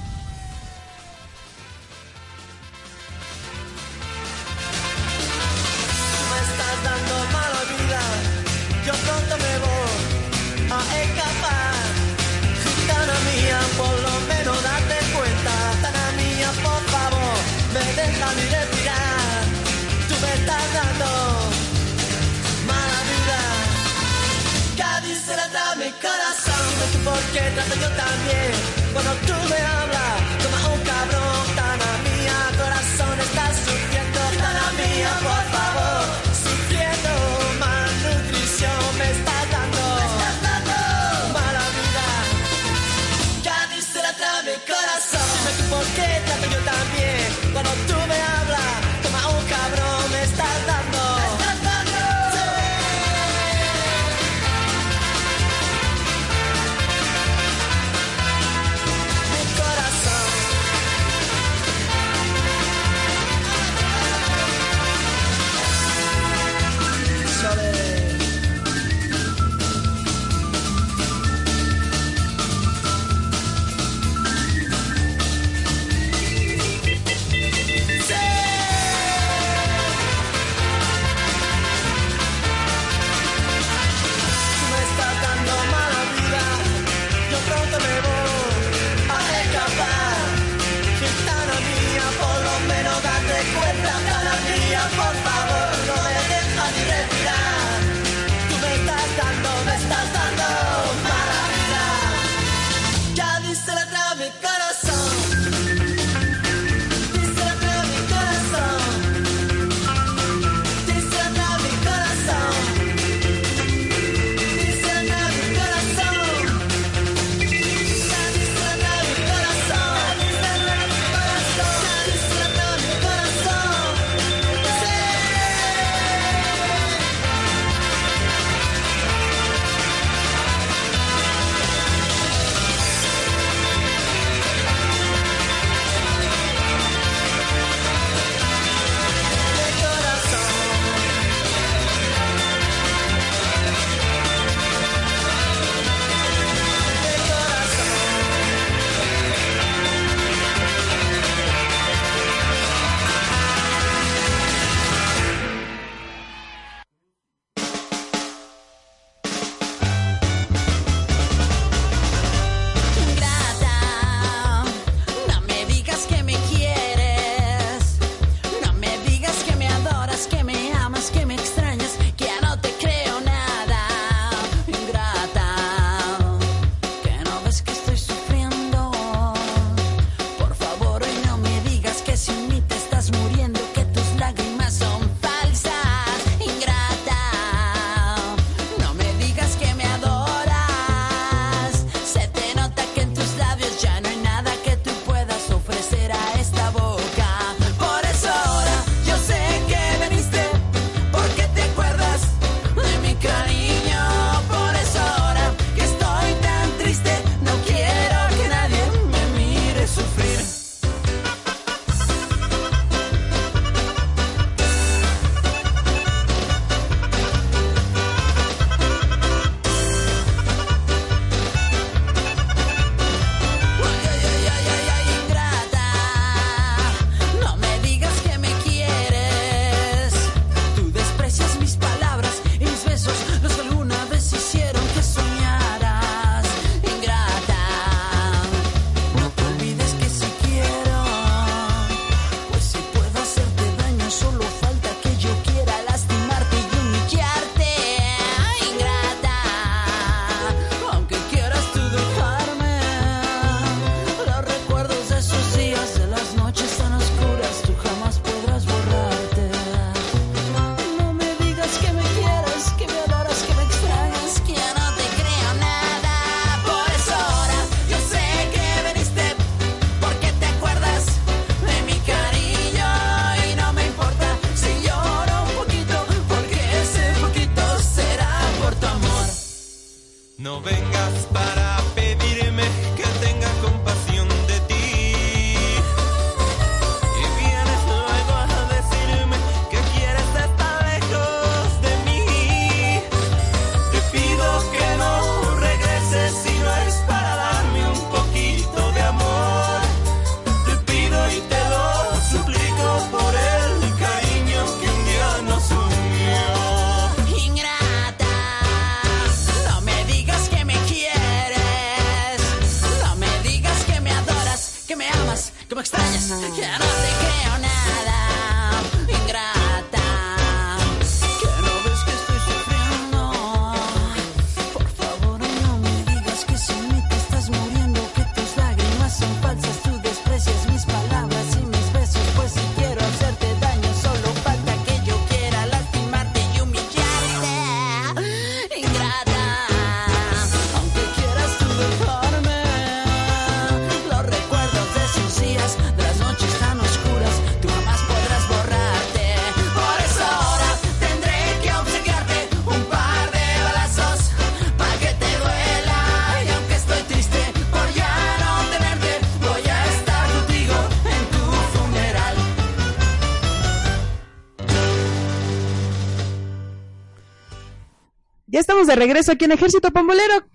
De 368.88 368.96
regreso 368.96 369.32
aquí 369.32 369.46
en 369.46 369.52
Ejército 369.54 369.92
Pambolero, 369.92 370.46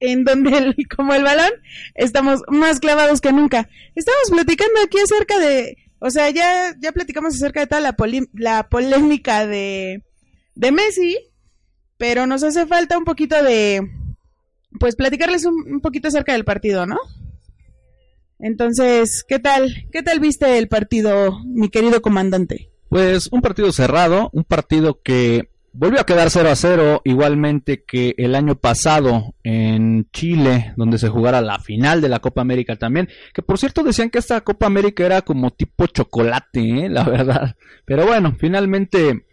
en 0.00 0.24
donde, 0.24 0.74
como 0.96 1.14
el 1.14 1.22
balón, 1.22 1.50
estamos 1.94 2.42
más 2.48 2.80
clavados 2.80 3.20
que 3.20 3.32
nunca. 3.32 3.68
Estamos 3.94 4.30
platicando 4.30 4.80
aquí 4.84 4.98
acerca 4.98 5.38
de, 5.38 5.76
o 5.98 6.10
sea, 6.10 6.30
ya, 6.30 6.74
ya 6.80 6.92
platicamos 6.92 7.34
acerca 7.34 7.60
de 7.60 7.66
toda 7.66 7.80
la, 7.80 7.94
poli- 7.94 8.28
la 8.34 8.68
polémica 8.68 9.46
de, 9.46 10.02
de 10.54 10.72
Messi, 10.72 11.16
pero 11.96 12.26
nos 12.26 12.42
hace 12.42 12.66
falta 12.66 12.98
un 12.98 13.04
poquito 13.04 13.42
de, 13.42 13.80
pues 14.80 14.96
platicarles 14.96 15.44
un 15.46 15.80
poquito 15.80 16.08
acerca 16.08 16.32
del 16.32 16.44
partido, 16.44 16.86
¿no? 16.86 16.98
Entonces, 18.40 19.24
¿qué 19.26 19.38
tal? 19.38 19.86
¿Qué 19.92 20.02
tal 20.02 20.20
viste 20.20 20.58
el 20.58 20.68
partido, 20.68 21.38
mi 21.46 21.70
querido 21.70 22.02
comandante? 22.02 22.70
Pues 22.90 23.28
un 23.32 23.40
partido 23.40 23.72
cerrado, 23.72 24.28
un 24.32 24.44
partido 24.44 25.00
que 25.02 25.48
volvió 25.74 26.00
a 26.00 26.06
quedar 26.06 26.30
0 26.30 26.48
a 26.48 26.56
0, 26.56 27.02
igualmente 27.04 27.82
que 27.84 28.14
el 28.16 28.34
año 28.34 28.54
pasado 28.54 29.34
en 29.42 30.08
Chile, 30.12 30.72
donde 30.76 30.98
se 30.98 31.08
jugara 31.08 31.42
la 31.42 31.58
final 31.58 32.00
de 32.00 32.08
la 32.08 32.20
Copa 32.20 32.40
América 32.40 32.76
también, 32.76 33.08
que 33.34 33.42
por 33.42 33.58
cierto 33.58 33.82
decían 33.82 34.08
que 34.08 34.20
esta 34.20 34.40
Copa 34.42 34.66
América 34.66 35.04
era 35.04 35.22
como 35.22 35.50
tipo 35.50 35.86
chocolate, 35.86 36.86
¿eh? 36.86 36.88
la 36.90 37.04
verdad. 37.04 37.56
Pero 37.84 38.06
bueno, 38.06 38.36
finalmente, 38.38 39.26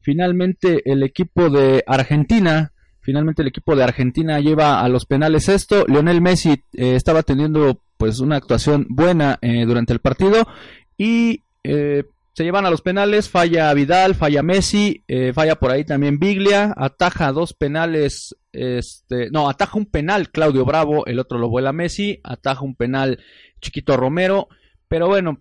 finalmente 0.00 0.82
el 0.84 1.02
equipo 1.02 1.48
de 1.48 1.82
Argentina, 1.86 2.72
finalmente 3.00 3.40
el 3.40 3.48
equipo 3.48 3.74
de 3.74 3.84
Argentina 3.84 4.38
lleva 4.38 4.80
a 4.80 4.88
los 4.88 5.06
penales 5.06 5.48
esto. 5.48 5.86
Lionel 5.88 6.20
Messi 6.20 6.50
eh, 6.74 6.94
estaba 6.94 7.22
teniendo 7.22 7.80
pues 7.96 8.20
una 8.20 8.36
actuación 8.36 8.86
buena 8.90 9.38
eh, 9.40 9.64
durante 9.64 9.94
el 9.94 10.00
partido 10.00 10.46
y 10.98 11.44
eh, 11.64 12.04
se 12.36 12.44
llevan 12.44 12.66
a 12.66 12.70
los 12.70 12.82
penales, 12.82 13.30
falla 13.30 13.72
Vidal, 13.72 14.14
falla 14.14 14.42
Messi, 14.42 15.02
eh, 15.08 15.32
falla 15.32 15.54
por 15.54 15.70
ahí 15.70 15.84
también 15.86 16.18
Biglia, 16.18 16.74
ataja 16.76 17.32
dos 17.32 17.54
penales, 17.54 18.36
este, 18.52 19.30
no, 19.30 19.48
ataja 19.48 19.78
un 19.78 19.86
penal 19.86 20.28
Claudio 20.28 20.66
Bravo, 20.66 21.06
el 21.06 21.18
otro 21.18 21.38
lo 21.38 21.48
vuela 21.48 21.72
Messi, 21.72 22.20
ataja 22.22 22.60
un 22.62 22.74
penal 22.76 23.20
Chiquito 23.62 23.96
Romero, 23.96 24.48
pero 24.86 25.08
bueno, 25.08 25.40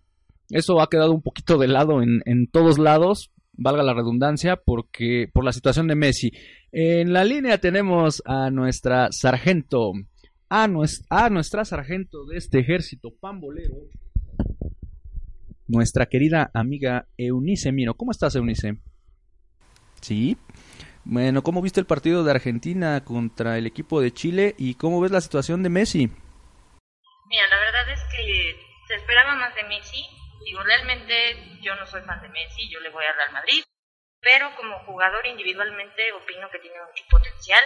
eso 0.50 0.80
ha 0.80 0.90
quedado 0.90 1.12
un 1.12 1.22
poquito 1.22 1.58
de 1.58 1.68
lado 1.68 2.02
en, 2.02 2.22
en 2.26 2.48
todos 2.48 2.80
lados, 2.80 3.30
valga 3.52 3.84
la 3.84 3.94
redundancia, 3.94 4.56
porque 4.56 5.30
por 5.34 5.44
la 5.44 5.52
situación 5.52 5.88
de 5.88 5.96
Messi. 5.96 6.32
En 6.72 7.12
la 7.12 7.26
línea 7.26 7.58
tenemos 7.58 8.24
a 8.26 8.50
nuestra 8.52 9.12
sargento, 9.12 9.92
a, 10.48 10.68
nues- 10.70 11.06
a 11.10 11.30
nuestra 11.30 11.66
sargento 11.66 12.24
de 12.26 12.38
este 12.38 12.60
ejército 12.60 13.14
pambolero, 13.20 13.76
nuestra 15.68 16.06
querida 16.08 16.52
amiga 16.54 17.08
Eunice 17.18 17.72
Miro. 17.72 17.96
¿Cómo 17.96 18.12
estás, 18.12 18.36
Eunice? 18.36 18.78
Sí. 20.02 20.38
Bueno, 21.04 21.44
¿cómo 21.44 21.62
viste 21.62 21.80
el 21.80 21.86
partido 21.86 22.24
de 22.24 22.32
Argentina 22.32 23.04
contra 23.04 23.58
el 23.58 23.68
equipo 23.68 24.02
de 24.02 24.12
Chile 24.12 24.56
y 24.58 24.76
cómo 24.76 25.00
ves 25.00 25.12
la 25.12 25.22
situación 25.22 25.62
de 25.62 25.70
Messi? 25.70 26.10
Mira, 27.28 27.48
la 27.48 27.60
verdad 27.60 27.90
es 27.94 28.02
que 28.16 28.56
se 28.88 28.96
esperaba 28.96 29.36
más 29.36 29.54
de 29.56 29.64
Messi. 29.64 30.04
Digo, 30.46 30.64
realmente 30.64 31.60
yo 31.62 31.76
no 31.76 31.86
soy 31.86 32.02
fan 32.02 32.22
de 32.22 32.30
Messi, 32.30 32.70
yo 32.72 32.80
le 32.80 32.90
voy 32.90 33.04
a 33.06 33.14
Real 33.14 33.34
Madrid, 33.34 33.64
pero 34.22 34.56
como 34.56 34.80
jugador 34.86 35.26
individualmente 35.26 36.12
opino 36.14 36.50
que 36.52 36.60
tiene 36.60 36.78
mucho 36.80 37.04
potencial. 37.10 37.62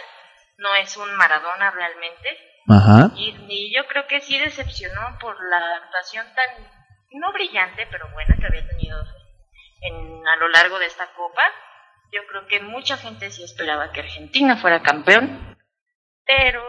No 0.58 0.74
es 0.74 0.94
un 0.96 1.14
Maradona 1.16 1.70
realmente. 1.70 2.36
Ajá. 2.68 3.12
Y, 3.16 3.34
y 3.48 3.74
yo 3.74 3.86
creo 3.86 4.06
que 4.06 4.20
sí 4.20 4.38
decepcionó 4.38 5.18
por 5.18 5.34
la 5.48 5.76
actuación 5.76 6.26
tan, 6.34 6.79
no 7.12 7.32
brillante, 7.32 7.86
pero 7.90 8.10
buena 8.12 8.36
que 8.36 8.46
había 8.46 8.66
tenido 8.68 8.98
en, 9.82 10.26
a 10.26 10.36
lo 10.36 10.48
largo 10.48 10.78
de 10.78 10.86
esta 10.86 11.12
copa. 11.14 11.42
Yo 12.12 12.20
creo 12.28 12.46
que 12.46 12.60
mucha 12.60 12.96
gente 12.96 13.30
sí 13.30 13.42
esperaba 13.42 13.92
que 13.92 14.00
Argentina 14.00 14.56
fuera 14.56 14.82
campeón, 14.82 15.56
pero 16.24 16.62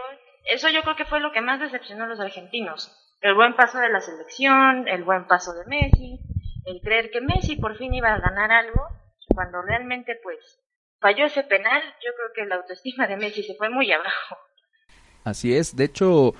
eso 0.44 0.68
yo 0.68 0.82
creo 0.82 0.96
que 0.96 1.04
fue 1.04 1.20
lo 1.20 1.32
que 1.32 1.40
más 1.40 1.60
decepcionó 1.60 2.04
a 2.04 2.08
los 2.08 2.20
argentinos. 2.20 2.96
El 3.20 3.34
buen 3.34 3.54
paso 3.54 3.78
de 3.78 3.88
la 3.88 4.00
selección, 4.00 4.88
el 4.88 5.04
buen 5.04 5.26
paso 5.26 5.52
de 5.54 5.64
Messi, 5.66 6.20
el 6.64 6.80
creer 6.80 7.10
que 7.10 7.20
Messi 7.20 7.56
por 7.56 7.76
fin 7.76 7.94
iba 7.94 8.12
a 8.12 8.18
ganar 8.18 8.50
algo, 8.50 8.88
cuando 9.34 9.62
realmente 9.62 10.18
pues 10.22 10.38
falló 11.00 11.26
ese 11.26 11.42
penal, 11.42 11.82
yo 12.04 12.12
creo 12.16 12.32
que 12.34 12.46
la 12.46 12.56
autoestima 12.56 13.06
de 13.06 13.16
Messi 13.16 13.42
se 13.42 13.54
fue 13.54 13.68
muy 13.68 13.90
abajo. 13.92 14.36
Así 15.24 15.56
es, 15.56 15.76
de 15.76 15.84
hecho, 15.84 16.34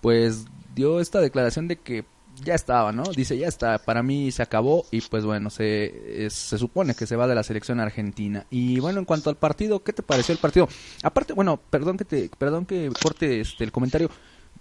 pues 0.00 0.46
dio 0.74 1.00
esta 1.00 1.20
declaración 1.20 1.66
de 1.66 1.76
que 1.76 2.04
ya 2.40 2.54
estaba, 2.54 2.92
¿no? 2.92 3.02
Dice, 3.04 3.36
ya 3.36 3.48
está, 3.48 3.78
para 3.78 4.02
mí 4.02 4.30
se 4.32 4.42
acabó 4.42 4.86
y 4.90 5.00
pues 5.00 5.24
bueno, 5.24 5.50
se, 5.50 6.26
es- 6.26 6.34
se 6.34 6.58
supone 6.58 6.94
que 6.94 7.06
se 7.06 7.16
va 7.16 7.26
de 7.26 7.34
la 7.34 7.42
selección 7.42 7.80
argentina. 7.80 8.46
Y 8.50 8.78
bueno, 8.80 8.98
en 8.98 9.04
cuanto 9.04 9.30
al 9.30 9.36
partido, 9.36 9.82
¿qué 9.82 9.92
te 9.92 10.02
pareció 10.02 10.32
el 10.32 10.38
partido? 10.38 10.68
Aparte, 11.02 11.32
bueno, 11.32 11.56
perdón 11.56 11.96
que 11.96 12.04
te, 12.04 12.30
perdón 12.38 12.66
que 12.66 12.90
corte 13.02 13.40
este, 13.40 13.64
el 13.64 13.72
comentario. 13.72 14.10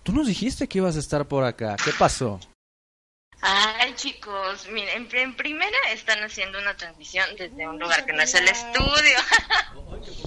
Tú 0.03 0.13
nos 0.13 0.27
dijiste 0.27 0.67
que 0.67 0.77
ibas 0.79 0.95
a 0.95 0.99
estar 0.99 1.27
por 1.27 1.43
acá, 1.43 1.75
¿qué 1.83 1.91
pasó? 1.97 2.39
Ay, 3.41 3.93
chicos, 3.95 4.67
miren, 4.71 5.07
en, 5.11 5.15
en 5.15 5.35
primera 5.37 5.77
están 5.93 6.23
haciendo 6.23 6.57
una 6.59 6.75
transmisión 6.75 7.25
desde 7.37 7.67
un 7.67 7.77
lugar 7.77 8.05
que 8.05 8.13
no 8.13 8.21
es 8.23 8.33
el 8.33 8.47
estudio. 8.47 9.19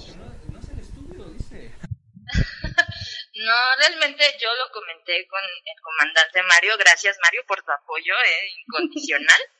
No, 3.41 3.57
realmente 3.77 4.23
yo 4.39 4.53
lo 4.55 4.71
comenté 4.71 5.25
con 5.27 5.41
el 5.41 5.81
comandante 5.81 6.43
Mario. 6.43 6.77
Gracias, 6.77 7.17
Mario, 7.21 7.43
por 7.47 7.63
tu 7.63 7.71
apoyo 7.71 8.13
eh, 8.13 8.49
incondicional. 8.65 9.41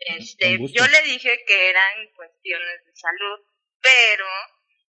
Este, 0.00 0.56
yo 0.70 0.86
le 0.86 1.02
dije 1.02 1.42
que 1.44 1.70
eran 1.70 2.06
cuestiones 2.14 2.86
de 2.86 2.94
salud, 2.94 3.40
pero 3.82 4.26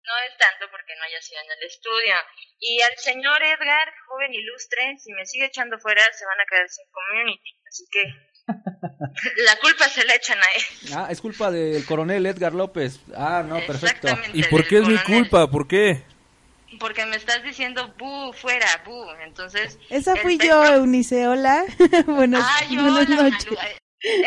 no 0.03 0.13
es 0.27 0.35
tanto 0.37 0.65
porque 0.71 0.95
no 0.95 1.03
haya 1.03 1.21
sido 1.21 1.41
en 1.41 1.51
el 1.51 1.63
estudio. 1.67 2.15
Y 2.59 2.81
al 2.81 2.97
señor 2.97 3.43
Edgar, 3.43 3.93
joven 4.07 4.33
ilustre, 4.33 4.97
si 4.97 5.13
me 5.13 5.27
sigue 5.27 5.45
echando 5.45 5.77
fuera, 5.77 6.01
se 6.11 6.25
van 6.25 6.41
a 6.41 6.45
quedar 6.45 6.67
sin 6.69 6.85
community. 6.89 7.55
Así 7.67 7.83
que 7.91 8.03
la 9.43 9.55
culpa 9.57 9.87
se 9.89 10.05
la 10.05 10.15
echan 10.15 10.39
a 10.39 10.47
él. 10.55 10.63
Ah, 10.95 11.07
es 11.11 11.21
culpa 11.21 11.51
del 11.51 11.85
coronel 11.85 12.25
Edgar 12.25 12.53
López. 12.53 12.99
Ah, 13.15 13.43
no, 13.45 13.57
perfecto. 13.57 14.07
Exactamente, 14.07 14.37
¿Y 14.39 14.43
por 14.45 14.67
qué 14.67 14.77
es 14.77 14.87
mi 14.87 14.97
culpa? 15.03 15.51
¿Por 15.51 15.67
qué? 15.67 16.03
Porque 16.79 17.05
me 17.05 17.15
estás 17.15 17.43
diciendo 17.43 17.93
bu, 17.97 18.33
fuera, 18.33 18.67
bu. 18.85 19.05
Entonces. 19.23 19.77
Esa 19.89 20.15
fui 20.15 20.37
texto- 20.37 20.63
yo, 20.65 20.75
Eunice, 20.75 21.27
hola. 21.27 21.63
buenas, 22.07 22.45
Ay, 22.61 22.75
buenas 22.75 23.07
hola, 23.09 23.23
noches. 23.23 23.45
Malú. 23.51 23.57
Eh, 23.61 23.81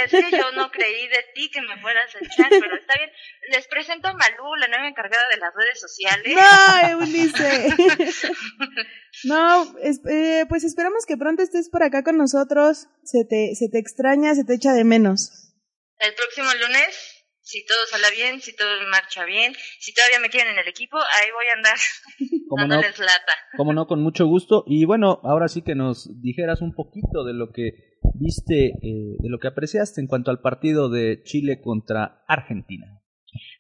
Es 0.05 0.11
que 0.11 0.31
yo 0.37 0.51
no 0.53 0.71
creí 0.73 1.07
de 1.07 1.25
ti 1.35 1.51
que 1.53 1.61
me 1.63 1.81
fueras 1.81 2.13
a 2.13 2.19
echar, 2.19 2.49
pero 2.51 2.75
está 2.77 2.95
bien. 2.99 3.11
Les 3.53 3.69
presento 3.69 4.09
a 4.09 4.13
Malú, 4.15 4.57
la 4.57 4.67
nueva 4.67 4.89
encargada 4.89 5.23
de 5.31 5.37
las 5.37 5.55
redes 5.55 5.81
sociales. 5.81 6.35
No, 6.35 6.89
Eunice. 7.01 7.69
no, 9.25 9.79
es- 9.83 10.01
eh, 10.11 10.47
pues 10.49 10.65
esperamos 10.65 11.07
que 11.07 11.17
pronto 11.17 11.43
estés 11.43 11.69
por 11.71 11.83
acá 11.83 12.03
con 12.03 12.17
nosotros. 12.17 12.89
Se 13.05 13.25
te, 13.25 13.55
se 13.55 13.69
te 13.69 13.79
extraña, 13.79 14.35
se 14.35 14.45
te 14.45 14.55
echa 14.55 14.73
de 14.73 14.85
menos. 14.85 15.55
El 15.99 16.15
próximo 16.15 16.49
lunes, 16.55 17.18
si 17.49 17.65
todo 17.65 17.79
sale 17.87 18.15
bien, 18.15 18.43
si 18.43 18.55
todo 18.55 18.69
marcha 18.91 19.25
bien, 19.25 19.55
si 19.79 19.95
todavía 19.95 20.21
me 20.21 20.29
quieren 20.29 20.53
en 20.53 20.59
el 20.59 20.69
equipo, 20.69 20.99
ahí 20.99 21.31
voy 21.33 21.47
a 21.47 21.57
andar 21.57 21.79
¿Cómo 22.49 22.65
no? 22.65 22.75
dándoles 22.75 22.99
lata. 22.99 23.33
Como 23.57 23.73
no, 23.73 23.87
con 23.87 24.03
mucho 24.03 24.27
gusto. 24.27 24.65
Y 24.67 24.85
bueno, 24.85 25.21
ahora 25.25 25.49
sí 25.49 25.63
que 25.63 25.75
nos 25.75 26.11
dijeras 26.21 26.61
un 26.61 26.75
poquito 26.75 27.25
de 27.25 27.33
lo 27.33 27.51
que 27.51 27.73
viste, 28.21 28.67
eh, 28.83 29.17
de 29.19 29.31
lo 29.31 29.39
que 29.39 29.49
apreciaste 29.49 30.03
en 30.03 30.09
cuanto 30.09 30.31
al 30.31 30.43
partido 30.43 30.91
de 30.91 31.23
Chile 31.23 31.61
contra 31.63 32.23
Argentina. 32.29 32.87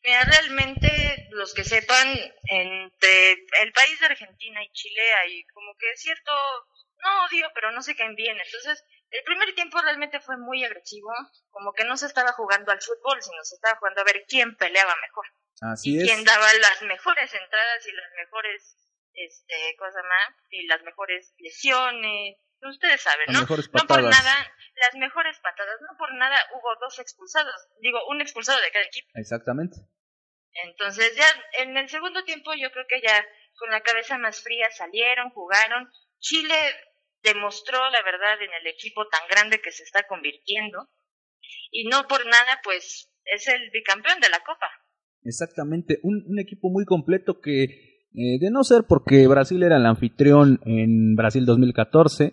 Mira, 0.04 0.20
realmente, 0.24 1.28
los 1.30 1.54
que 1.54 1.64
sepan, 1.64 2.08
entre 2.44 3.32
el 3.32 3.72
país 3.72 4.00
de 4.00 4.06
Argentina 4.06 4.62
y 4.62 4.72
Chile 4.72 5.00
hay 5.24 5.44
como 5.54 5.72
que 5.78 5.86
cierto, 5.96 6.32
no 7.02 7.24
odio, 7.24 7.48
pero 7.54 7.72
no 7.72 7.80
se 7.80 7.96
caen 7.96 8.14
bien. 8.14 8.36
Entonces, 8.36 8.84
el 9.10 9.24
primer 9.24 9.54
tiempo 9.54 9.80
realmente 9.80 10.20
fue 10.20 10.36
muy 10.36 10.64
agresivo, 10.64 11.10
como 11.50 11.72
que 11.72 11.84
no 11.84 11.96
se 11.96 12.06
estaba 12.06 12.32
jugando 12.32 12.72
al 12.72 12.80
fútbol, 12.80 13.22
sino 13.22 13.42
se 13.42 13.54
estaba 13.54 13.78
jugando 13.78 14.02
a 14.02 14.04
ver 14.04 14.24
quién 14.28 14.56
peleaba 14.56 14.94
mejor. 15.00 15.26
Así 15.60 15.94
y 15.94 15.98
es. 15.98 16.04
quién 16.04 16.24
daba 16.24 16.46
las 16.60 16.82
mejores 16.82 17.32
entradas 17.32 17.86
y 17.86 17.92
las 17.92 18.12
mejores, 18.16 18.76
este, 19.14 19.76
cosa 19.78 20.02
más, 20.02 20.36
y 20.50 20.66
las 20.66 20.82
mejores 20.82 21.34
lesiones. 21.38 22.36
Ustedes 22.60 23.00
saben, 23.00 23.26
¿no? 23.32 23.40
No 23.40 23.46
por 23.46 24.02
nada, 24.02 24.52
las 24.74 24.94
mejores 24.96 25.38
patadas, 25.40 25.80
no 25.80 25.96
por 25.96 26.12
nada 26.14 26.36
hubo 26.54 26.74
dos 26.80 26.98
expulsados, 26.98 27.54
digo, 27.80 28.00
un 28.08 28.20
expulsado 28.20 28.60
de 28.60 28.70
cada 28.72 28.84
equipo. 28.84 29.08
Exactamente. 29.14 29.76
Entonces 30.64 31.14
ya 31.16 31.26
en 31.62 31.76
el 31.76 31.88
segundo 31.88 32.24
tiempo 32.24 32.52
yo 32.54 32.70
creo 32.72 32.86
que 32.88 33.00
ya 33.00 33.24
con 33.56 33.70
la 33.70 33.80
cabeza 33.80 34.18
más 34.18 34.42
fría 34.42 34.70
salieron, 34.70 35.30
jugaron. 35.30 35.90
Chile 36.20 36.56
demostró 37.22 37.78
la 37.90 38.02
verdad 38.04 38.40
en 38.40 38.50
el 38.60 38.66
equipo 38.66 39.06
tan 39.08 39.28
grande 39.28 39.60
que 39.60 39.72
se 39.72 39.82
está 39.82 40.06
convirtiendo 40.06 40.88
y 41.70 41.88
no 41.88 42.06
por 42.08 42.24
nada 42.26 42.60
pues 42.62 43.12
es 43.24 43.48
el 43.48 43.70
bicampeón 43.70 44.20
de 44.20 44.30
la 44.30 44.40
Copa. 44.40 44.66
Exactamente. 45.24 45.98
Un, 46.02 46.24
un 46.26 46.38
equipo 46.38 46.70
muy 46.70 46.84
completo 46.84 47.40
que, 47.40 47.64
eh, 47.64 48.38
de 48.40 48.50
no 48.50 48.64
ser 48.64 48.84
porque 48.88 49.26
Brasil 49.26 49.62
era 49.62 49.76
el 49.76 49.86
anfitrión 49.86 50.60
en 50.64 51.14
Brasil 51.14 51.44
2014, 51.44 52.24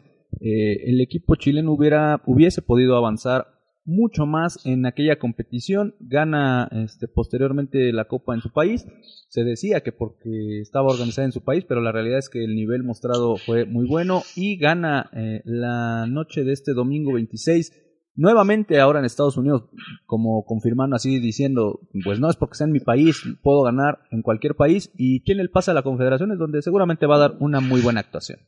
eh, 0.42 0.90
el 0.90 1.02
equipo 1.02 1.36
chileno 1.36 1.74
hubiera, 1.74 2.22
hubiese 2.26 2.62
podido 2.62 2.96
avanzar 2.96 3.55
mucho 3.86 4.26
más 4.26 4.60
en 4.66 4.86
aquella 4.86 5.20
competición, 5.20 5.96
gana 6.00 6.68
este, 6.72 7.08
posteriormente 7.08 7.94
la 7.94 8.06
Copa 8.06 8.34
en 8.34 8.42
su 8.42 8.52
país. 8.52 8.86
Se 9.30 9.44
decía 9.44 9.82
que 9.82 9.92
porque 9.92 10.60
estaba 10.62 10.92
organizada 10.92 11.26
en 11.26 11.32
su 11.32 11.44
país, 11.44 11.66
pero 11.68 11.82
la 11.82 11.92
realidad 11.92 12.20
es 12.20 12.30
que 12.30 12.44
el 12.44 12.56
nivel 12.56 12.84
mostrado 12.84 13.38
fue 13.38 13.66
muy 13.66 13.88
bueno 13.88 14.24
y 14.36 14.58
gana 14.58 15.10
eh, 15.14 15.42
la 15.46 16.08
noche 16.08 16.44
de 16.44 16.54
este 16.54 16.74
domingo 16.74 17.14
26 17.14 17.72
nuevamente 18.16 18.80
ahora 18.80 19.00
en 19.00 19.06
Estados 19.06 19.38
Unidos, 19.38 19.64
como 20.06 20.46
confirmando 20.46 20.96
así, 20.96 21.20
diciendo, 21.20 21.82
pues 22.04 22.20
no 22.20 22.30
es 22.30 22.38
porque 22.38 22.56
sea 22.56 22.66
en 22.66 22.74
mi 22.74 22.80
país, 22.80 23.22
puedo 23.44 23.62
ganar 23.62 24.00
en 24.12 24.22
cualquier 24.22 24.56
país, 24.56 24.90
y 24.96 25.24
tiene 25.24 25.42
el 25.42 25.52
pase 25.52 25.72
a 25.72 25.74
la 25.74 25.84
Confederación, 25.84 26.32
es 26.32 26.40
donde 26.40 26.62
seguramente 26.62 27.06
va 27.06 27.16
a 27.16 27.20
dar 27.20 27.36
una 27.40 27.60
muy 27.60 27.82
buena 27.82 28.00
actuación. 28.00 28.40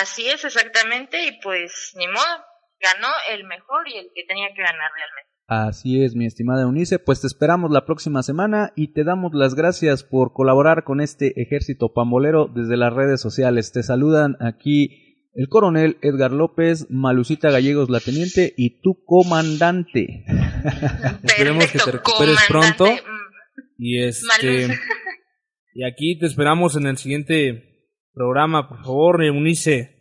Así 0.00 0.26
es, 0.26 0.44
exactamente, 0.44 1.24
y 1.26 1.38
pues 1.40 1.92
ni 1.96 2.06
modo, 2.08 2.44
ganó 2.80 3.08
el 3.32 3.44
mejor 3.44 3.88
y 3.88 3.96
el 3.98 4.06
que 4.14 4.24
tenía 4.26 4.48
que 4.54 4.62
ganar 4.62 4.90
realmente. 4.94 5.30
Así 5.46 6.02
es, 6.02 6.14
mi 6.14 6.24
estimada 6.26 6.62
Eunice, 6.62 6.98
pues 6.98 7.20
te 7.20 7.26
esperamos 7.26 7.70
la 7.70 7.84
próxima 7.84 8.22
semana 8.22 8.72
y 8.76 8.94
te 8.94 9.04
damos 9.04 9.34
las 9.34 9.54
gracias 9.54 10.02
por 10.02 10.32
colaborar 10.32 10.84
con 10.84 11.02
este 11.02 11.40
ejército 11.40 11.92
pambolero 11.92 12.46
desde 12.46 12.78
las 12.78 12.94
redes 12.94 13.20
sociales. 13.20 13.70
Te 13.70 13.82
saludan 13.82 14.36
aquí 14.40 15.20
el 15.34 15.48
coronel 15.48 15.98
Edgar 16.00 16.32
López, 16.32 16.86
Malucita 16.90 17.50
Gallegos 17.50 17.90
la 17.90 18.00
teniente 18.00 18.54
y 18.56 18.80
tu 18.80 19.04
comandante. 19.04 20.24
Esperemos 21.22 21.66
que 21.70 21.78
te 21.78 21.90
recuperes 21.90 22.38
pronto. 22.48 22.86
Mm, 22.86 23.62
Y 23.76 24.02
este 24.02 24.26
Malus. 24.68 24.78
y 25.74 25.84
aquí 25.84 26.18
te 26.18 26.26
esperamos 26.26 26.76
en 26.76 26.86
el 26.86 26.96
siguiente 26.96 27.90
programa, 28.14 28.68
por 28.68 28.78
favor, 28.78 29.24
Eunice. 29.24 29.93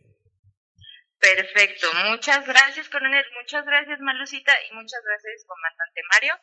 Perfecto, 1.24 1.88
muchas 2.12 2.46
gracias, 2.46 2.90
coronel, 2.90 3.24
muchas 3.42 3.66
gracias, 3.66 3.98
Malucita, 4.02 4.52
y 4.70 4.76
muchas 4.76 5.00
gracias, 5.08 5.46
comandante 5.48 6.02
Mario. 6.12 6.34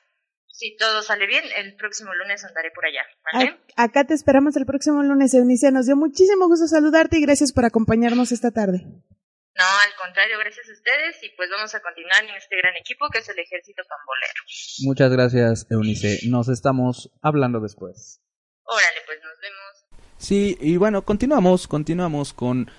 Si 0.47 0.75
todo 0.77 1.03
sale 1.03 1.27
bien, 1.27 1.45
el 1.57 1.77
próximo 1.77 2.15
lunes 2.15 2.43
andaré 2.45 2.71
por 2.71 2.87
allá, 2.87 3.05
¿vale? 3.33 3.59
A- 3.77 3.85
acá 3.85 4.05
te 4.05 4.15
esperamos 4.15 4.57
el 4.57 4.65
próximo 4.65 5.03
lunes, 5.03 5.35
Eunice. 5.35 5.71
Nos 5.71 5.85
dio 5.87 5.97
muchísimo 5.97 6.49
gusto 6.49 6.67
saludarte 6.67 7.19
y 7.19 7.23
gracias 7.23 7.53
por 7.53 7.67
acompañarnos 7.67 8.33
esta 8.33 8.51
tarde. 8.53 8.81
No, 8.85 9.65
al 9.65 9.95
contrario, 10.03 10.39
gracias 10.39 10.67
a 10.69 10.73
ustedes, 10.73 11.23
y 11.23 11.29
pues 11.37 11.51
vamos 11.51 11.75
a 11.75 11.81
continuar 11.81 12.25
en 12.25 12.31
este 12.37 12.57
gran 12.57 12.75
equipo 12.77 13.07
que 13.13 13.19
es 13.19 13.29
el 13.29 13.39
Ejército 13.39 13.83
Pambolero. 13.87 14.43
Muchas 14.85 15.13
gracias, 15.13 15.67
Eunice. 15.71 16.21
Nos 16.31 16.49
estamos 16.49 17.11
hablando 17.21 17.61
después. 17.61 18.23
Órale, 18.65 19.01
pues 19.05 19.19
nos 19.23 19.39
vemos. 19.41 20.03
Sí, 20.17 20.57
y 20.61 20.77
bueno, 20.79 21.03
continuamos, 21.05 21.69
continuamos 21.69 22.33
con 22.33 22.71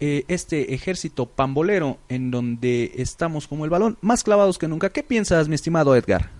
eh, 0.00 0.24
este 0.28 0.74
ejército 0.74 1.26
pambolero 1.26 1.98
en 2.08 2.30
donde 2.30 2.92
estamos 2.96 3.48
como 3.48 3.64
el 3.64 3.70
balón, 3.70 3.98
más 4.00 4.22
clavados 4.22 4.58
que 4.58 4.68
nunca. 4.68 4.90
¿Qué 4.90 5.02
piensas, 5.02 5.48
mi 5.48 5.54
estimado 5.54 5.96
Edgar? 5.96 6.30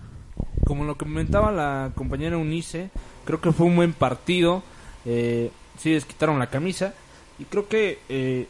Como 0.65 0.85
lo 0.85 0.97
comentaba 0.97 1.51
la 1.51 1.91
compañera 1.95 2.35
Eunice, 2.35 2.89
creo 3.25 3.41
que 3.41 3.51
fue 3.51 3.65
un 3.65 3.75
buen 3.75 3.93
partido. 3.93 4.63
Eh, 5.05 5.51
sí, 5.77 5.91
les 5.91 6.05
quitaron 6.05 6.39
la 6.39 6.49
camisa. 6.49 6.93
Y 7.37 7.45
creo 7.45 7.67
que 7.67 7.99
eh, 8.09 8.47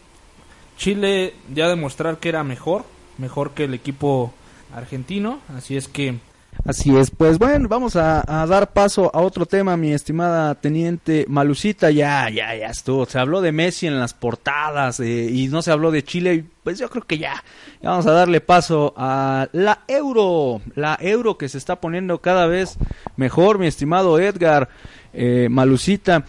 Chile 0.78 1.34
ya 1.54 1.68
demostrar 1.68 2.18
que 2.18 2.30
era 2.30 2.44
mejor, 2.44 2.86
mejor 3.18 3.52
que 3.52 3.66
el 3.66 3.74
equipo 3.74 4.34
argentino. 4.74 5.40
Así 5.56 5.76
es 5.76 5.88
que 5.88 6.20
Así 6.66 6.96
es, 6.96 7.10
pues 7.10 7.40
bueno, 7.40 7.70
vamos 7.70 7.96
a, 7.96 8.22
dar 8.48 8.74
paso 8.74 9.10
a 9.14 9.22
otro 9.22 9.46
tema, 9.46 9.78
mi 9.78 9.94
estimada 9.94 10.56
teniente 10.56 11.26
Malucita, 11.28 11.90
ya, 11.90 12.30
ya, 12.30 12.54
ya 12.56 12.68
estuvo, 12.68 13.06
se 13.06 13.18
habló 13.18 13.42
de 13.42 13.52
Messi 13.52 13.88
en 13.88 13.98
las 13.98 14.14
portadas 14.14 15.00
eh, 15.00 15.30
y 15.32 15.48
no 15.48 15.62
se 15.62 15.72
habló 15.72 15.90
de 15.90 16.04
Chile, 16.04 16.44
pues 16.64 16.78
yo 16.78 16.90
creo 16.90 17.04
que 17.04 17.18
ya, 17.18 17.44
ya 17.82 17.90
vamos 17.90 18.06
a 18.08 18.12
darle 18.12 18.42
paso 18.42 18.94
a 18.98 19.48
la 19.54 19.80
Euro, 19.88 20.62
la 20.76 20.98
Euro 21.02 21.38
que 21.38 21.48
se 21.48 21.58
está 21.58 21.78
poniendo 21.78 22.20
cada 22.20 22.46
vez 22.46 22.78
mejor, 23.16 23.58
mi 23.58 23.68
estimado 23.68 24.20
Edgar, 24.20 24.70
eh, 25.14 25.48
Malucita, 25.50 26.26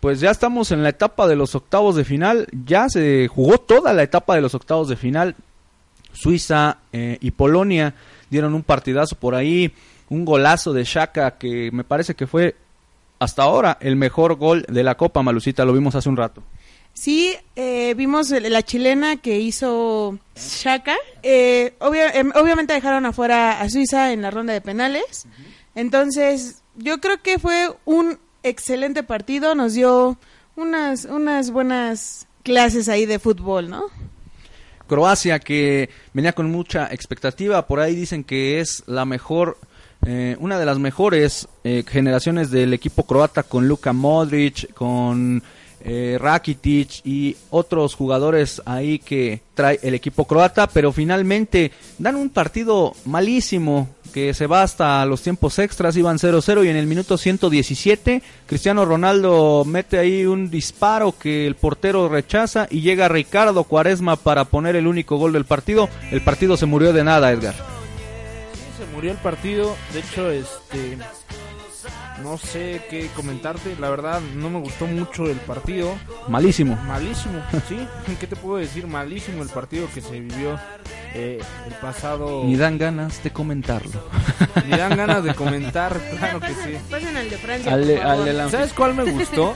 pues 0.00 0.18
ya 0.20 0.30
estamos 0.30 0.72
en 0.72 0.82
la 0.82 0.88
etapa 0.88 1.28
de 1.28 1.36
los 1.36 1.54
octavos 1.54 1.94
de 1.94 2.04
final, 2.04 2.48
ya 2.64 2.88
se 2.88 3.28
jugó 3.28 3.58
toda 3.58 3.92
la 3.92 4.02
etapa 4.02 4.34
de 4.34 4.40
los 4.40 4.54
octavos 4.54 4.88
de 4.88 4.96
final, 4.96 5.36
Suiza 6.12 6.78
eh, 6.92 7.18
y 7.20 7.30
Polonia 7.32 7.94
dieron 8.30 8.54
un 8.54 8.62
partidazo 8.62 9.16
por 9.16 9.34
ahí, 9.34 9.72
un 10.08 10.24
golazo 10.24 10.72
de 10.72 10.84
Shaka 10.84 11.32
que 11.38 11.70
me 11.72 11.84
parece 11.84 12.14
que 12.14 12.26
fue 12.26 12.56
hasta 13.18 13.42
ahora 13.42 13.76
el 13.80 13.96
mejor 13.96 14.36
gol 14.36 14.64
de 14.68 14.82
la 14.84 14.96
Copa 14.96 15.22
Malucita, 15.22 15.64
lo 15.64 15.72
vimos 15.72 15.94
hace 15.94 16.08
un 16.08 16.16
rato. 16.16 16.42
Sí, 16.94 17.34
eh, 17.56 17.94
vimos 17.96 18.30
la 18.30 18.62
chilena 18.62 19.16
que 19.16 19.38
hizo 19.38 20.18
Shaka. 20.36 20.96
Eh, 21.22 21.74
obvia- 21.80 22.10
em, 22.14 22.32
obviamente 22.34 22.72
dejaron 22.72 23.06
afuera 23.06 23.60
a 23.60 23.68
Suiza 23.70 24.12
en 24.12 24.22
la 24.22 24.30
ronda 24.32 24.52
de 24.52 24.60
penales. 24.60 25.26
Entonces, 25.76 26.62
yo 26.76 26.98
creo 26.98 27.22
que 27.22 27.38
fue 27.38 27.70
un 27.84 28.18
excelente 28.42 29.02
partido. 29.04 29.54
Nos 29.54 29.74
dio 29.74 30.18
unas, 30.56 31.04
unas 31.04 31.50
buenas 31.52 32.26
clases 32.42 32.88
ahí 32.88 33.06
de 33.06 33.18
fútbol, 33.20 33.70
¿no? 33.70 33.84
Croacia 34.88 35.38
que 35.38 35.90
venía 36.12 36.32
con 36.32 36.50
mucha 36.50 36.92
expectativa, 36.92 37.66
por 37.66 37.78
ahí 37.78 37.94
dicen 37.94 38.24
que 38.24 38.58
es 38.58 38.82
la 38.86 39.04
mejor, 39.04 39.58
eh, 40.04 40.36
una 40.40 40.58
de 40.58 40.66
las 40.66 40.78
mejores 40.80 41.48
eh, 41.62 41.84
generaciones 41.86 42.50
del 42.50 42.74
equipo 42.74 43.04
croata 43.06 43.44
con 43.44 43.68
Luka 43.68 43.92
Modric, 43.92 44.72
con 44.74 45.42
eh, 45.80 46.18
Rakitic 46.20 47.04
y 47.04 47.36
otros 47.50 47.94
jugadores 47.94 48.62
ahí 48.64 48.98
que 48.98 49.40
trae 49.54 49.78
el 49.82 49.94
equipo 49.94 50.24
croata, 50.26 50.66
pero 50.66 50.92
finalmente 50.92 51.72
dan 51.98 52.16
un 52.16 52.30
partido 52.30 52.94
malísimo 53.04 53.88
que 54.12 54.32
se 54.34 54.46
va 54.46 54.62
hasta 54.62 55.04
los 55.04 55.22
tiempos 55.22 55.58
extras, 55.58 55.96
iban 55.96 56.18
0-0 56.18 56.64
y 56.64 56.68
en 56.68 56.76
el 56.76 56.86
minuto 56.86 57.18
117 57.18 58.22
Cristiano 58.46 58.84
Ronaldo 58.84 59.64
mete 59.66 59.98
ahí 59.98 60.24
un 60.24 60.50
disparo 60.50 61.14
que 61.18 61.46
el 61.46 61.54
portero 61.54 62.08
rechaza 62.08 62.66
y 62.70 62.80
llega 62.80 63.08
Ricardo 63.08 63.64
Cuaresma 63.64 64.16
para 64.16 64.46
poner 64.46 64.76
el 64.76 64.86
único 64.86 65.16
gol 65.16 65.32
del 65.32 65.44
partido. 65.44 65.88
El 66.10 66.22
partido 66.22 66.56
se 66.56 66.66
murió 66.66 66.92
de 66.92 67.04
nada, 67.04 67.30
Edgar. 67.30 67.54
Sí, 67.54 68.84
se 68.84 68.94
murió 68.94 69.12
el 69.12 69.18
partido. 69.18 69.76
De 69.92 70.00
hecho, 70.00 70.30
este. 70.30 70.96
No 72.22 72.36
sé 72.38 72.82
qué 72.90 73.08
comentarte. 73.14 73.76
La 73.80 73.88
verdad, 73.90 74.20
no 74.34 74.50
me 74.50 74.58
gustó 74.60 74.86
mucho 74.86 75.26
el 75.26 75.36
partido. 75.36 75.94
Malísimo. 76.28 76.76
Malísimo, 76.86 77.40
¿sí? 77.68 77.76
¿Qué 78.18 78.26
te 78.26 78.36
puedo 78.36 78.56
decir? 78.58 78.86
Malísimo 78.86 79.42
el 79.42 79.48
partido 79.48 79.86
que 79.94 80.00
se 80.00 80.18
vivió 80.20 80.58
eh, 81.14 81.38
el 81.66 81.74
pasado. 81.74 82.42
Ni 82.44 82.56
dan 82.56 82.76
ganas 82.78 83.22
de 83.22 83.30
comentarlo. 83.30 84.02
Ni 84.66 84.76
dan 84.76 84.96
ganas 84.96 85.22
de 85.24 85.34
comentar, 85.34 85.98
claro 86.18 86.40
que 86.40 86.48
sí. 86.48 86.76
Pasen 86.90 87.16
al 87.16 87.30
de 87.30 87.36
Francia, 87.38 87.72
Al 87.72 87.86
de- 87.86 87.94
por 87.94 88.02
favor. 88.02 88.18
al 88.18 88.24
de 88.24 88.32
la- 88.32 88.48
¿Sabes 88.50 88.72
cuál 88.72 88.94
me 88.94 89.04
gustó? 89.10 89.54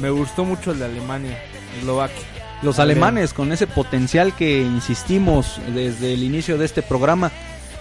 Me 0.00 0.10
gustó 0.10 0.44
mucho 0.44 0.72
el 0.72 0.78
de 0.78 0.84
Alemania, 0.86 1.38
Eslovaquia. 1.78 2.22
Los 2.62 2.78
alemanes 2.78 3.32
con 3.34 3.50
ese 3.52 3.66
potencial 3.66 4.34
que 4.36 4.60
insistimos 4.60 5.60
desde 5.74 6.12
el 6.14 6.22
inicio 6.22 6.56
de 6.58 6.64
este 6.64 6.80
programa 6.82 7.32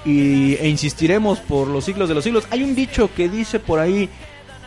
y, 0.06 0.56
e 0.56 0.68
insistiremos 0.70 1.40
por 1.40 1.68
los 1.68 1.86
siglos 1.86 2.10
de 2.10 2.16
los 2.16 2.24
siglos. 2.24 2.48
Hay 2.50 2.64
un 2.64 2.74
dicho 2.74 3.10
que 3.16 3.30
dice 3.30 3.60
por 3.60 3.78
ahí, 3.80 4.10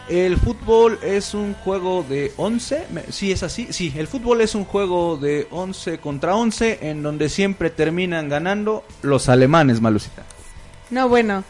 el 0.09 0.37
fútbol 0.37 0.99
es 1.03 1.35
un 1.35 1.55
juego 1.55 2.05
de 2.09 2.33
11, 2.37 2.85
Me- 2.93 3.03
sí 3.11 3.33
es 3.33 3.43
así, 3.43 3.69
sí, 3.71 3.93
el 3.97 4.07
fútbol 4.07 4.41
es 4.41 4.55
un 4.55 4.65
juego 4.65 5.17
de 5.17 5.47
11 5.51 5.99
contra 5.99 6.37
11 6.37 6.79
en 6.83 7.03
donde 7.03 7.29
siempre 7.29 7.71
terminan 7.71 8.29
ganando 8.29 8.85
los 9.03 9.29
alemanes, 9.29 9.81
Malucita. 9.81 10.23
No, 10.91 11.09
bueno. 11.09 11.45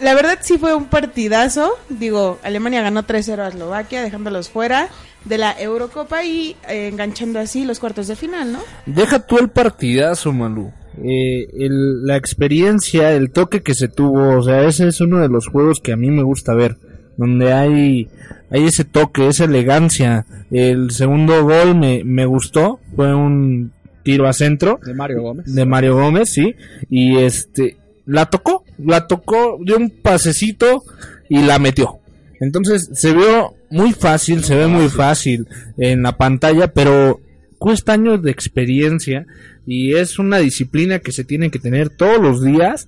La 0.00 0.14
verdad 0.14 0.38
sí 0.42 0.58
fue 0.58 0.74
un 0.74 0.84
partidazo. 0.86 1.72
Digo, 1.88 2.38
Alemania 2.42 2.82
ganó 2.82 3.04
3-0 3.04 3.38
a 3.40 3.48
Eslovaquia, 3.48 4.02
dejándolos 4.02 4.50
fuera 4.50 4.88
de 5.24 5.38
la 5.38 5.58
Eurocopa 5.58 6.22
y 6.22 6.54
eh, 6.68 6.88
enganchando 6.88 7.40
así 7.40 7.64
los 7.64 7.80
cuartos 7.80 8.06
de 8.06 8.14
final, 8.14 8.52
¿no? 8.52 8.60
Deja 8.84 9.26
tú 9.26 9.38
el 9.38 9.48
partidazo, 9.48 10.32
Malú. 10.34 10.70
Eh, 11.02 11.48
el- 11.58 12.04
la 12.06 12.16
experiencia, 12.16 13.12
el 13.12 13.30
toque 13.32 13.62
que 13.62 13.74
se 13.74 13.88
tuvo, 13.88 14.38
o 14.38 14.42
sea, 14.42 14.64
ese 14.64 14.86
es 14.86 15.00
uno 15.00 15.18
de 15.20 15.28
los 15.28 15.48
juegos 15.48 15.80
que 15.80 15.92
a 15.92 15.96
mí 15.96 16.10
me 16.10 16.22
gusta 16.22 16.52
ver, 16.54 16.76
donde 17.16 17.52
hay, 17.52 18.08
hay 18.50 18.64
ese 18.64 18.84
toque, 18.84 19.28
esa 19.28 19.44
elegancia. 19.44 20.26
El 20.50 20.90
segundo 20.90 21.42
gol 21.44 21.76
me, 21.76 22.04
me 22.04 22.26
gustó, 22.26 22.80
fue 22.94 23.14
un 23.14 23.72
tiro 24.02 24.28
a 24.28 24.32
centro 24.32 24.78
De 24.84 24.94
Mario 24.94 25.22
Gómez. 25.22 25.52
de 25.52 25.66
Mario 25.66 25.96
Gómez, 25.96 26.30
sí, 26.32 26.54
y 26.88 27.16
este, 27.16 27.76
la 28.06 28.26
tocó, 28.26 28.64
la 28.78 29.08
tocó, 29.08 29.58
dio 29.60 29.76
un 29.76 29.90
pasecito 29.90 30.84
y 31.28 31.42
la 31.42 31.58
metió. 31.58 31.98
Entonces 32.40 32.88
se 32.92 33.12
vio 33.12 33.54
muy 33.70 33.92
fácil, 33.92 34.44
se 34.44 34.54
ve 34.54 34.68
muy 34.68 34.88
fácil 34.88 35.48
en 35.76 36.02
la 36.02 36.16
pantalla, 36.16 36.72
pero 36.72 37.20
cuesta 37.58 37.94
años 37.94 38.22
de 38.22 38.30
experiencia 38.30 39.26
y 39.66 39.94
es 39.94 40.18
una 40.18 40.38
disciplina 40.38 41.00
que 41.00 41.12
se 41.12 41.24
tiene 41.24 41.50
que 41.50 41.58
tener 41.58 41.90
todos 41.90 42.20
los 42.20 42.44
días 42.44 42.86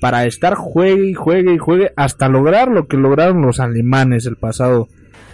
para 0.00 0.24
estar 0.24 0.54
juegue 0.54 1.10
y 1.10 1.14
juegue 1.14 1.54
y 1.54 1.58
juegue 1.58 1.92
hasta 1.94 2.28
lograr 2.28 2.68
lo 2.68 2.88
que 2.88 2.96
lograron 2.96 3.42
los 3.42 3.60
alemanes 3.60 4.26
el 4.26 4.36
pasado 4.36 4.88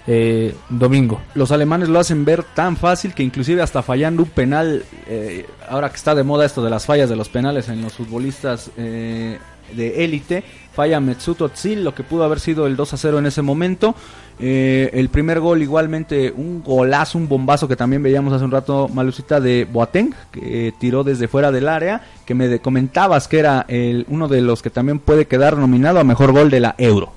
eh, 0.08 0.54
domingo. 0.68 1.20
Los 1.34 1.50
alemanes 1.52 1.88
lo 1.88 1.98
hacen 1.98 2.24
ver 2.24 2.42
tan 2.42 2.76
fácil 2.76 3.14
que 3.14 3.22
inclusive 3.22 3.62
hasta 3.62 3.82
fallando 3.82 4.24
un 4.24 4.28
penal, 4.28 4.84
eh, 5.08 5.46
ahora 5.68 5.88
que 5.90 5.96
está 5.96 6.14
de 6.14 6.22
moda 6.22 6.44
esto 6.44 6.62
de 6.62 6.70
las 6.70 6.86
fallas 6.86 7.08
de 7.08 7.16
los 7.16 7.28
penales 7.28 7.68
en 7.68 7.82
los 7.82 7.94
futbolistas, 7.94 8.70
eh, 8.76 9.38
de 9.74 10.04
élite. 10.04 10.44
Falla 10.72 11.00
Metsuto 11.00 11.48
Tsil, 11.48 11.82
lo 11.82 11.94
que 11.94 12.02
pudo 12.02 12.24
haber 12.24 12.38
sido 12.38 12.66
el 12.66 12.76
2 12.76 12.94
a 12.94 12.96
0 12.96 13.18
en 13.18 13.26
ese 13.26 13.42
momento. 13.42 13.94
Eh, 14.38 14.90
el 14.92 15.08
primer 15.08 15.40
gol 15.40 15.62
igualmente 15.62 16.30
un 16.30 16.62
golazo, 16.62 17.16
un 17.16 17.26
bombazo 17.26 17.66
que 17.66 17.76
también 17.76 18.02
veíamos 18.02 18.32
hace 18.34 18.44
un 18.44 18.50
rato, 18.50 18.88
Malucita 18.88 19.40
de 19.40 19.66
Boateng, 19.70 20.14
que 20.30 20.68
eh, 20.68 20.72
tiró 20.78 21.04
desde 21.04 21.26
fuera 21.26 21.50
del 21.50 21.68
área, 21.68 22.02
que 22.26 22.34
me 22.34 22.58
comentabas 22.58 23.28
que 23.28 23.38
era 23.38 23.64
el, 23.68 24.04
uno 24.08 24.28
de 24.28 24.42
los 24.42 24.62
que 24.62 24.70
también 24.70 24.98
puede 24.98 25.26
quedar 25.26 25.56
nominado 25.56 26.00
a 26.00 26.04
mejor 26.04 26.32
gol 26.32 26.50
de 26.50 26.60
la 26.60 26.74
Euro. 26.76 27.12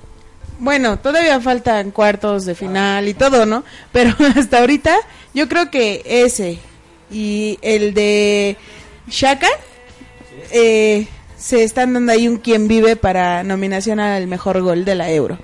Bueno, 0.58 0.98
todavía 0.98 1.40
faltan 1.40 1.90
cuartos 1.90 2.44
de 2.44 2.54
final 2.54 3.08
y 3.08 3.14
todo, 3.14 3.44
¿no? 3.44 3.64
Pero 3.92 4.14
hasta 4.36 4.60
ahorita 4.60 4.94
yo 5.34 5.48
creo 5.48 5.70
que 5.70 6.02
ese 6.04 6.58
y 7.10 7.58
el 7.62 7.92
de 7.92 8.56
Shaka 9.08 9.48
eh, 10.52 11.06
se 11.36 11.64
están 11.64 11.92
dando 11.94 12.12
ahí 12.12 12.28
un 12.28 12.36
quien 12.38 12.68
vive 12.68 12.96
para 12.96 13.42
nominación 13.42 14.00
al 14.00 14.26
mejor 14.26 14.60
gol 14.62 14.84
de 14.84 14.94
la 14.94 15.10
Euro. 15.10 15.38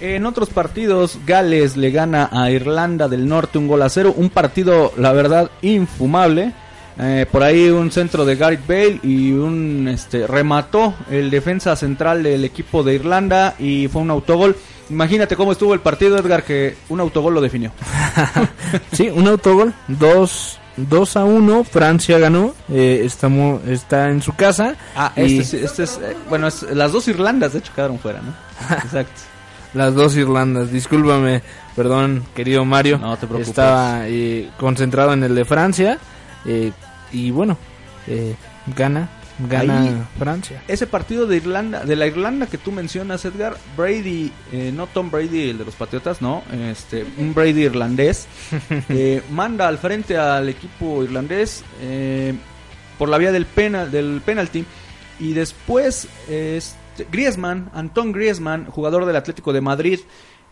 En 0.00 0.26
otros 0.26 0.48
partidos, 0.50 1.18
Gales 1.26 1.76
le 1.76 1.90
gana 1.90 2.28
a 2.32 2.50
Irlanda 2.50 3.08
del 3.08 3.26
Norte 3.28 3.58
un 3.58 3.66
gol 3.66 3.82
a 3.82 3.88
cero. 3.88 4.14
Un 4.16 4.30
partido, 4.30 4.92
la 4.96 5.12
verdad, 5.12 5.50
infumable. 5.62 6.52
Eh, 7.00 7.26
por 7.30 7.44
ahí 7.44 7.68
un 7.68 7.92
centro 7.92 8.24
de 8.24 8.34
Gareth 8.34 8.66
Bale 8.66 8.98
y 9.04 9.30
un 9.30 9.86
este 9.86 10.26
remató 10.26 10.94
el 11.10 11.30
defensa 11.30 11.76
central 11.76 12.24
del 12.24 12.44
equipo 12.44 12.82
de 12.82 12.94
Irlanda 12.94 13.54
y 13.58 13.86
fue 13.88 14.02
un 14.02 14.10
autogol. 14.10 14.56
Imagínate 14.90 15.36
cómo 15.36 15.52
estuvo 15.52 15.74
el 15.74 15.80
partido, 15.80 16.18
Edgar, 16.18 16.42
que 16.42 16.76
un 16.88 16.98
autogol 17.00 17.34
lo 17.34 17.40
definió. 17.40 17.70
Sí, 18.92 19.08
un 19.10 19.26
autogol, 19.28 19.72
2 19.88 20.58
2 20.76 21.16
a 21.16 21.24
1, 21.24 21.64
Francia 21.64 22.18
ganó, 22.18 22.54
eh, 22.68 23.02
estamos, 23.04 23.64
está 23.66 24.10
en 24.10 24.22
su 24.22 24.34
casa. 24.36 24.76
Ah, 24.94 25.12
y 25.16 25.38
este, 25.40 25.58
sí, 25.58 25.64
este 25.64 25.82
es, 25.84 25.98
eh, 26.02 26.16
bueno, 26.28 26.46
es- 26.48 26.62
las 26.62 26.92
dos 26.92 27.06
Irlandas 27.08 27.52
de 27.52 27.58
hecho 27.60 27.72
quedaron 27.74 27.98
fuera, 27.98 28.20
¿no? 28.22 28.32
Exacto. 28.76 29.20
Las 29.74 29.94
dos 29.94 30.16
Irlandas, 30.16 30.72
discúlpame, 30.72 31.42
perdón, 31.76 32.24
querido 32.34 32.64
Mario. 32.64 32.98
No 32.98 33.16
te 33.16 33.26
preocupes. 33.26 33.48
Estaba 33.48 34.08
eh, 34.08 34.48
concentrado 34.58 35.12
en 35.12 35.22
el 35.24 35.34
de 35.34 35.44
Francia. 35.44 35.98
eh, 36.46 36.72
y 37.12 37.30
bueno, 37.30 37.56
eh, 38.06 38.34
gana, 38.76 39.08
gana 39.38 39.82
Ahí- 39.82 40.02
Francia. 40.18 40.62
Ese 40.68 40.86
partido 40.86 41.26
de 41.26 41.36
Irlanda, 41.38 41.84
de 41.84 41.96
la 41.96 42.06
Irlanda 42.06 42.46
que 42.46 42.58
tú 42.58 42.72
mencionas, 42.72 43.24
Edgar, 43.24 43.56
Brady, 43.76 44.32
eh, 44.52 44.72
no 44.74 44.86
Tom 44.86 45.10
Brady, 45.10 45.50
el 45.50 45.58
de 45.58 45.64
los 45.66 45.74
Patriotas, 45.74 46.20
no, 46.22 46.42
este, 46.70 47.04
un 47.18 47.34
Brady 47.34 47.64
irlandés, 47.64 48.26
eh, 48.88 49.22
manda 49.30 49.68
al 49.68 49.78
frente 49.78 50.16
al 50.16 50.48
equipo 50.48 51.02
irlandés 51.04 51.62
eh, 51.80 52.34
por 52.98 53.08
la 53.08 53.18
vía 53.18 53.32
del 53.32 53.46
penal, 53.46 53.90
del 53.90 54.20
penalti 54.24 54.64
y 55.20 55.32
después 55.34 56.08
este, 56.28 56.77
Griezmann, 57.10 57.70
Anton 57.74 58.12
Griezmann, 58.12 58.66
jugador 58.66 59.04
del 59.06 59.16
Atlético 59.16 59.52
de 59.52 59.60
Madrid, 59.60 60.00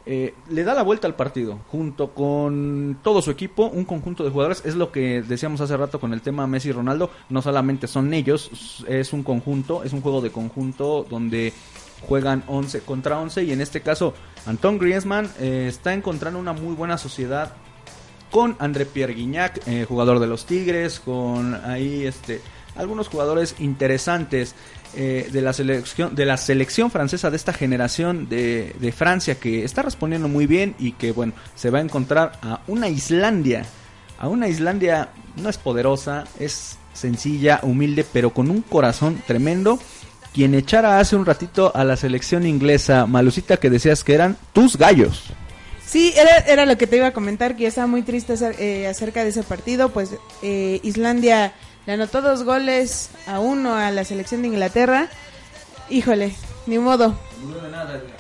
eh, 0.09 0.35
le 0.49 0.63
da 0.63 0.73
la 0.75 0.83
vuelta 0.83 1.09
al 1.09 1.17
partido 1.17 1.59
junto 1.69 2.15
con 2.15 2.99
todo 3.03 3.21
su 3.21 3.33
equipo, 3.33 3.67
un 3.67 3.85
conjunto 3.85 4.23
de 4.23 4.31
jugadores. 4.31 4.63
Es 4.65 4.77
lo 4.77 4.93
que 4.93 5.23
decíamos 5.23 5.61
hace 5.61 5.77
rato 5.77 5.99
con 5.99 6.13
el 6.13 6.23
tema 6.23 6.47
Messi 6.47 6.69
y 6.69 6.73
Ronaldo. 6.73 7.11
No 7.29 7.43
solamente 7.43 7.89
son 7.89 8.15
ellos, 8.15 8.85
es 8.87 9.13
un 9.13 9.25
conjunto, 9.25 9.83
es 9.83 9.93
un 9.93 10.03
juego 10.03 10.21
de 10.21 10.31
conjunto 10.31 11.05
donde 11.11 11.53
juegan 12.07 12.45
11 12.47 12.81
contra 12.81 13.19
11 13.19 13.45
y 13.45 13.53
en 13.53 13.61
este 13.61 13.81
caso 13.81 14.15
Anton 14.45 14.79
Griezmann 14.79 15.29
eh, 15.41 15.67
está 15.69 15.93
encontrando 15.93 16.39
una 16.39 16.53
muy 16.53 16.75
buena 16.75 16.99
sociedad 16.99 17.55
con 18.31 18.55
André 18.61 18.87
Pierre 18.87 19.15
Guignac, 19.15 19.67
eh, 19.67 19.87
jugador 19.89 20.21
de 20.21 20.27
los 20.27 20.47
Tigres, 20.47 21.01
con 21.01 21.55
ahí 21.65 22.05
este 22.07 22.41
algunos 22.77 23.09
jugadores 23.09 23.57
interesantes 23.59 24.55
eh, 24.95 25.29
de 25.33 25.43
la 25.43 25.53
selección 25.53 26.15
de 26.15 26.25
la 26.25 26.37
selección 26.37 26.91
francesa 26.91 27.31
de 27.31 27.37
esta 27.37 27.53
generación 27.53 28.29
de, 28.29 28.75
de 28.79 28.93
Francia 28.93 29.37
que 29.37 29.65
está 29.65 29.83
respondiendo 29.83 30.29
muy 30.29 30.47
bien 30.47 30.75
y 30.79 30.93
que 30.93 31.13
bueno 31.13 31.33
se 31.55 31.71
va 31.71 31.79
a 31.79 31.83
encontrar 31.83 32.39
a 32.43 32.61
una 32.67 32.89
Islandia 32.89 33.65
a 34.19 34.29
una 34.29 34.49
Islandia 34.49 35.11
no 35.37 35.49
es 35.49 35.59
poderosa 35.59 36.25
es 36.39 36.79
sencilla 36.97 37.61
humilde 37.63 38.05
pero 38.11 38.31
con 38.31 38.51
un 38.51 38.63
corazón 38.63 39.23
tremendo. 39.27 39.79
Quien 40.35 40.55
echara 40.55 40.99
hace 40.99 41.17
un 41.17 41.25
ratito 41.25 41.73
a 41.75 41.85
la 41.85 41.97
selección 41.97 42.47
inglesa 42.47 43.07
Malucita 43.07 43.57
que 43.57 43.71
decías 43.71 44.05
que 44.05 44.15
eran 44.15 44.37
tus 44.53 44.77
gallos. 44.77 45.25
Sí, 45.87 46.13
era, 46.17 46.39
era 46.39 46.67
lo 46.67 46.77
que 46.77 46.87
te 46.87 46.97
iba 46.97 47.07
a 47.07 47.13
comentar, 47.13 47.57
que 47.57 47.63
yo 47.63 47.69
estaba 47.69 47.87
muy 47.87 48.03
triste 48.03 48.35
eh, 48.59 48.87
acerca 48.87 49.23
de 49.23 49.31
ese 49.31 49.45
partido, 49.45 49.91
pues 49.91 50.11
eh, 50.43 50.81
Islandia 50.83 51.55
le 51.87 51.93
anotó 51.93 52.21
dos 52.21 52.43
goles 52.43 53.11
a 53.27 53.39
uno 53.39 53.75
a 53.75 53.91
la 53.91 54.05
selección 54.05 54.43
de 54.43 54.49
Inglaterra. 54.49 55.09
Híjole, 55.89 56.35
ni 56.67 56.79
modo. 56.79 57.15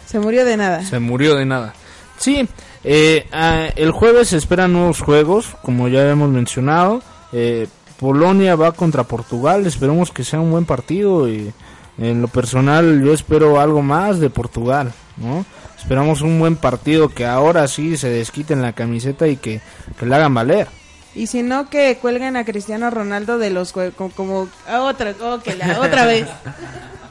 Se 0.07 0.19
murió 0.19 0.45
de 0.45 0.57
nada. 0.57 0.85
Se 0.85 0.99
murió 1.01 1.35
de 1.35 1.45
nada. 1.47 1.75
Sí, 2.19 2.49
eh, 2.85 3.27
ah, 3.33 3.67
el 3.75 3.91
jueves 3.91 4.29
se 4.29 4.37
esperan 4.37 4.73
nuevos 4.73 5.01
juegos, 5.01 5.57
como 5.62 5.89
ya 5.89 6.09
hemos 6.09 6.31
mencionado. 6.31 7.03
Eh, 7.33 7.67
Polonia 7.99 8.55
va 8.55 8.73
contra 8.73 9.05
Portugal, 9.05 9.67
esperemos 9.67 10.11
que 10.12 10.23
sea 10.23 10.41
un 10.41 10.51
buen 10.51 10.64
partido 10.64 11.29
y 11.29 11.53
en 11.99 12.23
lo 12.23 12.29
personal 12.29 13.03
yo 13.03 13.12
espero 13.12 13.61
algo 13.61 13.83
más 13.83 14.21
de 14.21 14.31
Portugal, 14.31 14.93
¿no? 15.17 15.45
Esperamos 15.77 16.21
un 16.21 16.39
buen 16.39 16.57
partido 16.57 17.09
que 17.09 17.27
ahora 17.27 17.67
sí 17.69 17.97
se 17.97 18.11
desquiten 18.11 18.62
la 18.62 18.73
camiseta 18.73 19.29
y 19.29 19.37
que, 19.37 19.61
que 19.99 20.07
la 20.07 20.17
hagan 20.17 20.35
valer. 20.35 20.69
Y 21.17 21.29
si 21.29 21.43
no, 21.43 21.71
que 21.71 21.97
cuelguen 21.97 22.37
a 22.37 22.45
Cristiano 22.45 22.91
Ronaldo 22.91 23.39
de 23.39 23.49
los 23.51 23.73
como, 23.73 24.11
como 24.14 24.49
a 24.69 24.83
otra, 24.83 25.14
oh, 25.23 25.41
que 25.41 25.57
la 25.57 25.81
otra 25.81 26.07
vez. 26.07 26.29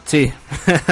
Sí, 0.06 0.32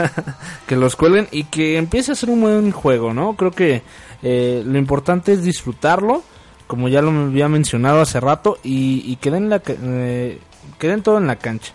que 0.68 0.76
los 0.76 0.96
cuelguen 0.96 1.28
y 1.30 1.44
que 1.44 1.78
empiece 1.78 2.12
a 2.12 2.16
ser 2.16 2.32
un 2.32 2.42
buen 2.42 2.72
juego, 2.72 3.14
¿no? 3.14 3.36
Creo 3.36 3.52
que 3.52 3.84
eh, 4.24 4.64
lo 4.66 4.76
importante 4.80 5.34
es 5.34 5.44
disfrutarlo, 5.44 6.24
como 6.66 6.88
ya 6.88 7.04
lo 7.04 7.12
había 7.12 7.48
mencionado 7.48 8.02
hace 8.02 8.20
rato, 8.20 8.58
y, 8.64 9.04
y 9.06 9.18
que, 9.18 9.30
den 9.30 9.50
la, 9.50 9.62
eh, 9.68 10.40
que 10.80 10.88
den 10.88 11.04
todo 11.04 11.20
en 11.20 11.28
la 11.28 11.36
cancha, 11.36 11.74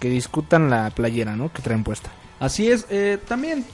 que 0.00 0.08
discutan 0.08 0.68
la 0.68 0.90
playera, 0.90 1.36
¿no? 1.36 1.52
Que 1.52 1.62
traen 1.62 1.84
puesta. 1.84 2.10
Así 2.40 2.68
es, 2.68 2.86
eh, 2.90 3.18
también 3.28 3.64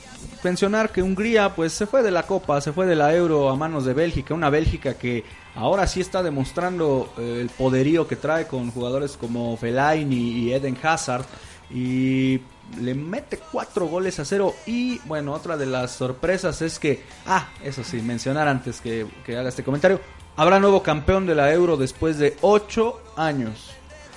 mencionar 0.42 0.90
que 0.90 1.02
Hungría 1.02 1.54
pues 1.54 1.72
se 1.72 1.86
fue 1.86 2.02
de 2.02 2.10
la 2.10 2.24
Copa, 2.24 2.60
se 2.60 2.72
fue 2.72 2.86
de 2.86 2.94
la 2.94 3.14
Euro 3.14 3.48
a 3.48 3.56
manos 3.56 3.86
de 3.86 3.94
Bélgica, 3.94 4.34
una 4.34 4.50
Bélgica 4.50 4.94
que 4.94 5.24
ahora 5.54 5.86
sí 5.86 6.00
está 6.00 6.22
demostrando 6.22 7.12
eh, 7.18 7.38
el 7.40 7.50
poderío 7.50 8.06
que 8.06 8.16
trae 8.16 8.46
con 8.46 8.70
jugadores 8.70 9.16
como 9.16 9.56
Fellaini 9.56 10.16
y 10.16 10.52
Eden 10.52 10.76
Hazard. 10.82 11.24
Y 11.70 12.40
le 12.80 12.94
mete 12.94 13.38
cuatro 13.50 13.86
goles 13.86 14.18
a 14.20 14.24
cero. 14.24 14.54
Y 14.66 14.98
bueno, 15.06 15.32
otra 15.32 15.56
de 15.56 15.66
las 15.66 15.92
sorpresas 15.92 16.60
es 16.62 16.78
que, 16.78 17.02
ah, 17.26 17.48
eso 17.62 17.82
sí, 17.82 18.02
mencionar 18.02 18.48
antes 18.48 18.80
que, 18.80 19.06
que 19.24 19.36
haga 19.36 19.48
este 19.48 19.64
comentario, 19.64 20.00
habrá 20.36 20.60
nuevo 20.60 20.82
campeón 20.82 21.26
de 21.26 21.34
la 21.34 21.52
Euro 21.52 21.76
después 21.76 22.18
de 22.18 22.36
ocho 22.42 23.00
años. 23.16 23.70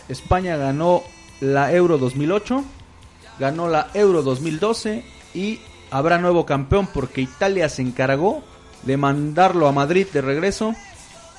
España 0.10 0.58
ganó 0.58 1.04
la 1.40 1.74
Euro 1.74 1.98
2008 1.98 2.64
ganó 3.40 3.68
la 3.68 3.90
Euro 3.94 4.24
2012 4.24 5.04
y 5.34 5.60
habrá 5.92 6.18
nuevo 6.18 6.46
campeón 6.46 6.88
porque 6.88 7.22
Italia 7.22 7.70
se 7.70 7.82
encargó 7.82 8.44
de 8.84 8.98
mandarlo 8.98 9.68
a 9.68 9.72
Madrid 9.72 10.08
de 10.12 10.22
regreso 10.22 10.76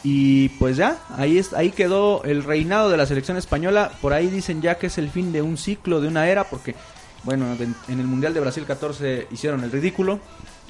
y 0.09 0.51
pues 0.51 0.77
ya, 0.77 0.99
ahí 1.17 1.37
es, 1.37 1.53
ahí 1.53 1.73
quedó 1.73 2.23
el 2.23 2.45
reinado 2.45 2.91
de 2.91 2.97
la 2.97 3.07
selección 3.07 3.37
española. 3.39 3.91
Por 4.01 4.13
ahí 4.13 4.29
dicen 4.29 4.63
ya 4.63 4.79
que 4.79 4.87
es 4.87 4.99
el 4.99 5.11
fin 5.11 5.33
de 5.33 5.43
un 5.43 5.57
ciclo, 5.57 6.01
de 6.01 6.07
una 6.07 6.29
era, 6.29 6.45
porque 6.45 6.77
bueno, 7.25 7.57
en, 7.59 7.75
el 7.99 8.07
Mundial 8.07 8.33
de 8.33 8.39
Brasil 8.39 8.63
14 8.65 9.27
hicieron 9.33 9.65
el 9.65 9.73
ridículo. 9.73 10.21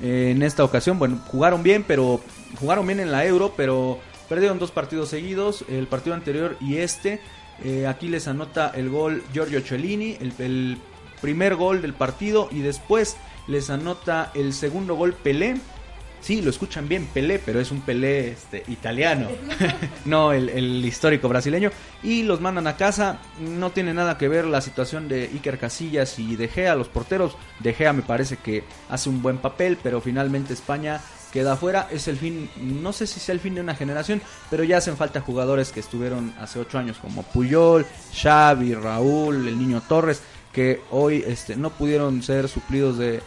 Eh, 0.01 0.33
en 0.35 0.43
esta 0.43 0.65
ocasión, 0.65 0.99
bueno, 0.99 1.21
jugaron 1.27 1.63
bien, 1.63 1.85
pero 1.87 2.19
jugaron 2.59 2.87
bien 2.87 2.99
en 2.99 3.13
la 3.13 3.27
Euro, 3.27 3.53
pero 3.55 3.99
perdieron 4.27 4.59
dos 4.59 4.71
partidos 4.71 5.11
seguidos, 5.11 5.67
el 5.69 5.87
partido 5.87 6.17
anterior 6.17 6.57
y 6.59 6.79
este. 6.79 7.21
Eh, 7.63 7.87
aquí 7.87 8.09
les 8.09 8.29
anota 8.29 8.73
el 8.75 8.89
gol 8.89 9.23
Giorgio 9.35 9.61
Cellini, 9.61 10.17
el, 10.19 10.33
el 10.39 10.79
primer 11.21 11.57
gol 11.57 11.83
del 11.83 11.93
partido 11.93 12.49
y 12.51 12.61
después 12.61 13.19
les 13.49 13.69
anota 13.69 14.31
el 14.35 14.55
segundo 14.55 14.95
gol 14.95 15.13
Pelé. 15.13 15.57
Sí, 16.21 16.43
lo 16.43 16.51
escuchan 16.51 16.89
bien, 16.89 17.07
Pelé, 17.07 17.39
pero 17.39 17.61
es 17.61 17.71
un 17.71 17.83
Pelé 17.83 18.31
este, 18.31 18.65
italiano, 18.69 19.29
no 20.05 20.33
el, 20.33 20.49
el 20.49 20.85
histórico 20.85 21.29
brasileño. 21.29 21.71
Y 22.03 22.23
los 22.23 22.41
mandan 22.41 22.67
a 22.67 22.77
casa. 22.77 23.19
No 23.39 23.71
tiene 23.71 23.95
nada 23.95 24.19
que 24.19 24.29
ver 24.29 24.45
la 24.45 24.61
situación 24.61 25.09
de 25.09 25.31
Iker 25.33 25.59
Casillas 25.59 26.19
y 26.19 26.37
De 26.37 26.49
Gea, 26.49 26.75
los 26.75 26.89
porteros. 26.89 27.37
De 27.61 27.73
Gea 27.75 27.93
me 27.93 28.03
parece 28.03 28.37
que 28.37 28.65
hace 28.89 29.09
un 29.09 29.23
buen 29.23 29.39
papel, 29.39 29.79
pero 29.83 30.01
finalmente 30.01 30.53
España 30.53 31.01
queda 31.33 31.53
afuera. 31.53 31.89
Es 31.91 32.09
el 32.09 32.17
fin, 32.17 32.49
no 32.57 32.93
sé 32.93 33.07
si 33.07 33.21
sea 33.21 33.35
el 33.35 33.41
fin 33.41 33.55
de 33.55 33.61
una 33.61 33.75
generación, 33.75 34.23
pero 34.51 34.65
ya 34.65 34.79
hacen 34.79 34.97
falta 34.97 35.21
jugadores 35.21 35.71
que 35.71 35.81
estuvieron 35.81 36.35
hace 36.41 36.59
ocho 36.59 36.79
años, 36.79 36.97
como 36.99 37.23
Puyol, 37.25 37.87
Xavi, 38.15 38.75
Raúl, 38.75 39.47
el 39.47 39.59
Niño 39.59 39.83
Torres, 39.87 40.23
que 40.53 40.81
hoy 40.91 41.23
este, 41.27 41.57
no 41.57 41.71
pudieron 41.71 42.23
ser 42.23 42.49
suplidos 42.49 42.99
de, 42.99 43.21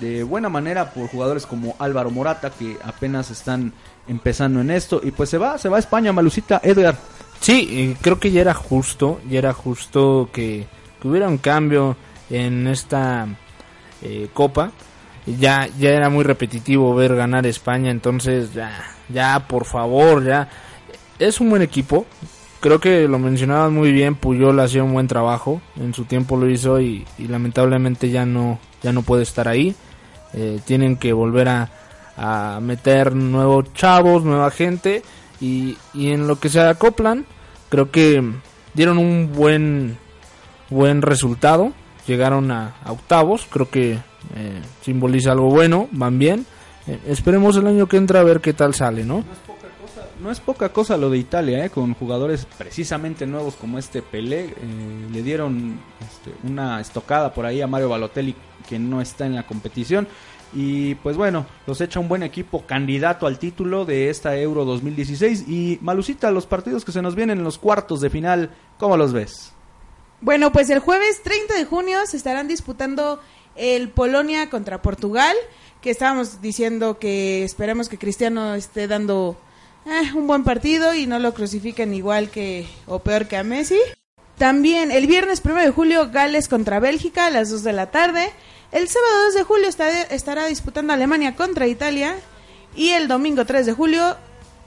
de 0.00 0.22
buena 0.22 0.48
manera 0.48 0.90
por 0.92 1.08
jugadores 1.08 1.46
como 1.46 1.76
Álvaro 1.78 2.10
Morata, 2.10 2.50
que 2.50 2.76
apenas 2.84 3.30
están 3.30 3.72
empezando 4.08 4.60
en 4.60 4.70
esto. 4.70 5.00
Y 5.02 5.10
pues 5.10 5.30
se 5.30 5.38
va, 5.38 5.58
se 5.58 5.68
va 5.68 5.76
a 5.76 5.80
España, 5.80 6.12
Malucita, 6.12 6.60
Edgar. 6.62 6.96
Sí, 7.40 7.96
creo 8.00 8.18
que 8.18 8.30
ya 8.30 8.40
era 8.40 8.54
justo, 8.54 9.20
ya 9.28 9.38
era 9.38 9.52
justo 9.52 10.30
que, 10.32 10.66
que 11.00 11.08
hubiera 11.08 11.28
un 11.28 11.38
cambio. 11.38 11.96
en 12.30 12.66
esta 12.66 13.26
eh, 14.00 14.28
copa. 14.32 14.72
Ya, 15.26 15.68
ya 15.78 15.90
era 15.90 16.08
muy 16.08 16.24
repetitivo 16.24 16.94
ver 16.94 17.14
ganar 17.14 17.46
España, 17.46 17.90
entonces 17.90 18.52
ya, 18.54 18.72
ya, 19.08 19.46
por 19.46 19.64
favor, 19.64 20.24
ya. 20.24 20.48
Es 21.18 21.40
un 21.40 21.50
buen 21.50 21.62
equipo. 21.62 22.06
Creo 22.60 22.80
que 22.80 23.06
lo 23.06 23.18
mencionaban 23.18 23.74
muy 23.74 23.92
bien, 23.92 24.14
Puyol 24.14 24.58
hacía 24.60 24.82
un 24.82 24.92
buen 24.92 25.08
trabajo, 25.08 25.60
en 25.76 25.94
su 25.94 26.04
tiempo 26.04 26.36
lo 26.36 26.48
hizo 26.48 26.80
y 26.80 27.04
lamentablemente 27.18 28.10
ya 28.10 28.24
no, 28.24 28.58
ya 28.82 28.92
no 28.92 29.02
puede 29.02 29.22
estar 29.22 29.48
ahí. 29.48 29.74
Eh, 30.34 30.60
tienen 30.64 30.96
que 30.96 31.12
volver 31.12 31.48
a, 31.48 31.70
a 32.16 32.60
meter 32.60 33.14
nuevos 33.14 33.72
chavos, 33.74 34.24
nueva 34.24 34.50
gente 34.50 35.02
y, 35.40 35.76
y 35.92 36.12
en 36.12 36.26
lo 36.26 36.38
que 36.38 36.48
se 36.48 36.60
acoplan, 36.60 37.26
creo 37.68 37.90
que 37.90 38.22
dieron 38.74 38.98
un 38.98 39.32
buen 39.32 39.98
buen 40.72 41.02
resultado, 41.02 41.72
llegaron 42.06 42.50
a, 42.50 42.74
octavos, 42.86 43.46
creo 43.48 43.68
que 43.68 43.92
eh, 43.92 44.62
simboliza 44.80 45.32
algo 45.32 45.50
bueno, 45.50 45.88
van 45.92 46.18
bien. 46.18 46.46
Eh, 46.86 46.98
esperemos 47.06 47.56
el 47.56 47.66
año 47.66 47.86
que 47.86 47.96
entra 47.96 48.20
a 48.20 48.24
ver 48.24 48.40
qué 48.40 48.52
tal 48.52 48.74
sale, 48.74 49.04
¿no? 49.04 49.24
No 50.22 50.30
es 50.30 50.38
poca 50.38 50.68
cosa 50.68 50.96
lo 50.96 51.10
de 51.10 51.18
Italia, 51.18 51.64
¿eh? 51.64 51.70
con 51.70 51.94
jugadores 51.94 52.46
precisamente 52.56 53.26
nuevos 53.26 53.56
como 53.56 53.76
este 53.76 54.02
Pelé. 54.02 54.44
eh, 54.44 54.54
le 55.10 55.20
dieron 55.20 55.80
este, 56.00 56.32
una 56.48 56.80
estocada 56.80 57.34
por 57.34 57.44
ahí 57.44 57.60
a 57.60 57.66
Mario 57.66 57.88
Balotelli, 57.88 58.36
que 58.68 58.78
no 58.78 59.00
está 59.00 59.26
en 59.26 59.34
la 59.34 59.44
competición. 59.44 60.06
Y 60.54 60.94
pues 60.96 61.16
bueno, 61.16 61.44
los 61.66 61.80
echa 61.80 61.98
un 61.98 62.06
buen 62.06 62.22
equipo 62.22 62.64
candidato 62.64 63.26
al 63.26 63.40
título 63.40 63.84
de 63.84 64.10
esta 64.10 64.36
Euro 64.36 64.64
2016. 64.64 65.48
Y 65.48 65.78
Malucita, 65.80 66.30
los 66.30 66.46
partidos 66.46 66.84
que 66.84 66.92
se 66.92 67.02
nos 67.02 67.16
vienen 67.16 67.38
en 67.38 67.44
los 67.44 67.58
cuartos 67.58 68.00
de 68.00 68.08
final, 68.08 68.50
¿cómo 68.78 68.96
los 68.96 69.12
ves? 69.12 69.52
Bueno, 70.20 70.52
pues 70.52 70.70
el 70.70 70.78
jueves 70.78 71.20
30 71.24 71.54
de 71.54 71.64
junio 71.64 71.98
se 72.06 72.16
estarán 72.16 72.46
disputando 72.46 73.18
el 73.56 73.88
Polonia 73.88 74.48
contra 74.50 74.82
Portugal, 74.82 75.34
que 75.80 75.90
estábamos 75.90 76.40
diciendo 76.40 77.00
que 77.00 77.42
esperamos 77.42 77.88
que 77.88 77.98
Cristiano 77.98 78.54
esté 78.54 78.86
dando 78.86 79.36
eh, 79.86 80.12
un 80.14 80.26
buen 80.26 80.44
partido 80.44 80.94
y 80.94 81.06
no 81.06 81.18
lo 81.18 81.34
crucifiquen 81.34 81.94
igual 81.94 82.30
que 82.30 82.66
o 82.86 82.98
peor 83.00 83.26
que 83.26 83.36
a 83.36 83.42
Messi. 83.44 83.78
También 84.38 84.90
el 84.90 85.06
viernes 85.06 85.42
1 85.44 85.54
de 85.56 85.70
julio 85.70 86.10
Gales 86.10 86.48
contra 86.48 86.80
Bélgica 86.80 87.26
a 87.26 87.30
las 87.30 87.50
2 87.50 87.62
de 87.62 87.72
la 87.72 87.90
tarde. 87.90 88.30
El 88.72 88.88
sábado 88.88 89.24
2 89.26 89.34
de 89.34 89.42
julio 89.44 89.68
está- 89.68 90.02
estará 90.02 90.46
disputando 90.46 90.92
Alemania 90.92 91.34
contra 91.36 91.66
Italia 91.66 92.16
y 92.74 92.90
el 92.90 93.06
domingo 93.08 93.44
3 93.44 93.66
de 93.66 93.72
julio 93.72 94.16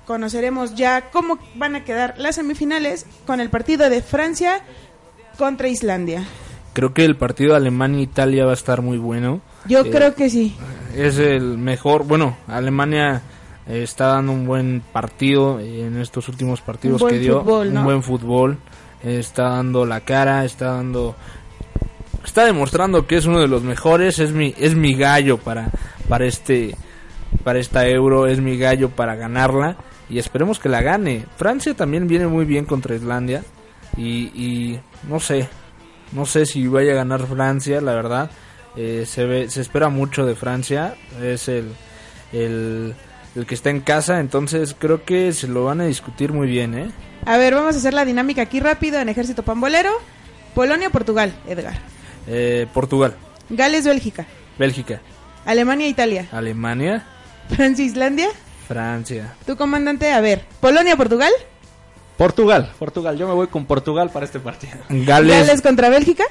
conoceremos 0.06 0.76
ya 0.76 1.10
cómo 1.10 1.40
van 1.56 1.76
a 1.76 1.84
quedar 1.84 2.14
las 2.18 2.36
semifinales 2.36 3.08
con 3.26 3.40
el 3.40 3.50
partido 3.50 3.90
de 3.90 4.04
Francia 4.04 4.62
contra 5.38 5.68
Islandia. 5.68 6.24
Creo 6.74 6.94
que 6.94 7.04
el 7.06 7.16
partido 7.18 7.56
Alemania-Italia 7.56 8.46
va 8.46 8.52
a 8.52 8.54
estar 8.56 8.82
muy 8.84 8.98
bueno. 9.00 9.42
Yo 9.68 9.80
Eh, 9.86 9.90
creo 9.90 10.14
que 10.14 10.30
sí. 10.30 10.56
es 10.96 11.18
el 11.18 11.58
mejor. 11.58 12.06
Bueno, 12.06 12.38
Alemania 12.48 13.24
eh, 13.68 13.84
está 13.84 14.08
dando 14.08 14.32
un 14.32 14.46
buen 14.46 14.82
partido 14.92 15.60
en 15.60 15.98
estos 16.00 16.30
últimos 16.30 16.62
partidos 16.62 17.04
que 17.04 17.20
dio. 17.20 17.42
fútbol, 17.42 17.74
¿no? 17.74 17.80
Un 17.80 17.86
buen 17.86 18.04
fútbol. 18.04 18.58
Eh, 19.04 19.20
está 19.20 19.50
dando 19.50 19.86
la 19.86 20.02
cara, 20.02 20.46
está 20.46 20.74
dando. 20.74 21.16
Está 22.24 22.46
demostrando 22.46 23.06
que 23.06 23.18
es 23.18 23.26
uno 23.26 23.40
de 23.40 23.48
los 23.48 23.64
mejores. 23.64 24.20
Es 24.20 24.32
mi, 24.32 24.54
es 24.58 24.76
mi 24.76 24.96
gallo 24.96 25.38
para, 25.38 25.70
para 26.08 26.26
este. 26.26 26.76
Para 27.44 27.60
esta 27.60 27.88
euro, 27.88 28.28
es 28.28 28.40
mi 28.40 28.58
gallo 28.58 28.90
para 28.90 29.16
ganarla. 29.16 29.78
Y 30.10 30.20
esperemos 30.20 30.60
que 30.60 30.70
la 30.70 30.82
gane. 30.82 31.26
Francia 31.36 31.74
también 31.74 32.08
viene 32.08 32.28
muy 32.28 32.46
bien 32.46 32.66
contra 32.66 32.96
Islandia. 32.96 33.44
Y, 33.98 34.26
y 34.34 34.80
no 35.10 35.20
sé, 35.20 35.48
no 36.12 36.26
sé 36.26 36.46
si 36.46 36.68
vaya 36.68 36.94
a 36.94 36.96
ganar 36.96 37.26
Francia, 37.28 37.82
la 37.82 37.94
verdad. 37.94 38.32
Eh, 38.76 39.06
se, 39.06 39.26
ve, 39.26 39.50
se 39.50 39.62
espera 39.62 39.90
mucho 39.90 40.26
de 40.26 40.36
Francia. 40.36 40.96
Es 41.22 41.48
el, 41.48 41.70
el, 42.32 42.94
el 43.36 43.46
que 43.46 43.56
está 43.56 43.70
en 43.70 43.82
casa. 43.82 44.20
Entonces 44.20 44.76
creo 44.78 45.04
que 45.04 45.34
se 45.34 45.48
lo 45.48 45.66
van 45.66 45.82
a 45.82 45.86
discutir 45.86 46.34
muy 46.34 46.48
bien, 46.48 46.78
¿eh? 46.78 46.92
A 47.26 47.38
ver, 47.38 47.56
vamos 47.56 47.76
a 47.76 47.80
hacer 47.80 47.94
la 47.94 48.06
dinámica 48.06 48.42
aquí 48.44 48.60
rápido 48.60 49.00
en 49.00 49.10
Ejército 49.10 49.44
Pambolero. 49.44 49.92
Polonia, 50.54 50.90
Portugal, 50.90 51.34
Edgar. 51.48 51.78
Eh, 52.28 52.68
Portugal, 52.74 53.16
Gales, 53.50 53.86
Bélgica. 53.86 54.26
Bélgica, 54.58 55.02
Alemania, 55.46 55.88
Italia. 55.88 56.28
Alemania, 56.32 57.06
Francia, 57.50 57.84
Islandia. 57.84 58.30
Francia. 58.68 59.36
Tu 59.46 59.58
comandante, 59.58 60.12
a 60.12 60.22
ver. 60.22 60.46
Polonia, 60.62 60.96
Portugal. 60.96 61.32
Portugal, 62.18 62.72
Portugal, 62.80 63.18
yo 63.18 63.28
me 63.28 63.34
voy 63.34 63.48
con 63.48 63.66
Portugal 63.66 64.10
para 64.12 64.26
este 64.26 64.40
partido. 64.40 64.78
Gales, 64.90 65.46
Gales 65.46 65.62
contra 65.62 65.90
Bélgica. 65.90 66.24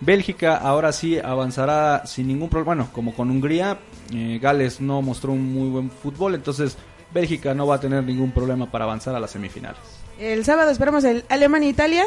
Bélgica 0.00 0.56
ahora 0.56 0.92
sí 0.92 1.18
avanzará 1.18 2.02
sin 2.06 2.28
ningún 2.28 2.48
problema. 2.48 2.74
Bueno, 2.74 2.88
como 2.92 3.14
con 3.14 3.30
Hungría, 3.30 3.78
eh, 4.12 4.38
Gales 4.42 4.80
no 4.80 5.00
mostró 5.02 5.32
un 5.32 5.52
muy 5.52 5.68
buen 5.70 5.90
fútbol, 5.90 6.34
entonces 6.34 6.76
Bélgica 7.12 7.54
no 7.54 7.66
va 7.66 7.76
a 7.76 7.80
tener 7.80 8.02
ningún 8.04 8.32
problema 8.32 8.70
para 8.70 8.84
avanzar 8.84 9.14
a 9.14 9.20
las 9.20 9.30
semifinales. 9.30 9.78
El 10.18 10.44
sábado 10.44 10.70
esperamos 10.70 11.04
el 11.04 11.24
Alemania, 11.28 11.68
Italia. 11.68 12.04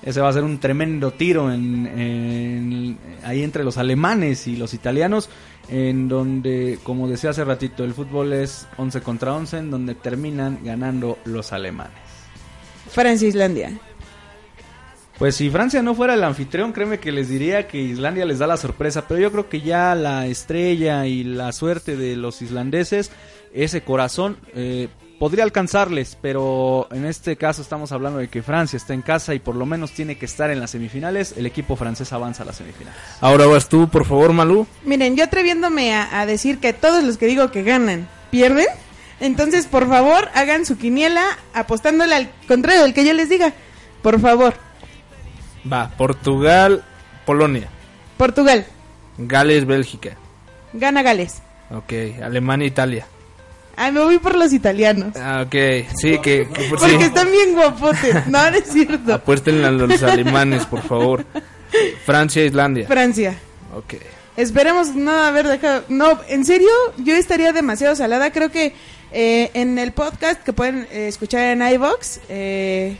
Ese 0.00 0.20
va 0.20 0.28
a 0.28 0.32
ser 0.32 0.44
un 0.44 0.58
tremendo 0.60 1.10
tiro 1.10 1.52
en, 1.52 1.86
en- 1.86 2.98
ahí 3.24 3.42
entre 3.42 3.64
los 3.64 3.78
alemanes 3.78 4.46
y 4.46 4.56
los 4.56 4.72
italianos, 4.72 5.28
en 5.68 6.08
donde, 6.08 6.78
como 6.84 7.08
decía 7.08 7.30
hace 7.30 7.44
ratito, 7.44 7.82
el 7.84 7.94
fútbol 7.94 8.32
es 8.32 8.68
11 8.76 9.00
contra 9.02 9.34
11, 9.34 9.58
en 9.58 9.70
donde 9.72 9.94
terminan 9.96 10.60
ganando 10.62 11.18
los 11.24 11.52
alemanes. 11.52 11.92
Francia, 12.90 13.26
Islandia. 13.28 13.78
Pues 15.18 15.34
si 15.34 15.50
Francia 15.50 15.82
no 15.82 15.96
fuera 15.96 16.14
el 16.14 16.22
anfitrión, 16.22 16.72
créeme 16.72 17.00
que 17.00 17.10
les 17.10 17.28
diría 17.28 17.66
que 17.66 17.78
Islandia 17.78 18.24
les 18.24 18.38
da 18.38 18.46
la 18.46 18.56
sorpresa, 18.56 19.08
pero 19.08 19.18
yo 19.18 19.32
creo 19.32 19.48
que 19.48 19.60
ya 19.60 19.96
la 19.96 20.26
estrella 20.26 21.06
y 21.06 21.24
la 21.24 21.50
suerte 21.50 21.96
de 21.96 22.14
los 22.14 22.40
islandeses, 22.40 23.10
ese 23.52 23.80
corazón, 23.80 24.36
eh, 24.54 24.86
podría 25.18 25.42
alcanzarles, 25.42 26.16
pero 26.22 26.86
en 26.92 27.04
este 27.04 27.34
caso 27.34 27.62
estamos 27.62 27.90
hablando 27.90 28.20
de 28.20 28.28
que 28.28 28.44
Francia 28.44 28.76
está 28.76 28.94
en 28.94 29.02
casa 29.02 29.34
y 29.34 29.40
por 29.40 29.56
lo 29.56 29.66
menos 29.66 29.90
tiene 29.90 30.16
que 30.16 30.26
estar 30.26 30.52
en 30.52 30.60
las 30.60 30.70
semifinales, 30.70 31.34
el 31.36 31.46
equipo 31.46 31.74
francés 31.74 32.12
avanza 32.12 32.44
a 32.44 32.46
las 32.46 32.56
semifinales. 32.56 33.00
ahora 33.20 33.46
vas 33.46 33.68
tú, 33.68 33.88
por 33.88 34.04
favor, 34.04 34.32
Malú. 34.32 34.68
Miren, 34.84 35.16
yo 35.16 35.24
atreviéndome 35.24 35.94
a, 35.94 36.20
a 36.20 36.26
decir 36.26 36.58
que 36.58 36.72
todos 36.72 37.02
los 37.02 37.18
que 37.18 37.26
digo 37.26 37.50
que 37.50 37.64
ganan 37.64 38.08
pierden. 38.30 38.66
Entonces, 39.18 39.66
por 39.66 39.88
favor, 39.88 40.28
hagan 40.34 40.64
su 40.64 40.78
quiniela 40.78 41.24
apostándole 41.54 42.14
al 42.14 42.30
contrario 42.46 42.82
del 42.82 42.94
que 42.94 43.04
yo 43.04 43.12
les 43.14 43.28
diga. 43.28 43.52
Por 44.00 44.20
favor. 44.20 44.67
Va, 45.70 45.90
Portugal, 45.96 46.84
Polonia, 47.26 47.68
Portugal. 48.16 48.66
Gales, 49.18 49.66
Bélgica. 49.66 50.16
Gana 50.72 51.02
Gales. 51.02 51.42
Ok, 51.70 51.92
Alemania, 52.22 52.66
Italia. 52.66 53.06
Ay, 53.76 53.92
me 53.92 54.00
voy 54.00 54.18
por 54.18 54.34
los 54.36 54.52
italianos. 54.52 55.14
Ah, 55.16 55.42
ok, 55.46 55.54
sí, 55.96 56.18
que, 56.20 56.48
que 56.52 56.64
por- 56.68 56.78
Porque 56.80 56.98
sí. 56.98 57.04
están 57.04 57.30
bien 57.30 57.54
guapotes. 57.54 58.26
No, 58.26 58.50
no 58.50 58.56
es 58.56 58.64
cierto. 58.72 59.14
Apuesten 59.14 59.64
a 59.64 59.70
los 59.70 60.02
alemanes, 60.02 60.66
por 60.66 60.82
favor. 60.82 61.24
Francia, 62.04 62.44
Islandia. 62.44 62.86
Francia. 62.86 63.38
Ok. 63.74 63.94
Esperemos 64.36 64.94
no 64.94 65.10
haber 65.12 65.46
dejado. 65.46 65.84
No, 65.88 66.18
en 66.28 66.44
serio, 66.44 66.70
yo 66.98 67.14
estaría 67.14 67.52
demasiado 67.52 67.94
salada. 67.96 68.32
Creo 68.32 68.50
que 68.50 68.74
eh, 69.12 69.50
en 69.54 69.78
el 69.78 69.92
podcast 69.92 70.42
que 70.42 70.52
pueden 70.52 70.86
eh, 70.90 71.08
escuchar 71.08 71.42
en 71.42 71.62
iBox 71.62 72.20
eh, 72.28 72.96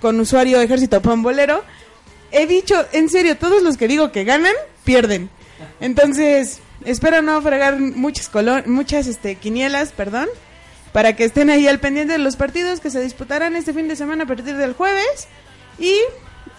con 0.00 0.18
usuario 0.20 0.60
Ejército 0.60 1.00
Pambolero, 1.00 1.64
he 2.32 2.46
dicho, 2.46 2.86
en 2.92 3.08
serio, 3.08 3.36
todos 3.36 3.62
los 3.62 3.76
que 3.76 3.88
digo 3.88 4.12
que 4.12 4.24
ganan, 4.24 4.54
pierden. 4.84 5.30
Entonces, 5.80 6.60
espero 6.84 7.22
no 7.22 7.40
fregar 7.42 7.78
muchas, 7.78 8.30
muchas 8.66 9.06
este, 9.06 9.36
quinielas, 9.36 9.92
perdón, 9.92 10.28
para 10.92 11.14
que 11.16 11.24
estén 11.24 11.50
ahí 11.50 11.68
al 11.68 11.80
pendiente 11.80 12.14
de 12.14 12.18
los 12.18 12.36
partidos 12.36 12.80
que 12.80 12.90
se 12.90 13.00
disputarán 13.00 13.56
este 13.56 13.72
fin 13.72 13.88
de 13.88 13.96
semana 13.96 14.24
a 14.24 14.26
partir 14.26 14.56
del 14.56 14.72
jueves. 14.72 15.28
Y 15.78 15.94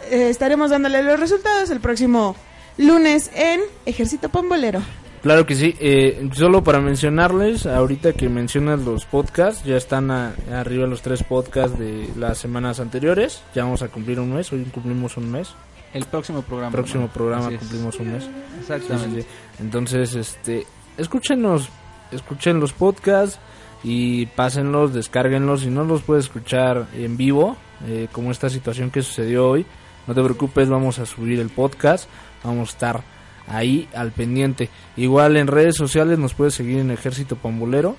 eh, 0.09 0.29
estaremos 0.29 0.71
dándole 0.71 1.03
los 1.03 1.19
resultados 1.19 1.69
el 1.69 1.79
próximo 1.79 2.35
lunes 2.77 3.29
en 3.33 3.61
Ejército 3.85 4.29
Pambolero. 4.29 4.81
Claro 5.21 5.45
que 5.45 5.53
sí. 5.55 5.75
Eh, 5.79 6.29
solo 6.33 6.63
para 6.63 6.79
mencionarles, 6.79 7.67
ahorita 7.67 8.13
que 8.13 8.27
mencionas 8.27 8.79
los 8.81 9.05
podcasts, 9.05 9.63
ya 9.63 9.77
están 9.77 10.09
a- 10.09 10.33
arriba 10.51 10.87
los 10.87 11.03
tres 11.03 11.21
podcasts 11.23 11.77
de 11.77 12.09
las 12.17 12.39
semanas 12.39 12.79
anteriores. 12.79 13.43
Ya 13.53 13.63
vamos 13.63 13.83
a 13.83 13.87
cumplir 13.89 14.19
un 14.19 14.33
mes, 14.33 14.51
hoy 14.51 14.63
cumplimos 14.73 15.17
un 15.17 15.31
mes. 15.31 15.49
El 15.93 16.05
próximo 16.05 16.41
programa. 16.41 16.71
próximo 16.71 17.03
¿no? 17.03 17.09
programa 17.13 17.45
Así 17.47 17.55
es. 17.55 17.59
cumplimos 17.59 17.99
un 17.99 18.13
mes. 18.13 18.29
Exactamente. 18.59 19.21
Sí. 19.21 19.27
Entonces, 19.59 20.15
este, 20.15 20.65
escúchenos, 20.97 21.69
escuchen 22.11 22.59
los 22.59 22.73
podcasts 22.73 23.37
y 23.83 24.25
pásenlos, 24.27 24.93
descárguenlos. 24.93 25.61
Si 25.61 25.67
no 25.69 25.83
los 25.83 26.01
puedes 26.01 26.25
escuchar 26.25 26.87
en 26.95 27.15
vivo, 27.17 27.57
eh, 27.87 28.07
como 28.11 28.31
esta 28.31 28.49
situación 28.49 28.89
que 28.89 29.03
sucedió 29.03 29.49
hoy, 29.49 29.65
no 30.07 30.15
te 30.15 30.23
preocupes, 30.23 30.67
vamos 30.67 30.97
a 30.97 31.05
subir 31.05 31.39
el 31.39 31.49
podcast, 31.49 32.09
vamos 32.43 32.69
a 32.69 32.71
estar 32.71 33.03
ahí 33.51 33.87
al 33.93 34.11
pendiente. 34.11 34.69
Igual 34.95 35.37
en 35.37 35.47
redes 35.47 35.75
sociales 35.75 36.17
nos 36.17 36.33
puedes 36.33 36.53
seguir 36.53 36.79
en 36.79 36.91
Ejército 36.91 37.35
Pambolero, 37.35 37.95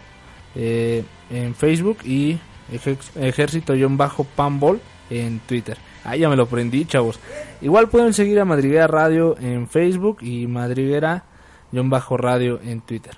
eh, 0.54 1.04
en 1.30 1.54
Facebook 1.54 1.98
y 2.04 2.38
Ejército-Pambol 2.70 4.80
en 5.10 5.40
Twitter. 5.40 5.76
Ah, 6.04 6.16
ya 6.16 6.28
me 6.28 6.36
lo 6.36 6.46
prendí, 6.46 6.84
chavos. 6.84 7.18
Igual 7.60 7.88
pueden 7.88 8.12
seguir 8.12 8.40
a 8.40 8.44
Madriguera 8.44 8.86
Radio 8.86 9.36
en 9.38 9.68
Facebook 9.68 10.18
y 10.22 10.46
Madriguera-radio 10.46 12.60
en 12.62 12.80
Twitter. 12.80 13.16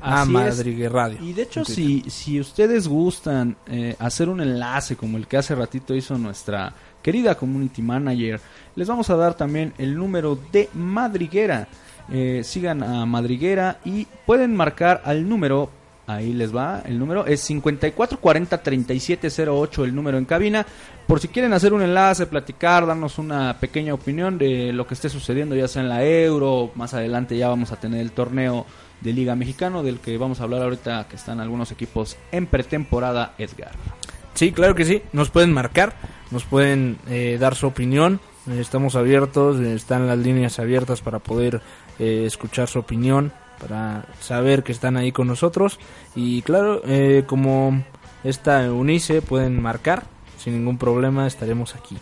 Ah. 0.00 0.24
Madriguera 0.24 0.90
Radio. 0.90 1.18
Y 1.20 1.32
de 1.32 1.42
hecho, 1.42 1.64
si, 1.64 2.02
si 2.08 2.40
ustedes 2.40 2.88
gustan 2.88 3.56
eh, 3.66 3.96
hacer 3.98 4.28
un 4.28 4.40
enlace 4.40 4.96
como 4.96 5.18
el 5.18 5.26
que 5.26 5.36
hace 5.36 5.54
ratito 5.54 5.94
hizo 5.94 6.16
nuestra 6.16 6.72
querida 7.08 7.36
community 7.36 7.80
manager, 7.80 8.38
les 8.76 8.86
vamos 8.86 9.08
a 9.08 9.16
dar 9.16 9.32
también 9.32 9.72
el 9.78 9.96
número 9.96 10.38
de 10.52 10.68
Madriguera. 10.74 11.66
Eh, 12.12 12.42
sigan 12.44 12.82
a 12.82 13.06
Madriguera 13.06 13.78
y 13.82 14.06
pueden 14.26 14.54
marcar 14.54 15.00
al 15.06 15.26
número, 15.26 15.70
ahí 16.06 16.34
les 16.34 16.54
va, 16.54 16.82
el 16.84 16.98
número 16.98 17.24
es 17.24 17.48
5440-3708, 17.48 19.84
el 19.84 19.94
número 19.94 20.18
en 20.18 20.26
cabina. 20.26 20.66
Por 21.06 21.18
si 21.18 21.28
quieren 21.28 21.54
hacer 21.54 21.72
un 21.72 21.80
enlace, 21.80 22.26
platicar, 22.26 22.86
darnos 22.86 23.16
una 23.16 23.58
pequeña 23.58 23.94
opinión 23.94 24.36
de 24.36 24.74
lo 24.74 24.86
que 24.86 24.92
esté 24.92 25.08
sucediendo, 25.08 25.56
ya 25.56 25.66
sea 25.66 25.80
en 25.80 25.88
la 25.88 26.04
Euro, 26.04 26.72
más 26.74 26.92
adelante 26.92 27.38
ya 27.38 27.48
vamos 27.48 27.72
a 27.72 27.76
tener 27.76 28.02
el 28.02 28.12
torneo 28.12 28.66
de 29.00 29.14
Liga 29.14 29.34
Mexicano, 29.34 29.82
del 29.82 29.98
que 29.98 30.18
vamos 30.18 30.40
a 30.40 30.42
hablar 30.42 30.60
ahorita, 30.60 31.06
que 31.08 31.16
están 31.16 31.40
algunos 31.40 31.72
equipos 31.72 32.18
en 32.32 32.44
pretemporada, 32.44 33.32
Edgar. 33.38 33.72
Sí, 34.38 34.52
claro 34.52 34.76
que 34.76 34.84
sí. 34.84 35.02
Nos 35.12 35.30
pueden 35.30 35.52
marcar, 35.52 35.96
nos 36.30 36.44
pueden 36.44 36.98
eh, 37.08 37.38
dar 37.40 37.56
su 37.56 37.66
opinión. 37.66 38.20
Estamos 38.48 38.94
abiertos, 38.94 39.58
están 39.58 40.06
las 40.06 40.16
líneas 40.16 40.60
abiertas 40.60 41.00
para 41.00 41.18
poder 41.18 41.60
eh, 41.98 42.22
escuchar 42.24 42.68
su 42.68 42.78
opinión, 42.78 43.32
para 43.60 44.04
saber 44.20 44.62
que 44.62 44.70
están 44.70 44.96
ahí 44.96 45.10
con 45.10 45.26
nosotros. 45.26 45.80
Y 46.14 46.42
claro, 46.42 46.82
eh, 46.84 47.24
como 47.26 47.82
esta 48.22 48.70
Unice, 48.70 49.22
pueden 49.22 49.60
marcar 49.60 50.04
sin 50.38 50.54
ningún 50.54 50.78
problema, 50.78 51.26
estaremos 51.26 51.74
aquí. 51.74 51.96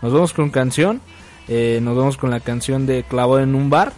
Nos 0.00 0.14
vamos 0.14 0.32
con 0.32 0.48
canción, 0.48 1.02
eh, 1.46 1.78
nos 1.82 1.94
vamos 1.94 2.16
con 2.16 2.30
la 2.30 2.40
canción 2.40 2.86
de 2.86 3.02
Clavado 3.02 3.40
en 3.40 3.54
un 3.54 3.68
bar 3.68 3.92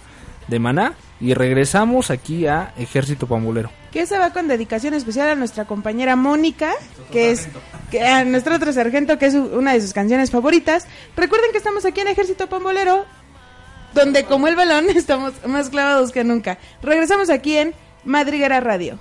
de 0.48 0.58
Maná 0.58 0.94
y 1.20 1.34
regresamos 1.34 2.10
aquí 2.10 2.46
a 2.46 2.72
Ejército 2.76 3.26
Pambolero. 3.26 3.70
Que 3.92 4.00
esa 4.00 4.18
va 4.18 4.32
con 4.32 4.48
dedicación 4.48 4.94
especial 4.94 5.28
a 5.28 5.34
nuestra 5.34 5.64
compañera 5.64 6.16
Mónica, 6.16 6.72
que 7.12 7.30
es 7.30 7.48
que 7.90 8.02
a 8.02 8.24
nuestro 8.24 8.56
otro 8.56 8.72
sargento, 8.72 9.18
que 9.18 9.26
es 9.26 9.34
una 9.34 9.72
de 9.72 9.80
sus 9.80 9.92
canciones 9.92 10.30
favoritas. 10.30 10.86
Recuerden 11.16 11.52
que 11.52 11.58
estamos 11.58 11.84
aquí 11.84 12.00
en 12.00 12.08
Ejército 12.08 12.48
Pambolero, 12.48 13.04
donde 13.94 14.24
como 14.24 14.48
el 14.48 14.56
balón 14.56 14.90
estamos 14.94 15.32
más 15.46 15.70
clavados 15.70 16.10
que 16.10 16.24
nunca. 16.24 16.58
Regresamos 16.82 17.30
aquí 17.30 17.56
en 17.56 17.74
Madriguera 18.04 18.60
Radio. 18.60 18.98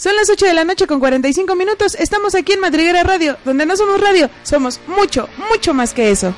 Son 0.00 0.16
las 0.16 0.30
8 0.30 0.46
de 0.46 0.54
la 0.54 0.64
noche 0.64 0.86
con 0.86 0.98
45 0.98 1.54
minutos. 1.56 1.94
Estamos 1.94 2.34
aquí 2.34 2.54
en 2.54 2.60
Madriguera 2.60 3.02
Radio, 3.02 3.36
donde 3.44 3.66
no 3.66 3.76
somos 3.76 4.00
radio, 4.00 4.30
somos 4.44 4.80
mucho, 4.86 5.28
mucho 5.50 5.74
más 5.74 5.92
que 5.92 6.10
eso. 6.10 6.34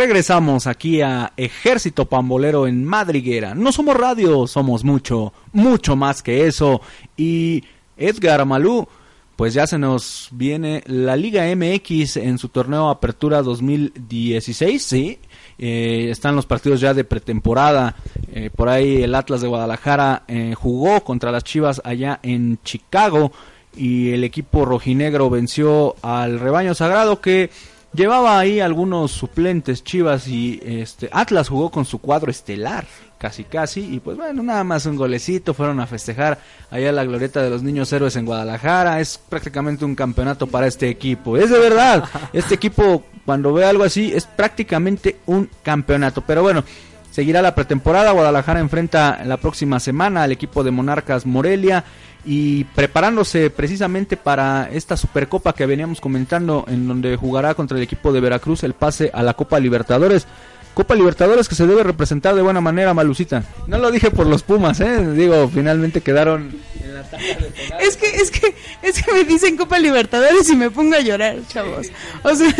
Regresamos 0.00 0.66
aquí 0.66 1.02
a 1.02 1.34
Ejército 1.36 2.06
Pambolero 2.06 2.66
en 2.66 2.86
Madriguera. 2.86 3.54
No 3.54 3.70
somos 3.70 3.94
radio, 3.94 4.46
somos 4.46 4.82
mucho, 4.82 5.34
mucho 5.52 5.94
más 5.94 6.22
que 6.22 6.46
eso. 6.46 6.80
Y 7.18 7.64
Edgar 7.98 8.46
Malú, 8.46 8.88
pues 9.36 9.52
ya 9.52 9.66
se 9.66 9.76
nos 9.76 10.30
viene 10.32 10.82
la 10.86 11.16
Liga 11.16 11.44
MX 11.54 12.16
en 12.16 12.38
su 12.38 12.48
torneo 12.48 12.88
Apertura 12.88 13.42
2016, 13.42 14.82
sí. 14.82 15.18
Eh, 15.58 16.08
están 16.10 16.34
los 16.34 16.46
partidos 16.46 16.80
ya 16.80 16.94
de 16.94 17.04
pretemporada. 17.04 17.94
Eh, 18.32 18.48
por 18.56 18.70
ahí 18.70 19.02
el 19.02 19.14
Atlas 19.14 19.42
de 19.42 19.48
Guadalajara 19.48 20.22
eh, 20.28 20.54
jugó 20.56 21.04
contra 21.04 21.30
las 21.30 21.44
Chivas 21.44 21.82
allá 21.84 22.20
en 22.22 22.58
Chicago 22.64 23.32
y 23.76 24.12
el 24.12 24.24
equipo 24.24 24.64
rojinegro 24.64 25.28
venció 25.28 25.94
al 26.00 26.40
rebaño 26.40 26.72
sagrado 26.74 27.20
que 27.20 27.50
llevaba 27.92 28.38
ahí 28.38 28.60
algunos 28.60 29.10
suplentes 29.10 29.82
Chivas 29.82 30.28
y 30.28 30.60
este 30.64 31.08
Atlas 31.12 31.48
jugó 31.48 31.70
con 31.70 31.84
su 31.84 31.98
cuadro 31.98 32.30
estelar 32.30 32.84
casi 33.18 33.44
casi 33.44 33.80
y 33.80 34.00
pues 34.00 34.16
bueno 34.16 34.42
nada 34.42 34.64
más 34.64 34.86
un 34.86 34.96
golecito 34.96 35.52
fueron 35.52 35.80
a 35.80 35.86
festejar 35.86 36.38
allá 36.70 36.92
la 36.92 37.04
glorieta 37.04 37.42
de 37.42 37.50
los 37.50 37.62
niños 37.62 37.92
héroes 37.92 38.16
en 38.16 38.24
Guadalajara 38.24 39.00
es 39.00 39.18
prácticamente 39.18 39.84
un 39.84 39.94
campeonato 39.94 40.46
para 40.46 40.66
este 40.66 40.88
equipo 40.88 41.36
es 41.36 41.50
de 41.50 41.58
verdad 41.58 42.04
este 42.32 42.54
equipo 42.54 43.04
cuando 43.26 43.52
ve 43.52 43.64
algo 43.64 43.84
así 43.84 44.12
es 44.14 44.24
prácticamente 44.24 45.18
un 45.26 45.50
campeonato 45.62 46.22
pero 46.22 46.42
bueno 46.42 46.64
seguirá 47.10 47.42
la 47.42 47.54
pretemporada 47.54 48.12
Guadalajara 48.12 48.60
enfrenta 48.60 49.22
la 49.24 49.36
próxima 49.36 49.80
semana 49.80 50.22
al 50.22 50.32
equipo 50.32 50.62
de 50.64 50.70
Monarcas 50.70 51.26
Morelia 51.26 51.84
y 52.24 52.64
preparándose 52.64 53.50
precisamente 53.50 54.16
para 54.16 54.68
esta 54.70 54.96
Supercopa 54.96 55.54
que 55.54 55.66
veníamos 55.66 56.00
comentando 56.00 56.64
en 56.68 56.86
donde 56.86 57.16
jugará 57.16 57.54
contra 57.54 57.76
el 57.76 57.82
equipo 57.82 58.12
de 58.12 58.20
Veracruz 58.20 58.62
el 58.62 58.74
pase 58.74 59.10
a 59.12 59.22
la 59.22 59.34
Copa 59.34 59.58
Libertadores. 59.58 60.26
Copa 60.74 60.94
Libertadores 60.94 61.48
que 61.48 61.54
se 61.54 61.66
debe 61.66 61.82
representar 61.82 62.34
de 62.34 62.42
buena 62.42 62.60
manera, 62.60 62.94
Malucita. 62.94 63.42
No 63.66 63.78
lo 63.78 63.90
dije 63.90 64.10
por 64.10 64.26
los 64.26 64.42
Pumas, 64.42 64.80
¿eh? 64.80 65.04
Digo, 65.14 65.50
finalmente 65.52 66.00
quedaron 66.00 66.54
en 66.82 66.94
la 66.94 67.02
de. 67.02 67.84
Es 67.84 67.96
que, 67.96 68.06
es 68.06 68.30
que, 68.30 68.54
es 68.82 69.02
que 69.02 69.12
me 69.12 69.24
dicen 69.24 69.56
Copa 69.56 69.78
Libertadores 69.78 70.48
y 70.48 70.56
me 70.56 70.70
pongo 70.70 70.94
a 70.94 71.00
llorar, 71.00 71.38
chavos. 71.48 71.88
O 72.22 72.34
sea, 72.34 72.54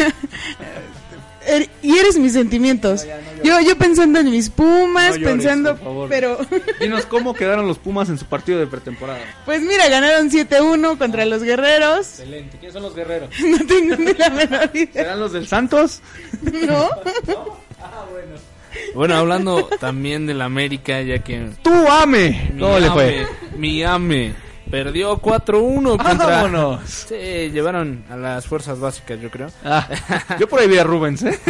er- 1.46 1.68
y 1.82 1.96
eres 1.98 2.18
mis 2.18 2.32
sentimientos. 2.32 3.06
Yo, 3.42 3.58
yo 3.60 3.76
pensando 3.78 4.18
en 4.20 4.30
mis 4.30 4.50
pumas, 4.50 5.10
No 5.12 5.16
llores, 5.16 5.28
pensando, 5.36 5.70
por 5.76 5.84
favor. 5.84 6.08
pero, 6.08 6.38
Dinos 6.80 7.06
cómo 7.06 7.34
quedaron 7.34 7.66
los 7.66 7.78
Pumas 7.78 8.08
en 8.10 8.18
su 8.18 8.26
partido 8.26 8.58
de 8.58 8.66
pretemporada. 8.66 9.20
pues 9.44 9.62
mira, 9.62 9.88
ganaron 9.88 10.30
7-1 10.30 10.98
contra 10.98 11.24
los 11.24 11.42
guerreros. 11.42 12.20
Excelente. 12.20 12.58
¿Quiénes 12.58 12.72
son 12.74 12.82
los 12.82 12.94
guerreros? 12.94 13.30
No 13.40 13.58
tengo 13.66 13.96
ni 13.96 14.12
la 14.14 14.30
menor 14.30 14.70
idea. 14.74 14.92
¿Serán 14.92 15.20
los 15.20 15.32
del 15.32 15.46
Santos? 15.48 16.00
¿No? 16.42 16.88
Bueno, 18.94 19.16
hablando 19.16 19.64
también 19.80 20.26
del 20.26 20.42
América, 20.42 21.00
ya 21.02 21.18
que 21.18 21.50
¡Tú 21.62 21.72
ame! 21.88 22.50
mi 22.54 22.60
¿Cómo 22.60 22.78
le 22.78 22.90
fue? 22.90 23.26
mi 23.56 23.82
ame 23.82 24.32
perdió 24.70 25.20
4-1 25.20 25.97
contra... 25.97 26.26
¡Vámonos! 26.26 26.80
Sí, 27.09 27.14
llevaron 27.51 28.05
a 28.10 28.16
las 28.16 28.47
fuerzas 28.47 28.78
básicas, 28.78 29.20
yo 29.20 29.30
creo. 29.30 29.48
Ah, 29.64 29.88
yo 30.38 30.48
por 30.48 30.60
ahí 30.60 30.68
vi 30.68 30.78
a 30.78 30.84
Rubens, 30.84 31.22
¿eh? 31.22 31.38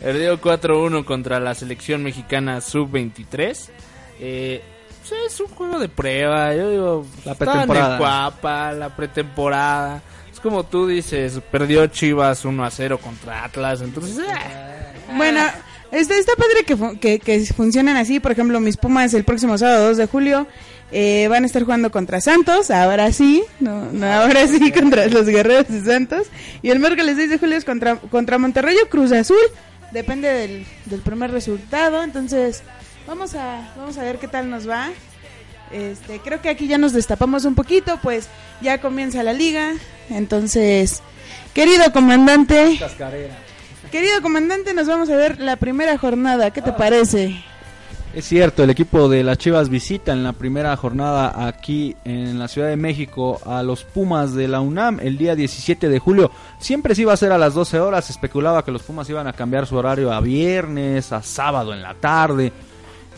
Perdió 0.00 0.40
4-1 0.40 1.04
contra 1.04 1.40
la 1.40 1.54
selección 1.54 2.02
mexicana 2.02 2.60
sub-23. 2.60 3.68
Eh, 4.20 4.62
pues 5.08 5.32
es 5.32 5.40
un 5.40 5.48
juego 5.48 5.78
de 5.78 5.88
prueba. 5.88 6.54
Yo 6.54 6.70
digo, 6.70 7.06
La 7.24 7.34
pretemporada. 7.34 7.92
en 7.94 7.98
Cuapa, 7.98 8.72
la 8.72 8.94
pretemporada. 8.94 10.02
Es 10.32 10.40
como 10.40 10.64
tú 10.64 10.86
dices, 10.86 11.40
perdió 11.50 11.86
Chivas 11.86 12.44
1-0 12.44 12.98
contra 12.98 13.44
Atlas. 13.44 13.80
Entonces, 13.80 14.18
eh, 14.18 15.14
Bueno, 15.16 15.40
está, 15.90 16.16
está 16.16 16.32
padre 16.36 16.64
que, 16.66 16.98
que, 16.98 17.18
que 17.18 17.46
funcionen 17.54 17.96
así. 17.96 18.20
Por 18.20 18.32
ejemplo, 18.32 18.58
mis 18.60 18.76
Pumas 18.76 19.14
el 19.14 19.24
próximo 19.24 19.58
sábado 19.58 19.88
2 19.88 19.96
de 19.98 20.06
julio 20.06 20.46
eh, 20.92 21.26
van 21.28 21.42
a 21.42 21.46
estar 21.46 21.62
jugando 21.62 21.90
contra 21.90 22.20
Santos. 22.20 22.70
Ahora 22.70 23.12
sí, 23.12 23.42
no, 23.60 23.90
no, 23.92 24.06
ahora 24.06 24.46
sí 24.46 24.70
contra 24.72 25.06
los 25.06 25.26
guerreros 25.26 25.68
de 25.68 25.82
Santos. 25.82 26.26
Y 26.62 26.70
el 26.70 26.78
miércoles 26.78 27.16
6 27.16 27.30
de 27.30 27.38
julio 27.38 27.56
es 27.56 27.64
contra, 27.64 27.96
contra 27.96 28.38
Monterrey 28.38 28.76
o 28.84 28.88
Cruz 28.88 29.12
Azul. 29.12 29.36
Depende 29.90 30.28
del, 30.28 30.66
del 30.86 31.00
primer 31.00 31.30
resultado. 31.30 32.02
Entonces, 32.02 32.62
vamos 33.06 33.34
a, 33.34 33.72
vamos 33.76 33.98
a 33.98 34.02
ver 34.02 34.18
qué 34.18 34.28
tal 34.28 34.50
nos 34.50 34.68
va. 34.68 34.90
Este, 35.72 36.20
creo 36.20 36.42
que 36.42 36.50
aquí 36.50 36.66
ya 36.66 36.76
nos 36.76 36.92
destapamos 36.92 37.46
un 37.46 37.54
poquito, 37.54 37.98
pues 38.02 38.28
ya 38.60 38.80
comienza 38.80 39.22
la 39.22 39.32
liga. 39.32 39.72
Entonces, 40.10 41.02
querido 41.54 41.90
comandante, 41.92 42.78
Querido 43.90 44.22
comandante, 44.22 44.72
nos 44.72 44.86
vamos 44.86 45.10
a 45.10 45.16
ver 45.16 45.38
la 45.38 45.56
primera 45.56 45.98
jornada. 45.98 46.50
¿Qué 46.50 46.62
te 46.62 46.72
parece? 46.72 47.44
Es 48.14 48.26
cierto, 48.26 48.62
el 48.62 48.68
equipo 48.68 49.08
de 49.08 49.24
las 49.24 49.38
Chivas 49.38 49.70
visita 49.70 50.12
en 50.12 50.22
la 50.22 50.34
primera 50.34 50.76
jornada 50.76 51.46
aquí 51.46 51.96
en 52.04 52.38
la 52.38 52.46
Ciudad 52.46 52.68
de 52.68 52.76
México 52.76 53.40
a 53.46 53.62
los 53.62 53.84
Pumas 53.84 54.34
de 54.34 54.48
la 54.48 54.60
UNAM 54.60 55.00
el 55.00 55.16
día 55.16 55.34
17 55.34 55.88
de 55.88 55.98
julio. 55.98 56.30
Siempre 56.58 56.94
se 56.94 57.02
iba 57.02 57.14
a 57.14 57.16
ser 57.16 57.32
a 57.32 57.38
las 57.38 57.54
12 57.54 57.80
horas, 57.80 58.10
especulaba 58.10 58.66
que 58.66 58.70
los 58.70 58.82
Pumas 58.82 59.08
iban 59.08 59.28
a 59.28 59.32
cambiar 59.32 59.66
su 59.66 59.76
horario 59.76 60.12
a 60.12 60.20
viernes, 60.20 61.10
a 61.10 61.22
sábado 61.22 61.72
en 61.72 61.80
la 61.80 61.94
tarde. 61.94 62.52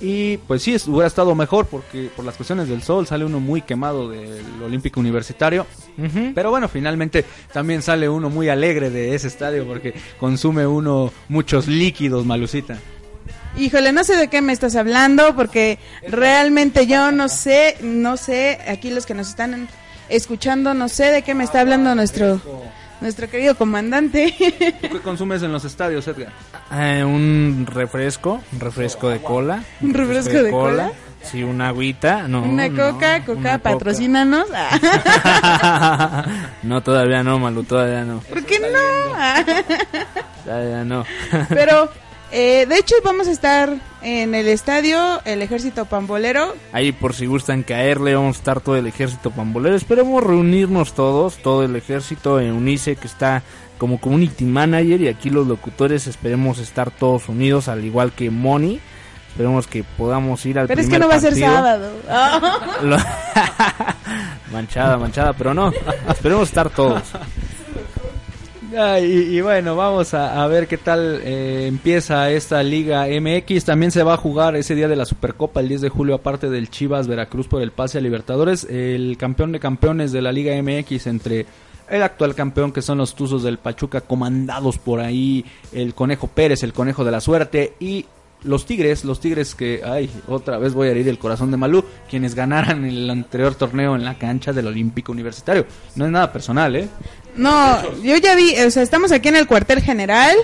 Y 0.00 0.36
pues 0.36 0.62
sí, 0.62 0.76
hubiera 0.86 1.08
estado 1.08 1.34
mejor 1.34 1.66
porque 1.66 2.08
por 2.14 2.24
las 2.24 2.36
cuestiones 2.36 2.68
del 2.68 2.82
sol 2.82 3.04
sale 3.08 3.24
uno 3.24 3.40
muy 3.40 3.62
quemado 3.62 4.08
del 4.08 4.62
Olímpico 4.64 5.00
Universitario. 5.00 5.66
Pero 6.36 6.50
bueno, 6.50 6.68
finalmente 6.68 7.24
también 7.52 7.82
sale 7.82 8.08
uno 8.08 8.30
muy 8.30 8.48
alegre 8.48 8.90
de 8.90 9.16
ese 9.16 9.26
estadio 9.26 9.66
porque 9.66 9.92
consume 10.20 10.68
uno 10.68 11.12
muchos 11.28 11.66
líquidos, 11.66 12.24
Malucita. 12.24 12.78
Híjole, 13.56 13.92
no 13.92 14.02
sé 14.02 14.16
de 14.16 14.28
qué 14.28 14.42
me 14.42 14.52
estás 14.52 14.74
hablando 14.74 15.36
porque 15.36 15.78
realmente 16.08 16.86
yo 16.86 17.12
no 17.12 17.28
sé, 17.28 17.76
no 17.82 18.16
sé, 18.16 18.58
aquí 18.66 18.90
los 18.90 19.06
que 19.06 19.14
nos 19.14 19.28
están 19.28 19.68
escuchando, 20.08 20.74
no 20.74 20.88
sé 20.88 21.04
de 21.12 21.22
qué 21.22 21.34
me 21.34 21.44
está 21.44 21.60
hablando 21.60 21.94
nuestro 21.94 22.40
nuestro 23.00 23.28
querido 23.28 23.54
comandante. 23.54 24.34
¿Tú 24.80 24.88
qué 24.88 25.00
consumes 25.00 25.42
en 25.42 25.52
los 25.52 25.64
estadios, 25.64 26.08
Edgar? 26.08 26.32
Eh, 26.72 27.04
un 27.04 27.66
refresco, 27.70 28.40
un 28.52 28.60
refresco 28.60 29.08
de 29.08 29.20
cola. 29.20 29.62
¿Un 29.80 29.94
refresco 29.94 30.42
de 30.42 30.50
cola? 30.50 30.90
Sí, 31.22 31.42
una 31.42 31.68
agüita. 31.68 32.28
No, 32.28 32.42
Una 32.42 32.68
no, 32.68 32.92
coca, 32.92 33.24
coca, 33.24 33.38
una 33.38 33.58
patrocínanos. 33.58 34.46
Ah, 34.54 36.24
no, 36.62 36.82
todavía 36.82 37.22
no, 37.22 37.38
Malu, 37.38 37.64
todavía 37.64 38.04
no. 38.04 38.18
¿Por 38.20 38.44
qué 38.44 38.58
no? 38.58 38.68
Todavía 40.44 40.84
no. 40.84 41.04
Pero 41.48 41.90
eh, 42.36 42.66
de 42.66 42.78
hecho 42.78 42.96
vamos 43.04 43.28
a 43.28 43.30
estar 43.30 43.72
en 44.02 44.34
el 44.34 44.48
estadio 44.48 45.20
El 45.24 45.40
Ejército 45.40 45.84
Pambolero 45.84 46.54
Ahí 46.72 46.90
por 46.90 47.14
si 47.14 47.26
gustan 47.26 47.62
caerle, 47.62 48.16
vamos 48.16 48.36
a 48.36 48.38
estar 48.40 48.60
todo 48.60 48.76
el 48.76 48.88
ejército 48.88 49.30
pambolero. 49.30 49.76
Esperemos 49.76 50.22
reunirnos 50.22 50.94
todos, 50.94 51.36
todo 51.36 51.62
el 51.62 51.76
ejército 51.76 52.40
en 52.40 52.52
UNICE 52.52 52.96
que 52.96 53.06
está 53.06 53.44
como 53.78 54.00
community 54.00 54.44
manager 54.44 55.00
y 55.00 55.08
aquí 55.08 55.30
los 55.30 55.46
locutores 55.46 56.08
esperemos 56.08 56.58
estar 56.58 56.90
todos 56.90 57.28
unidos 57.28 57.68
al 57.68 57.84
igual 57.84 58.10
que 58.12 58.30
Moni. 58.30 58.80
Esperemos 59.28 59.66
que 59.68 59.84
podamos 59.84 60.44
ir 60.46 60.58
al 60.58 60.66
Pero 60.66 60.80
es 60.80 60.88
que 60.88 60.98
no 60.98 61.08
va 61.08 61.14
a 61.14 61.20
ser 61.20 61.36
sábado. 61.36 61.92
Manchada, 64.52 64.96
manchada, 64.96 65.32
pero 65.32 65.54
no. 65.54 65.72
Esperemos 66.08 66.48
estar 66.48 66.70
todos. 66.70 67.02
Ah, 68.76 68.98
y, 68.98 69.40
bueno, 69.40 69.76
vamos 69.76 70.14
a, 70.14 70.42
a 70.42 70.46
ver 70.48 70.66
qué 70.66 70.78
tal 70.78 71.20
eh, 71.22 71.66
empieza 71.66 72.30
esta 72.30 72.62
Liga 72.62 73.06
MX. 73.06 73.64
También 73.64 73.92
se 73.92 74.02
va 74.02 74.14
a 74.14 74.16
jugar 74.16 74.56
ese 74.56 74.74
día 74.74 74.88
de 74.88 74.96
la 74.96 75.04
Supercopa, 75.04 75.60
el 75.60 75.68
10 75.68 75.82
de 75.82 75.88
julio, 75.90 76.14
aparte 76.14 76.50
del 76.50 76.70
Chivas 76.70 77.06
Veracruz 77.06 77.46
por 77.46 77.62
el 77.62 77.70
pase 77.70 77.98
a 77.98 78.00
Libertadores. 78.00 78.64
El 78.64 79.16
campeón 79.16 79.52
de 79.52 79.60
campeones 79.60 80.12
de 80.12 80.22
la 80.22 80.32
Liga 80.32 80.60
MX 80.60 81.06
entre 81.06 81.46
el 81.88 82.02
actual 82.02 82.34
campeón 82.34 82.72
que 82.72 82.82
son 82.82 82.98
los 82.98 83.14
Tuzos 83.14 83.42
del 83.42 83.58
Pachuca, 83.58 84.00
comandados 84.00 84.78
por 84.78 85.00
ahí 85.00 85.44
el 85.72 85.94
Conejo 85.94 86.26
Pérez, 86.26 86.62
el 86.62 86.72
Conejo 86.72 87.04
de 87.04 87.10
la 87.10 87.20
Suerte 87.20 87.74
y 87.78 88.06
los 88.44 88.66
Tigres, 88.66 89.04
los 89.04 89.20
Tigres 89.20 89.54
que, 89.54 89.82
ay, 89.84 90.10
otra 90.28 90.58
vez 90.58 90.74
voy 90.74 90.88
a 90.88 90.90
herir 90.92 91.08
el 91.08 91.18
corazón 91.18 91.50
de 91.50 91.56
Malú, 91.56 91.84
quienes 92.08 92.34
ganaran 92.34 92.84
el 92.84 93.08
anterior 93.10 93.54
torneo 93.54 93.96
en 93.96 94.04
la 94.04 94.18
cancha 94.18 94.52
del 94.52 94.66
Olímpico 94.66 95.12
Universitario. 95.12 95.66
No 95.96 96.06
es 96.06 96.10
nada 96.10 96.32
personal, 96.32 96.76
¿eh? 96.76 96.88
No, 97.36 97.82
yo 98.02 98.16
ya 98.16 98.36
vi, 98.36 98.54
o 98.60 98.70
sea, 98.70 98.82
estamos 98.82 99.10
aquí 99.10 99.28
en 99.28 99.36
el 99.36 99.46
cuartel 99.46 99.82
general 99.82 100.36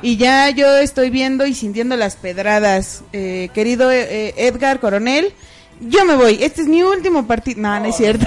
y 0.00 0.16
ya 0.16 0.48
yo 0.50 0.76
estoy 0.76 1.10
viendo 1.10 1.46
y 1.46 1.54
sintiendo 1.54 1.96
las 1.96 2.16
pedradas. 2.16 3.02
Eh, 3.12 3.50
querido 3.52 3.92
eh, 3.92 4.34
Edgar 4.36 4.80
Coronel, 4.80 5.32
yo 5.80 6.04
me 6.04 6.16
voy. 6.16 6.38
Este 6.42 6.62
es 6.62 6.68
mi 6.68 6.82
último 6.82 7.26
partido. 7.26 7.60
No, 7.60 7.78
no 7.80 7.86
es 7.86 7.96
cierto. 7.96 8.26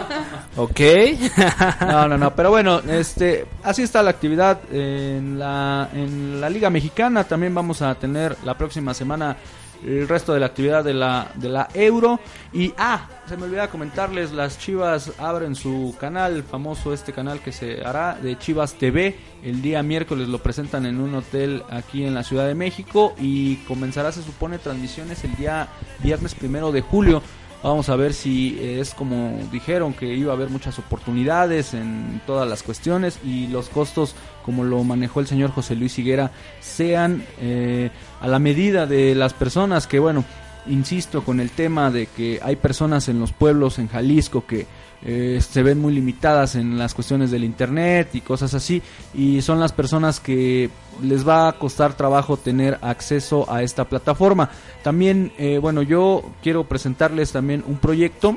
¿Ok? 0.56 0.80
No, 1.80 2.08
no, 2.08 2.18
no, 2.18 2.34
pero 2.34 2.50
bueno, 2.50 2.80
este, 2.80 3.46
así 3.62 3.82
está 3.82 4.02
la 4.02 4.10
actividad 4.10 4.58
en 4.72 5.38
la, 5.38 5.88
en 5.92 6.40
la 6.40 6.50
Liga 6.50 6.70
Mexicana. 6.70 7.24
También 7.24 7.54
vamos 7.54 7.82
a 7.82 7.94
tener 7.94 8.36
la 8.44 8.56
próxima 8.56 8.92
semana 8.94 9.36
el 9.84 10.08
resto 10.08 10.32
de 10.32 10.40
la 10.40 10.46
actividad 10.46 10.84
de 10.84 10.94
la, 10.94 11.30
de 11.34 11.48
la 11.48 11.68
Euro. 11.74 12.20
Y, 12.52 12.72
ah, 12.78 13.08
se 13.28 13.36
me 13.36 13.44
olvidaba 13.44 13.68
comentarles, 13.68 14.32
las 14.32 14.58
Chivas 14.58 15.12
abren 15.18 15.54
su 15.54 15.94
canal, 15.98 16.42
famoso 16.42 16.92
este 16.92 17.12
canal 17.12 17.40
que 17.40 17.52
se 17.52 17.84
hará 17.84 18.14
de 18.14 18.38
Chivas 18.38 18.74
TV. 18.74 19.16
El 19.42 19.62
día 19.62 19.82
miércoles 19.82 20.28
lo 20.28 20.38
presentan 20.38 20.86
en 20.86 21.00
un 21.00 21.14
hotel 21.14 21.62
aquí 21.70 22.04
en 22.04 22.14
la 22.14 22.22
Ciudad 22.22 22.46
de 22.46 22.54
México 22.54 23.14
y 23.18 23.56
comenzará, 23.68 24.12
se 24.12 24.22
supone, 24.22 24.58
transmisiones 24.58 25.24
el 25.24 25.34
día 25.36 25.68
viernes 26.02 26.34
primero 26.34 26.72
de 26.72 26.80
julio. 26.80 27.22
Vamos 27.62 27.88
a 27.88 27.96
ver 27.96 28.12
si 28.12 28.58
es 28.60 28.94
como 28.94 29.40
dijeron 29.50 29.92
que 29.92 30.14
iba 30.14 30.32
a 30.32 30.36
haber 30.36 30.50
muchas 30.50 30.78
oportunidades 30.78 31.74
en 31.74 32.20
todas 32.26 32.48
las 32.48 32.62
cuestiones 32.62 33.18
y 33.24 33.48
los 33.48 33.68
costos, 33.68 34.14
como 34.44 34.62
lo 34.62 34.84
manejó 34.84 35.20
el 35.20 35.26
señor 35.26 35.50
José 35.50 35.74
Luis 35.74 35.98
Higuera, 35.98 36.30
sean 36.60 37.24
eh, 37.40 37.90
a 38.20 38.28
la 38.28 38.38
medida 38.38 38.86
de 38.86 39.14
las 39.14 39.32
personas 39.34 39.86
que, 39.86 39.98
bueno, 39.98 40.24
insisto 40.68 41.24
con 41.24 41.40
el 41.40 41.50
tema 41.50 41.90
de 41.90 42.06
que 42.06 42.40
hay 42.42 42.56
personas 42.56 43.08
en 43.08 43.18
los 43.18 43.32
pueblos 43.32 43.78
en 43.78 43.88
Jalisco 43.88 44.46
que 44.46 44.66
eh, 45.08 45.40
se 45.40 45.62
ven 45.62 45.80
muy 45.80 45.94
limitadas 45.94 46.56
en 46.56 46.76
las 46.78 46.92
cuestiones 46.92 47.30
del 47.30 47.44
internet 47.44 48.08
y 48.14 48.20
cosas 48.22 48.54
así 48.54 48.82
y 49.14 49.40
son 49.40 49.60
las 49.60 49.72
personas 49.72 50.18
que 50.18 50.68
les 51.00 51.26
va 51.26 51.48
a 51.48 51.52
costar 51.52 51.96
trabajo 51.96 52.36
tener 52.36 52.76
acceso 52.82 53.48
a 53.48 53.62
esta 53.62 53.84
plataforma 53.84 54.50
también 54.82 55.32
eh, 55.38 55.58
bueno 55.58 55.82
yo 55.82 56.24
quiero 56.42 56.64
presentarles 56.64 57.30
también 57.30 57.62
un 57.68 57.76
proyecto 57.76 58.36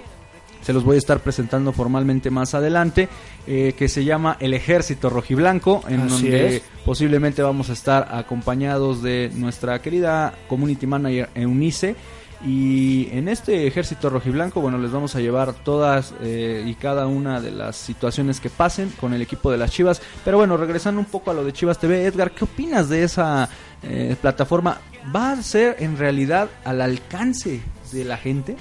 se 0.61 0.73
los 0.73 0.83
voy 0.83 0.95
a 0.95 0.99
estar 0.99 1.21
presentando 1.21 1.71
formalmente 1.71 2.29
más 2.29 2.53
adelante, 2.53 3.07
eh, 3.47 3.73
que 3.77 3.87
se 3.87 4.03
llama 4.03 4.37
El 4.39 4.53
Ejército 4.53 5.09
Rojiblanco, 5.09 5.83
en 5.87 6.01
Así 6.01 6.09
donde 6.09 6.55
es. 6.57 6.63
posiblemente 6.85 7.41
vamos 7.41 7.69
a 7.69 7.73
estar 7.73 8.09
acompañados 8.11 9.01
de 9.01 9.31
nuestra 9.33 9.81
querida 9.81 10.33
community 10.47 10.85
manager 10.85 11.29
Eunice. 11.33 11.95
Y 12.45 13.09
en 13.11 13.27
este 13.27 13.67
ejército 13.67 14.09
rojiblanco, 14.09 14.61
bueno, 14.61 14.77
les 14.77 14.91
vamos 14.91 15.15
a 15.15 15.19
llevar 15.19 15.53
todas 15.53 16.13
eh, 16.21 16.63
y 16.65 16.73
cada 16.75 17.05
una 17.07 17.41
de 17.41 17.51
las 17.51 17.75
situaciones 17.75 18.39
que 18.39 18.49
pasen 18.49 18.89
con 18.99 19.13
el 19.13 19.21
equipo 19.21 19.51
de 19.51 19.57
las 19.57 19.71
Chivas. 19.71 20.01
Pero 20.23 20.37
bueno, 20.37 20.55
regresando 20.55 21.01
un 21.01 21.07
poco 21.07 21.31
a 21.31 21.33
lo 21.33 21.43
de 21.43 21.51
Chivas 21.51 21.79
TV, 21.79 22.05
Edgar, 22.05 22.31
¿qué 22.31 22.45
opinas 22.45 22.87
de 22.87 23.03
esa 23.03 23.49
eh, 23.83 24.15
plataforma? 24.21 24.79
¿Va 25.13 25.33
a 25.33 25.41
ser 25.41 25.77
en 25.79 25.97
realidad 25.97 26.49
al 26.63 26.81
alcance 26.81 27.61
de 27.91 28.05
la 28.05 28.17
gente? 28.17 28.55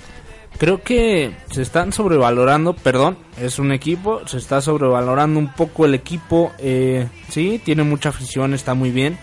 Creo 0.59 0.82
que 0.82 1.36
se 1.52 1.62
están 1.62 1.92
sobrevalorando, 1.92 2.74
perdón, 2.74 3.16
es 3.40 3.60
un 3.60 3.70
equipo, 3.70 4.26
se 4.26 4.38
está 4.38 4.60
sobrevalorando 4.60 5.38
un 5.38 5.52
poco 5.52 5.84
el 5.84 5.94
equipo, 5.94 6.52
eh, 6.59 7.06
sí, 7.28 7.60
tiene 7.64 7.84
mucha 7.84 8.09
afición, 8.09 8.55
está 8.55 8.74
muy 8.74 8.90
bien, 8.90 9.18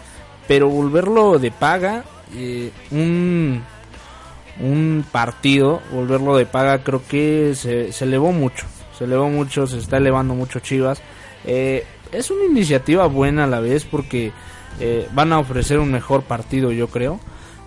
pero 0.47 0.69
volverlo 0.69 1.37
de 1.37 1.51
paga, 1.51 2.05
eh, 2.33 2.71
un, 2.91 3.61
un 4.59 5.05
partido, 5.11 5.81
volverlo 5.91 6.37
de 6.37 6.45
paga, 6.45 6.83
creo 6.83 7.01
que 7.07 7.53
se, 7.55 7.91
se 7.91 8.05
elevó 8.05 8.31
mucho, 8.31 8.65
se 8.97 9.03
elevó 9.03 9.29
mucho, 9.29 9.67
se 9.67 9.77
está 9.77 9.97
elevando 9.97 10.33
mucho 10.33 10.59
Chivas. 10.59 11.01
Eh, 11.45 11.85
es 12.11 12.31
una 12.31 12.45
iniciativa 12.45 13.05
buena 13.07 13.43
a 13.43 13.47
la 13.47 13.59
vez 13.59 13.85
porque 13.85 14.31
eh, 14.79 15.07
van 15.13 15.33
a 15.33 15.39
ofrecer 15.39 15.79
un 15.79 15.91
mejor 15.91 16.23
partido, 16.23 16.71
yo 16.71 16.87
creo. 16.87 17.19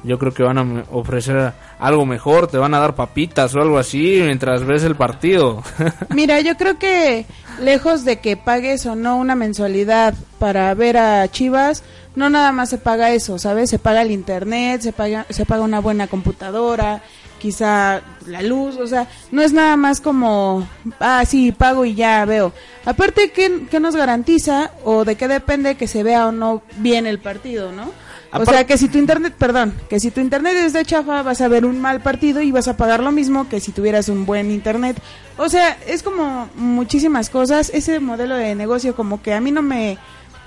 Yo 0.08 0.18
creo 0.18 0.32
que 0.32 0.42
van 0.42 0.56
a 0.56 0.84
ofrecer 0.90 1.52
algo 1.78 2.06
mejor, 2.06 2.46
te 2.46 2.56
van 2.56 2.72
a 2.72 2.80
dar 2.80 2.94
papitas 2.94 3.54
o 3.54 3.60
algo 3.60 3.76
así 3.76 4.20
mientras 4.24 4.64
ves 4.64 4.82
el 4.82 4.96
partido. 4.96 5.62
Mira, 6.14 6.40
yo 6.40 6.56
creo 6.56 6.78
que 6.78 7.26
lejos 7.60 8.06
de 8.06 8.18
que 8.18 8.38
pagues 8.38 8.86
o 8.86 8.96
no 8.96 9.18
una 9.18 9.34
mensualidad 9.34 10.14
para 10.38 10.72
ver 10.72 10.96
a 10.96 11.28
Chivas, 11.28 11.82
no 12.16 12.30
nada 12.30 12.52
más 12.52 12.70
se 12.70 12.78
paga 12.78 13.12
eso, 13.12 13.38
¿sabes? 13.38 13.68
Se 13.68 13.78
paga 13.78 14.00
el 14.00 14.10
internet, 14.10 14.80
se 14.80 14.92
paga, 14.92 15.26
se 15.28 15.44
paga 15.44 15.62
una 15.62 15.80
buena 15.80 16.06
computadora, 16.06 17.02
quizá 17.38 18.00
la 18.26 18.40
luz, 18.40 18.78
o 18.78 18.86
sea, 18.86 19.08
no 19.30 19.42
es 19.42 19.52
nada 19.52 19.76
más 19.76 20.00
como, 20.00 20.66
ah, 21.00 21.22
sí, 21.26 21.52
pago 21.52 21.84
y 21.84 21.94
ya 21.94 22.24
veo. 22.24 22.54
Aparte, 22.86 23.30
¿qué, 23.30 23.66
qué 23.70 23.78
nos 23.78 23.94
garantiza 23.94 24.70
o 24.84 25.04
de 25.04 25.16
qué 25.16 25.28
depende 25.28 25.74
que 25.74 25.86
se 25.86 26.02
vea 26.02 26.28
o 26.28 26.32
no 26.32 26.62
bien 26.78 27.06
el 27.06 27.18
partido, 27.18 27.72
no? 27.72 27.92
O 28.32 28.44
sea, 28.44 28.66
que 28.66 28.76
si 28.76 28.88
tu 28.88 28.98
internet, 28.98 29.34
perdón, 29.38 29.74
que 29.88 30.00
si 30.00 30.10
tu 30.10 30.20
internet 30.20 30.54
es 30.56 30.72
de 30.72 30.84
chafa, 30.84 31.22
vas 31.22 31.40
a 31.40 31.48
ver 31.48 31.64
un 31.64 31.80
mal 31.80 32.00
partido 32.00 32.42
y 32.42 32.52
vas 32.52 32.68
a 32.68 32.76
pagar 32.76 33.02
lo 33.02 33.10
mismo 33.10 33.48
que 33.48 33.60
si 33.60 33.72
tuvieras 33.72 34.08
un 34.08 34.26
buen 34.26 34.50
internet. 34.50 35.00
O 35.38 35.48
sea, 35.48 35.78
es 35.86 36.02
como 36.02 36.48
muchísimas 36.54 37.30
cosas. 37.30 37.70
Ese 37.72 38.00
modelo 38.00 38.36
de 38.36 38.54
negocio 38.54 38.94
como 38.94 39.22
que 39.22 39.32
a 39.32 39.40
mí 39.40 39.50
no 39.50 39.62
me, 39.62 39.98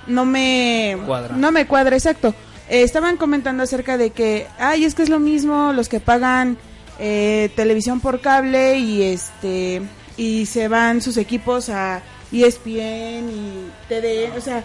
no 0.06 0.26
me 0.26 0.98
Cuadra. 1.06 1.36
no 1.36 1.52
me 1.52 1.66
cuadra, 1.66 1.96
exacto. 1.96 2.36
Eh, 2.70 2.84
estaban 2.84 3.18
comentando 3.18 3.64
acerca 3.64 3.98
de 3.98 4.12
que, 4.12 4.48
ay, 4.60 4.86
es 4.86 4.94
que 4.94 5.04
es 5.04 5.10
lo 5.10 5.20
mismo 5.20 5.74
los 5.74 5.90
que 5.90 6.00
pagan 6.00 6.58
eh, 7.00 7.50
televisión 7.56 8.00
por 8.00 8.22
cable 8.22 8.78
y 8.78 9.02
este 9.02 9.82
y 10.18 10.46
se 10.46 10.68
van 10.68 11.02
sus 11.02 11.18
equipos 11.18 11.70
a 11.70 12.04
ESPN 12.32 13.30
y 13.30 13.72
TDN, 13.90 14.38
o 14.38 14.42
sea, 14.42 14.64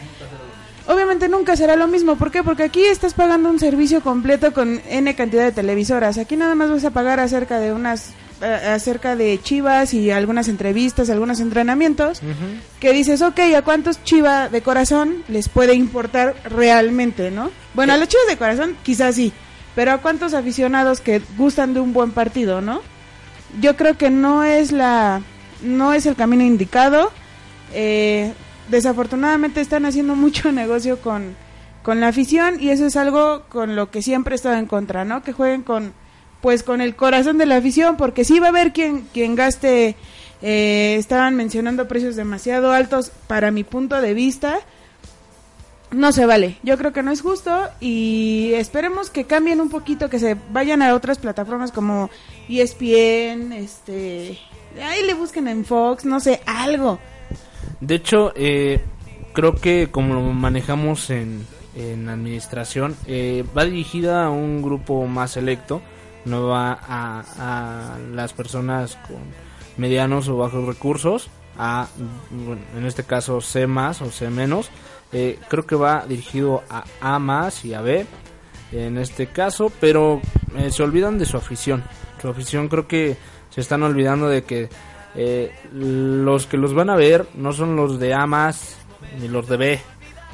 Obviamente 0.87 1.29
nunca 1.29 1.57
será 1.57 1.77
lo 1.77 1.89
mismo. 1.89 2.17
¿Por 2.17 2.31
qué? 2.31 2.43
Porque 2.43 2.63
aquí 2.63 2.85
estás 2.85 3.15
pagando 3.15 3.51
un 3.51 3.59
servicio 3.59 4.01
completo 4.03 4.53
con 4.53 4.81
N 4.89 5.15
cantidad 5.15 5.45
de 5.45 5.53
televisoras. 5.53 6.19
Aquí 6.19 6.37
nada 6.37 6.55
más 6.55 6.71
vas 6.71 6.85
a 6.85 6.91
pagar 6.91 7.19
acerca 7.19 7.59
de 7.59 7.73
unas 7.73 8.15
eh, 8.43 8.45
acerca 8.47 9.17
de 9.17 9.41
Chivas 9.43 9.95
y 9.95 10.11
algunas 10.11 10.49
entrevistas, 10.49 11.09
algunos 11.09 11.41
entrenamientos, 11.41 12.21
que 12.81 12.93
dices, 12.93 13.23
ok, 13.23 13.41
¿a 13.57 13.63
cuántos 13.63 14.05
Chivas 14.05 14.53
de 14.53 14.61
corazón 14.61 15.25
les 15.29 15.49
puede 15.49 15.73
importar 15.73 16.37
realmente, 16.45 17.31
no? 17.31 17.51
Bueno, 17.73 17.95
a 17.95 17.97
los 17.97 18.09
Chivas 18.09 18.27
de 18.29 18.37
corazón 18.37 18.77
quizás 18.83 19.15
sí, 19.15 19.33
pero 19.75 19.93
¿a 19.93 19.99
cuántos 19.99 20.35
aficionados 20.35 21.01
que 21.01 21.23
gustan 21.39 21.73
de 21.73 21.81
un 21.81 21.95
buen 21.95 22.11
partido, 22.11 22.61
no? 22.61 22.83
Yo 23.59 23.75
creo 23.75 23.97
que 23.97 24.11
no 24.11 24.45
es 24.45 24.71
la, 24.71 25.23
no 25.63 25.95
es 25.95 26.05
el 26.05 26.15
camino 26.15 26.43
indicado. 26.43 27.11
Eh, 27.73 28.35
desafortunadamente 28.69 29.61
están 29.61 29.87
haciendo 29.87 30.15
mucho 30.15 30.53
negocio 30.53 31.01
con, 31.01 31.35
con 31.83 32.01
la 32.01 32.09
afición 32.09 32.61
y 32.61 32.71
eso 32.71 32.87
es 32.87 32.97
algo 32.97 33.45
con 33.49 33.77
lo 33.77 33.91
que 33.91 34.03
siempre 34.03 34.35
he 34.35 34.37
estado 34.37 34.57
en 34.57 34.67
contra, 34.67 35.05
¿no? 35.05 35.23
Que 35.23 35.33
jueguen 35.33 35.63
con 35.63 35.93
pues 36.43 36.63
con 36.63 36.81
el 36.81 36.95
corazón 36.95 37.39
de 37.39 37.47
la 37.47 37.57
afición 37.57 37.97
porque 37.97 38.25
sí 38.25 38.39
va 38.39 38.47
a 38.47 38.51
haber 38.51 38.73
quien 38.73 39.09
quien 39.13 39.35
gaste 39.35 39.97
eh, 40.43 40.97
estaban 40.99 41.35
mencionando 41.35 41.89
precios 41.89 42.15
demasiado 42.15 42.73
altos 42.73 43.11
para 43.27 43.51
mi 43.51 43.65
punto 43.65 44.01
de 44.01 44.15
vista 44.15 44.61
no 45.91 46.13
se 46.13 46.27
vale. 46.27 46.59
Yo 46.63 46.77
creo 46.79 46.93
que 46.93 47.03
no 47.03 47.11
es 47.11 47.23
justo 47.23 47.69
y 47.81 48.53
esperemos 48.55 49.11
que 49.11 49.25
cambien 49.25 49.61
un 49.61 49.71
poquito, 49.71 50.11
que 50.11 50.19
se 50.19 50.37
vayan 50.51 50.83
a 50.83 50.95
otras 50.95 51.19
plataformas 51.19 51.73
como 51.73 52.11
ESPN, 52.49 53.53
este, 53.53 54.39
ahí 54.83 55.07
le 55.07 55.15
busquen 55.15 55.49
en 55.49 55.65
Fox, 55.65 56.05
no 56.05 56.21
sé, 56.21 56.41
algo. 56.47 56.99
De 57.81 57.95
hecho, 57.95 58.33
eh, 58.35 58.81
creo 59.33 59.55
que 59.55 59.89
como 59.91 60.15
lo 60.15 60.21
manejamos 60.23 61.11
en, 61.11 61.47
en 61.75 62.09
administración, 62.09 62.97
eh, 63.07 63.45
va 63.57 63.65
dirigida 63.65 64.27
a 64.27 64.31
un 64.31 64.63
grupo 64.63 65.07
más 65.07 65.33
selecto, 65.33 65.83
no 66.25 66.49
va 66.49 66.73
a, 66.73 67.25
a 67.39 67.99
las 68.13 68.33
personas 68.33 68.97
con 69.07 69.19
medianos 69.77 70.29
o 70.29 70.37
bajos 70.37 70.67
recursos, 70.67 71.29
a, 71.59 71.89
bueno, 72.31 72.63
en 72.77 72.87
este 72.87 73.05
caso 73.05 73.41
C 73.41 73.67
más 73.67 74.03
o 74.03 74.11
C 74.11 74.31
menos. 74.31 74.71
Eh, 75.13 75.39
creo 75.49 75.67
que 75.67 75.77
va 75.77 76.05
dirigido 76.07 76.65
a 76.69 76.85
A 77.01 77.19
más 77.19 77.65
y 77.65 77.75
a 77.75 77.81
B 77.81 78.07
en 78.73 78.99
este 78.99 79.29
caso, 79.29 79.71
pero 79.81 80.21
eh, 80.57 80.71
se 80.71 80.83
olvidan 80.83 81.19
de 81.19 81.27
su 81.27 81.37
afición. 81.37 81.85
Su 82.21 82.29
afición 82.29 82.69
creo 82.69 82.89
que 82.89 83.17
se 83.51 83.61
están 83.61 83.83
olvidando 83.83 84.29
de 84.29 84.43
que 84.43 84.69
eh, 85.17 85.53
los 85.73 86.47
que 86.47 86.59
los 86.59 86.75
van 86.75 86.91
a 86.91 86.97
ver 86.97 87.27
no 87.35 87.53
son 87.53 87.75
los 87.75 87.99
de 87.99 88.15
A 88.15 88.27
más 88.27 88.77
ni 89.21 89.29
los 89.29 89.49
de 89.49 89.57
B. 89.57 89.81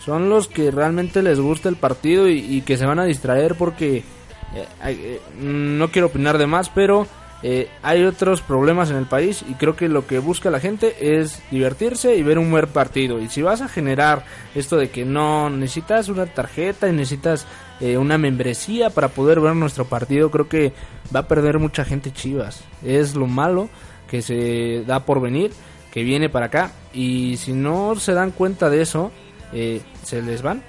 Son 0.04 0.28
los 0.28 0.48
que 0.48 0.70
realmente 0.70 1.22
les 1.22 1.38
gusta 1.38 1.68
el 1.68 1.76
partido 1.76 2.28
y, 2.28 2.62
que 2.62 2.76
se 2.76 2.86
van 2.86 2.98
a 2.98 3.04
distraer 3.04 3.54
porque 3.54 3.98
eh, 3.98 4.66
eh, 4.84 5.20
no 5.40 5.90
quiero 5.92 6.08
opinar 6.08 6.38
de 6.38 6.48
más, 6.48 6.70
pero 6.70 7.06
eh, 7.44 7.68
hay 7.84 8.02
otros 8.02 8.40
problemas 8.40 8.90
en 8.90 8.96
el 8.96 9.06
país 9.06 9.44
y 9.48 9.54
creo 9.54 9.76
que 9.76 9.88
lo 9.88 10.06
que 10.08 10.18
busca 10.18 10.50
la 10.50 10.58
gente 10.58 11.18
es 11.18 11.40
divertirse 11.52 12.16
y 12.16 12.24
ver 12.24 12.40
un 12.40 12.50
buen 12.50 12.66
partido. 12.66 13.20
Y 13.20 13.28
si 13.28 13.42
vas 13.42 13.60
a 13.60 13.68
generar 13.68 14.24
esto 14.56 14.76
de 14.76 14.90
que 14.90 15.04
no 15.04 15.50
necesitas 15.50 16.08
una 16.08 16.26
tarjeta 16.26 16.88
y 16.88 16.92
necesitas 16.92 17.46
una 17.80 18.16
membresía 18.16 18.90
para 18.90 19.08
poder 19.08 19.40
ver 19.40 19.56
nuestro 19.56 19.86
partido, 19.86 20.30
creo 20.30 20.48
que 20.48 20.72
va 21.14 21.20
a 21.20 21.28
perder 21.28 21.58
mucha 21.58 21.84
gente 21.84 22.12
Chivas. 22.12 22.62
Es 22.84 23.16
lo 23.16 23.26
malo 23.26 23.68
que 24.12 24.20
se 24.20 24.84
da 24.86 25.06
por 25.06 25.22
venir, 25.22 25.52
que 25.90 26.04
viene 26.04 26.28
para 26.28 26.46
acá. 26.46 26.70
Y 26.92 27.38
si 27.38 27.54
no 27.54 27.96
se 27.96 28.12
dan 28.12 28.30
cuenta 28.30 28.68
de 28.68 28.82
eso, 28.82 29.10
eh, 29.54 29.80
se 30.04 30.20
les 30.20 30.42
van. 30.42 30.62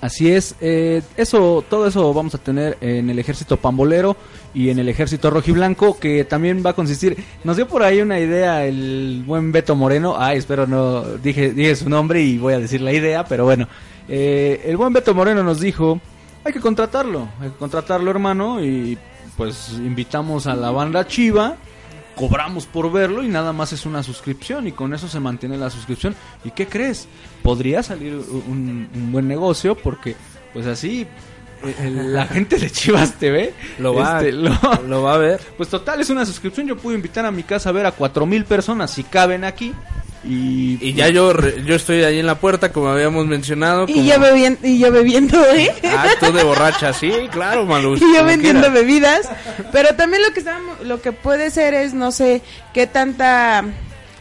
Así 0.00 0.30
es, 0.30 0.54
eh, 0.62 1.02
eso, 1.18 1.62
todo 1.68 1.86
eso 1.86 2.14
vamos 2.14 2.34
a 2.34 2.38
tener 2.38 2.78
en 2.80 3.10
el 3.10 3.18
ejército 3.18 3.58
pambolero 3.58 4.16
y 4.54 4.70
en 4.70 4.78
el 4.78 4.88
ejército 4.88 5.28
rojiblanco, 5.28 5.98
que 5.98 6.24
también 6.24 6.62
va 6.64 6.70
a 6.70 6.74
consistir, 6.74 7.22
nos 7.44 7.56
dio 7.56 7.68
por 7.68 7.82
ahí 7.82 8.00
una 8.00 8.18
idea 8.18 8.64
el 8.64 9.22
buen 9.26 9.52
Beto 9.52 9.74
Moreno, 9.74 10.16
ay, 10.18 10.38
espero 10.38 10.66
no, 10.66 11.02
dije, 11.02 11.50
dije 11.52 11.76
su 11.76 11.88
nombre 11.90 12.22
y 12.22 12.38
voy 12.38 12.54
a 12.54 12.58
decir 12.58 12.80
la 12.82 12.92
idea, 12.92 13.24
pero 13.24 13.44
bueno, 13.44 13.68
eh, 14.08 14.62
el 14.66 14.76
buen 14.76 14.92
Beto 14.92 15.14
Moreno 15.14 15.42
nos 15.42 15.60
dijo, 15.60 16.00
hay 16.44 16.52
que 16.52 16.60
contratarlo, 16.60 17.28
hay 17.40 17.50
que 17.50 17.56
contratarlo 17.56 18.10
hermano 18.10 18.62
y 18.62 18.98
pues 19.36 19.72
invitamos 19.76 20.46
a 20.46 20.54
la 20.54 20.70
banda 20.70 21.06
Chiva, 21.06 21.56
cobramos 22.16 22.66
por 22.66 22.90
verlo 22.90 23.22
y 23.22 23.28
nada 23.28 23.52
más 23.52 23.72
es 23.72 23.86
una 23.86 24.02
suscripción 24.02 24.66
y 24.66 24.72
con 24.72 24.92
eso 24.94 25.06
se 25.06 25.20
mantiene 25.20 25.56
la 25.56 25.70
suscripción. 25.70 26.16
¿Y 26.44 26.50
qué 26.50 26.66
crees? 26.66 27.06
Podría 27.42 27.82
salir 27.84 28.14
un, 28.48 28.88
un 28.92 29.12
buen 29.12 29.28
negocio 29.28 29.76
porque 29.76 30.16
pues 30.52 30.66
así 30.66 31.06
eh, 31.64 31.90
la 31.90 32.26
gente 32.28 32.58
de 32.58 32.70
Chivas 32.70 33.12
TV 33.14 33.54
Lo 33.78 33.94
va, 33.94 34.18
este, 34.18 34.32
lo- 34.32 34.50
lo 34.88 35.02
va 35.02 35.14
a 35.14 35.18
ver. 35.18 35.40
pues 35.56 35.68
total 35.68 36.00
es 36.00 36.10
una 36.10 36.26
suscripción. 36.26 36.66
Yo 36.66 36.76
puedo 36.76 36.96
invitar 36.96 37.24
a 37.26 37.30
mi 37.30 37.42
casa 37.42 37.68
a 37.68 37.72
ver 37.72 37.86
a 37.86 37.92
cuatro 37.92 38.26
mil 38.26 38.44
personas 38.44 38.90
si 38.90 39.04
caben 39.04 39.44
aquí 39.44 39.72
y, 40.26 40.78
Y 40.80 40.94
ya 40.94 41.08
yo 41.08 41.32
yo 41.64 41.74
estoy 41.74 42.02
ahí 42.04 42.18
en 42.18 42.26
la 42.26 42.40
puerta, 42.40 42.72
como 42.72 42.88
habíamos 42.88 43.26
mencionado. 43.26 43.86
Y 43.88 44.06
yo, 44.06 44.18
bebiendo, 44.18 44.66
y 44.66 44.78
yo 44.78 44.90
bebiendo, 44.90 45.42
¿eh? 45.46 45.72
Ah, 45.84 46.08
tú 46.18 46.32
de 46.32 46.42
borracha, 46.42 46.92
sí, 46.92 47.12
claro, 47.30 47.64
Malú. 47.64 47.96
y 47.96 48.00
yo 48.00 48.24
vendiendo 48.24 48.62
quiera. 48.62 48.74
bebidas. 48.74 49.28
Pero 49.72 49.94
también 49.94 50.22
lo 50.22 50.32
que 50.32 50.40
estábamos, 50.40 50.80
lo 50.80 51.00
que 51.00 51.12
puede 51.12 51.50
ser 51.50 51.74
es, 51.74 51.94
no 51.94 52.12
sé, 52.12 52.42
qué 52.74 52.86
tanta, 52.86 53.64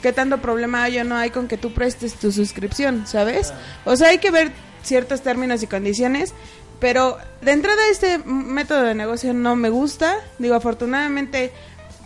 qué 0.02 0.14
tanto 0.14 0.40
problema 0.42 0.84
hay 0.84 1.00
o 1.00 1.04
no 1.04 1.16
hay 1.16 1.32
con 1.32 1.48
que 1.48 1.58
tú 1.58 1.74
prestes 1.74 2.14
tu 2.16 2.32
suscripción, 2.32 3.08
¿sabes? 3.08 3.54
O 3.86 3.96
sea, 3.96 4.10
hay 4.10 4.20
que 4.20 4.32
ver 4.32 4.52
ciertos 4.84 5.22
términos 5.22 5.64
y 5.64 5.68
condiciones. 5.68 6.34
Pero 6.80 7.18
de 7.42 7.52
entrada 7.52 7.82
este 7.90 8.20
método 8.20 8.84
de 8.84 8.96
negocio 8.96 9.34
no 9.34 9.56
me 9.56 9.70
gusta. 9.70 10.18
Digo, 10.40 10.56
afortunadamente 10.56 11.52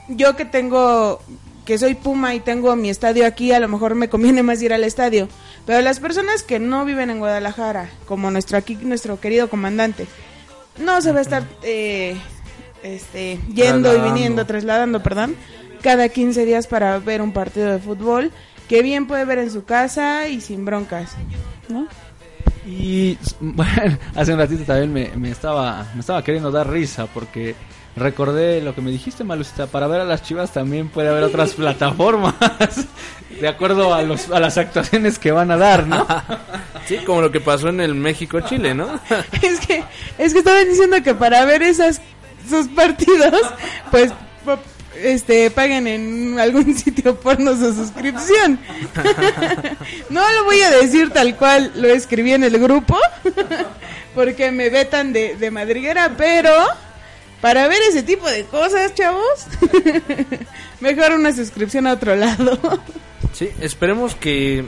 yo 0.08 0.36
que 0.36 0.46
tengo 0.46 1.22
que 1.70 1.78
soy 1.78 1.94
Puma 1.94 2.34
y 2.34 2.40
tengo 2.40 2.76
mi 2.76 2.90
estadio 2.90 3.28
aquí, 3.28 3.52
a 3.52 3.60
lo 3.60 3.68
mejor 3.68 3.94
me 3.94 4.10
conviene 4.10 4.42
más 4.42 4.60
ir 4.64 4.74
al 4.74 4.84
estadio. 4.84 5.30
Pero 5.68 5.82
las 5.82 6.00
personas 6.00 6.42
que 6.42 6.58
no 6.58 6.84
viven 6.84 7.12
en 7.12 7.20
Guadalajara, 7.20 7.92
como 8.08 8.32
nuestro 8.32 8.58
aquí 8.58 8.76
nuestro 8.82 9.20
querido 9.20 9.52
comandante, 9.52 10.08
no 10.80 11.00
se 11.00 11.12
va 11.12 11.20
a 11.20 11.22
estar 11.22 11.44
eh, 11.62 12.18
este, 12.82 13.40
yendo 13.54 13.96
y 13.96 14.02
viniendo, 14.02 14.48
trasladando, 14.48 15.04
perdón, 15.04 15.36
cada 15.84 16.10
15 16.10 16.44
días 16.44 16.66
para 16.66 16.98
ver 16.98 17.22
un 17.22 17.34
partido 17.34 17.72
de 17.72 17.78
fútbol 17.78 18.32
que 18.68 18.82
bien 18.82 19.06
puede 19.06 19.26
ver 19.26 19.38
en 19.38 19.52
su 19.52 19.64
casa 19.64 20.28
y 20.28 20.42
sin 20.42 20.66
broncas, 20.66 21.12
¿no? 21.68 21.88
Y 22.66 23.16
bueno, 23.40 23.96
hace 24.16 24.34
un 24.34 24.40
ratito 24.40 24.64
también 24.64 24.92
me, 24.92 25.16
me 25.16 25.30
estaba 25.30 25.86
me 25.94 26.00
estaba 26.00 26.24
queriendo 26.24 26.50
dar 26.50 26.68
risa 26.68 27.06
porque 27.06 27.54
recordé 27.96 28.62
lo 28.62 28.74
que 28.76 28.82
me 28.82 28.92
dijiste, 28.92 29.24
Malucita, 29.24 29.68
para 29.68 29.88
ver 29.88 30.02
a 30.02 30.06
las 30.06 30.24
chivas 30.24 30.52
también 30.52 30.90
puede 30.90 31.10
haber 31.10 31.24
otras 31.24 31.54
plataformas, 31.56 32.36
de 33.40 33.48
acuerdo 33.48 33.94
a, 33.94 34.02
los, 34.02 34.30
a 34.32 34.40
las 34.40 34.58
actuaciones 34.58 35.20
que 35.20 35.32
van 35.32 35.52
a 35.52 35.58
dar, 35.58 35.88
¿no? 35.88 36.06
Sí, 36.88 36.98
como 37.06 37.22
lo 37.22 37.32
que 37.32 37.40
pasó 37.40 37.70
en 37.70 37.82
el 37.82 37.94
México-Chile, 37.94 38.74
¿no? 38.74 39.00
es 39.44 39.60
que 39.60 39.84
es 40.18 40.34
que 40.34 40.40
estaban 40.40 40.68
diciendo 40.68 40.98
que 41.04 41.14
para 41.14 41.46
ver 41.46 41.62
esas 41.62 42.02
sus 42.50 42.68
partidos, 42.70 43.44
pues 43.92 44.12
este 44.96 45.52
paguen 45.52 45.86
en 45.86 46.40
algún 46.40 46.76
sitio 46.76 47.16
porno 47.20 47.56
su 47.56 47.76
suscripción. 47.76 48.60
no 50.10 50.34
lo 50.34 50.44
voy 50.46 50.62
a 50.62 50.72
decir 50.72 51.12
tal 51.12 51.36
cual 51.36 51.72
lo 51.76 51.90
escribí 51.90 52.34
en 52.34 52.44
el 52.44 52.58
grupo, 52.58 52.98
porque 54.16 54.50
me 54.50 54.70
vetan 54.70 55.14
de, 55.14 55.36
de 55.36 55.52
madriguera, 55.52 56.14
pero 56.18 56.52
para 57.42 57.68
ver 57.68 57.80
ese 57.90 58.04
tipo 58.04 58.28
de 58.30 58.44
cosas, 58.46 58.94
chavos, 58.96 59.48
mejor 60.80 61.12
una 61.14 61.34
suscripción 61.34 61.88
a 61.88 61.94
otro 61.94 62.16
lado. 62.16 62.60
Sí, 63.34 63.50
esperemos 63.62 64.16
que 64.16 64.66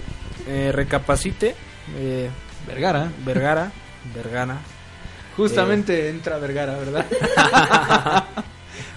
eh, 0.47 0.71
recapacite 0.73 1.55
eh, 1.97 2.29
Vergara. 2.67 3.11
Vergara, 3.25 3.71
Vergara. 4.15 4.57
Justamente 5.35 6.09
entra 6.09 6.37
Vergara, 6.37 6.77
¿verdad? 6.77 7.05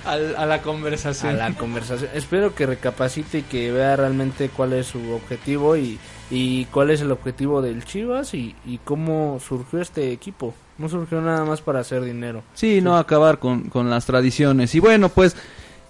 Al- 0.04 0.36
a 0.36 0.44
la 0.46 0.60
conversación. 0.62 1.30
a 1.40 1.48
la 1.48 1.54
conversación. 1.56 2.10
Espero 2.14 2.54
que 2.54 2.66
recapacite 2.66 3.38
y 3.38 3.42
que 3.42 3.72
vea 3.72 3.96
realmente 3.96 4.50
cuál 4.50 4.74
es 4.74 4.86
su 4.88 5.12
objetivo 5.12 5.76
y, 5.76 5.98
y 6.30 6.64
cuál 6.66 6.90
es 6.90 7.00
el 7.00 7.10
objetivo 7.12 7.62
del 7.62 7.84
Chivas 7.84 8.34
y, 8.34 8.54
y 8.66 8.78
cómo 8.78 9.38
surgió 9.40 9.80
este 9.80 10.12
equipo. 10.12 10.54
No 10.78 10.88
surgió 10.88 11.20
nada 11.20 11.44
más 11.44 11.60
para 11.60 11.80
hacer 11.80 12.02
dinero. 12.02 12.42
Sí, 12.54 12.80
no 12.80 12.96
acabar 12.96 13.38
con, 13.38 13.68
con 13.68 13.90
las 13.90 14.06
tradiciones. 14.06 14.74
Y 14.74 14.80
bueno, 14.80 15.08
pues 15.08 15.36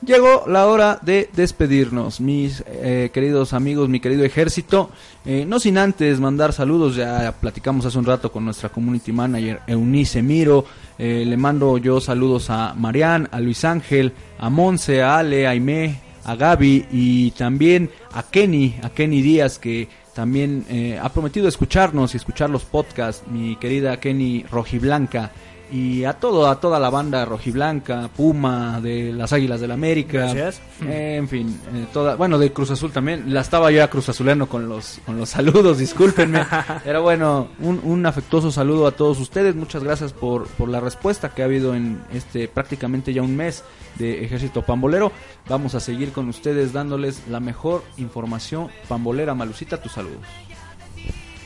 llegó 0.04 0.44
la 0.46 0.66
hora 0.66 0.98
de 1.00 1.30
despedirnos, 1.32 2.20
mis 2.20 2.62
eh, 2.66 3.10
queridos 3.12 3.54
amigos, 3.54 3.88
mi 3.88 4.00
querido 4.00 4.24
ejército. 4.24 4.90
Eh, 5.24 5.44
no 5.46 5.58
sin 5.58 5.78
antes 5.78 6.20
mandar 6.20 6.52
saludos, 6.52 6.96
ya 6.96 7.34
platicamos 7.40 7.86
hace 7.86 7.98
un 7.98 8.04
rato 8.04 8.30
con 8.30 8.44
nuestra 8.44 8.68
community 8.68 9.12
manager 9.12 9.60
Eunice 9.66 10.22
Miro. 10.22 10.66
Eh, 10.98 11.24
le 11.26 11.36
mando 11.36 11.78
yo 11.78 12.00
saludos 12.00 12.50
a 12.50 12.74
Marian, 12.74 13.28
a 13.32 13.40
Luis 13.40 13.64
Ángel, 13.64 14.12
a 14.38 14.50
Monse, 14.50 15.02
a 15.02 15.18
Ale, 15.18 15.46
a 15.46 15.50
Aimé, 15.50 15.98
a 16.24 16.36
Gaby 16.36 16.86
y 16.92 17.30
también 17.32 17.90
a 18.12 18.22
Kenny, 18.22 18.76
a 18.82 18.90
Kenny 18.90 19.22
Díaz 19.22 19.58
que 19.58 19.88
también 20.14 20.64
eh, 20.68 20.98
ha 21.02 21.08
prometido 21.10 21.48
escucharnos 21.48 22.14
y 22.14 22.16
escuchar 22.16 22.48
los 22.48 22.64
podcasts, 22.64 23.26
mi 23.28 23.56
querida 23.56 23.98
Kenny 23.98 24.44
Rojiblanca 24.50 25.32
y 25.74 26.04
a 26.04 26.12
todo 26.12 26.46
a 26.48 26.60
toda 26.60 26.78
la 26.78 26.88
banda 26.88 27.24
rojiblanca, 27.24 28.08
Puma 28.16 28.80
de 28.80 29.12
las 29.12 29.32
Águilas 29.32 29.60
del 29.60 29.72
América, 29.72 30.32
Gracias. 30.32 30.60
eh, 30.86 31.16
en 31.18 31.26
fin, 31.28 31.60
eh, 31.74 31.86
toda, 31.92 32.14
bueno 32.14 32.38
de 32.38 32.52
Cruz 32.52 32.70
Azul 32.70 32.92
también, 32.92 33.34
la 33.34 33.40
estaba 33.40 33.72
yo 33.72 33.82
a 33.82 33.88
Cruz 33.88 34.08
Azulano 34.08 34.48
con 34.48 34.68
los 34.68 35.00
con 35.04 35.18
los 35.18 35.30
saludos, 35.30 35.78
discúlpenme, 35.86 36.46
pero 36.84 37.02
bueno, 37.02 37.48
un, 37.58 37.80
un 37.82 38.06
afectuoso 38.06 38.52
saludo 38.52 38.86
a 38.86 38.92
todos 38.92 39.18
ustedes, 39.18 39.56
muchas 39.56 39.82
gracias 39.82 40.12
por 40.12 40.46
por 40.46 40.68
la 40.68 40.78
respuesta 40.78 41.34
que 41.34 41.42
ha 41.42 41.46
habido 41.46 41.74
en 41.74 42.00
este 42.12 42.46
prácticamente 42.46 43.12
ya 43.12 43.22
un 43.22 43.34
mes 43.34 43.64
de 43.98 44.24
Ejército 44.24 44.62
Pambolero, 44.62 45.10
vamos 45.48 45.74
a 45.74 45.80
seguir 45.80 46.12
con 46.12 46.28
ustedes 46.28 46.72
dándoles 46.72 47.22
la 47.28 47.40
mejor 47.40 47.82
información 47.96 48.68
pambolera, 48.88 49.34
Malucita, 49.34 49.82
tus 49.82 49.90
saludos. 49.92 50.20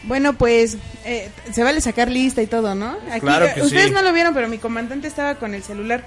Bueno, 0.09 0.33
pues 0.33 0.77
eh, 1.05 1.31
se 1.53 1.63
vale 1.63 1.81
sacar 1.81 2.11
lista 2.11 2.43
y 2.43 2.47
todo, 2.47 2.75
¿no? 2.75 2.97
Aquí, 3.11 3.21
Claro 3.21 3.47
que 3.55 3.63
ustedes 3.63 3.89
sí. 3.89 3.93
no 3.93 4.03
lo 4.03 4.13
vieron, 4.13 4.35
pero 4.35 4.49
mi 4.49 4.59
comandante 4.59 5.07
estaba 5.07 5.37
con 5.37 5.55
el 5.55 5.63
celular 5.63 6.05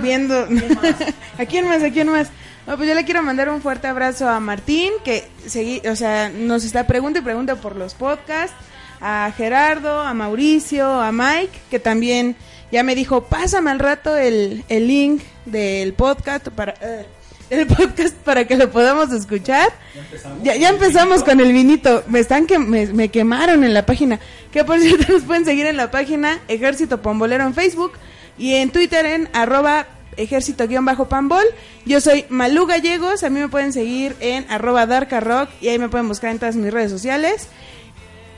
viendo. 0.00 0.48
¿A 1.38 1.44
quién 1.44 1.68
más? 1.68 1.82
¿A 1.82 1.90
quién 1.90 2.08
más? 2.08 2.28
No, 2.66 2.76
pues 2.76 2.88
yo 2.88 2.94
le 2.94 3.04
quiero 3.04 3.22
mandar 3.22 3.50
un 3.50 3.60
fuerte 3.60 3.86
abrazo 3.86 4.28
a 4.28 4.40
Martín, 4.40 4.90
que 5.04 5.28
segui 5.46 5.82
o 5.86 5.94
sea, 5.94 6.30
nos 6.30 6.64
está 6.64 6.86
pregunta 6.86 7.18
y 7.18 7.22
pregunta 7.22 7.56
por 7.56 7.76
los 7.76 7.94
podcasts. 7.94 8.56
A 9.00 9.30
Gerardo, 9.36 10.00
a 10.00 10.14
Mauricio, 10.14 10.88
a 11.02 11.12
Mike, 11.12 11.60
que 11.70 11.78
también 11.78 12.36
ya 12.72 12.82
me 12.82 12.94
dijo, 12.94 13.24
pásame 13.24 13.70
al 13.70 13.78
rato 13.78 14.16
el, 14.16 14.64
el 14.70 14.88
link 14.88 15.22
del 15.44 15.92
podcast 15.92 16.48
para... 16.48 16.72
eh, 16.80 17.04
el 17.58 17.66
podcast 17.66 18.14
para 18.16 18.46
que 18.46 18.56
lo 18.56 18.70
podamos 18.70 19.12
escuchar. 19.12 19.72
Ya, 20.42 20.56
ya 20.56 20.68
empezamos 20.68 21.22
con 21.22 21.40
el 21.40 21.52
vinito. 21.52 22.02
Me 22.08 22.20
están 22.20 22.46
que 22.46 22.58
me, 22.58 22.86
me 22.86 23.08
quemaron 23.08 23.64
en 23.64 23.74
la 23.74 23.86
página. 23.86 24.20
Que 24.52 24.64
por 24.64 24.80
cierto 24.80 25.12
nos 25.12 25.22
pueden 25.22 25.44
seguir 25.44 25.66
en 25.66 25.76
la 25.76 25.90
página 25.90 26.40
Ejército 26.48 27.02
Pambolero 27.02 27.44
en 27.44 27.54
Facebook 27.54 27.92
y 28.38 28.54
en 28.54 28.70
Twitter 28.70 29.06
en 29.06 29.28
arroba 29.32 29.86
ejército-pambol. 30.16 31.44
Yo 31.84 32.00
soy 32.00 32.26
Malú 32.28 32.66
Gallegos. 32.66 33.22
A 33.24 33.30
mí 33.30 33.40
me 33.40 33.48
pueden 33.48 33.72
seguir 33.72 34.16
en 34.20 34.46
arroba 34.50 34.86
darkarock 34.86 35.50
y 35.60 35.68
ahí 35.68 35.78
me 35.78 35.88
pueden 35.88 36.08
buscar 36.08 36.30
en 36.30 36.38
todas 36.38 36.56
mis 36.56 36.72
redes 36.72 36.90
sociales. 36.90 37.48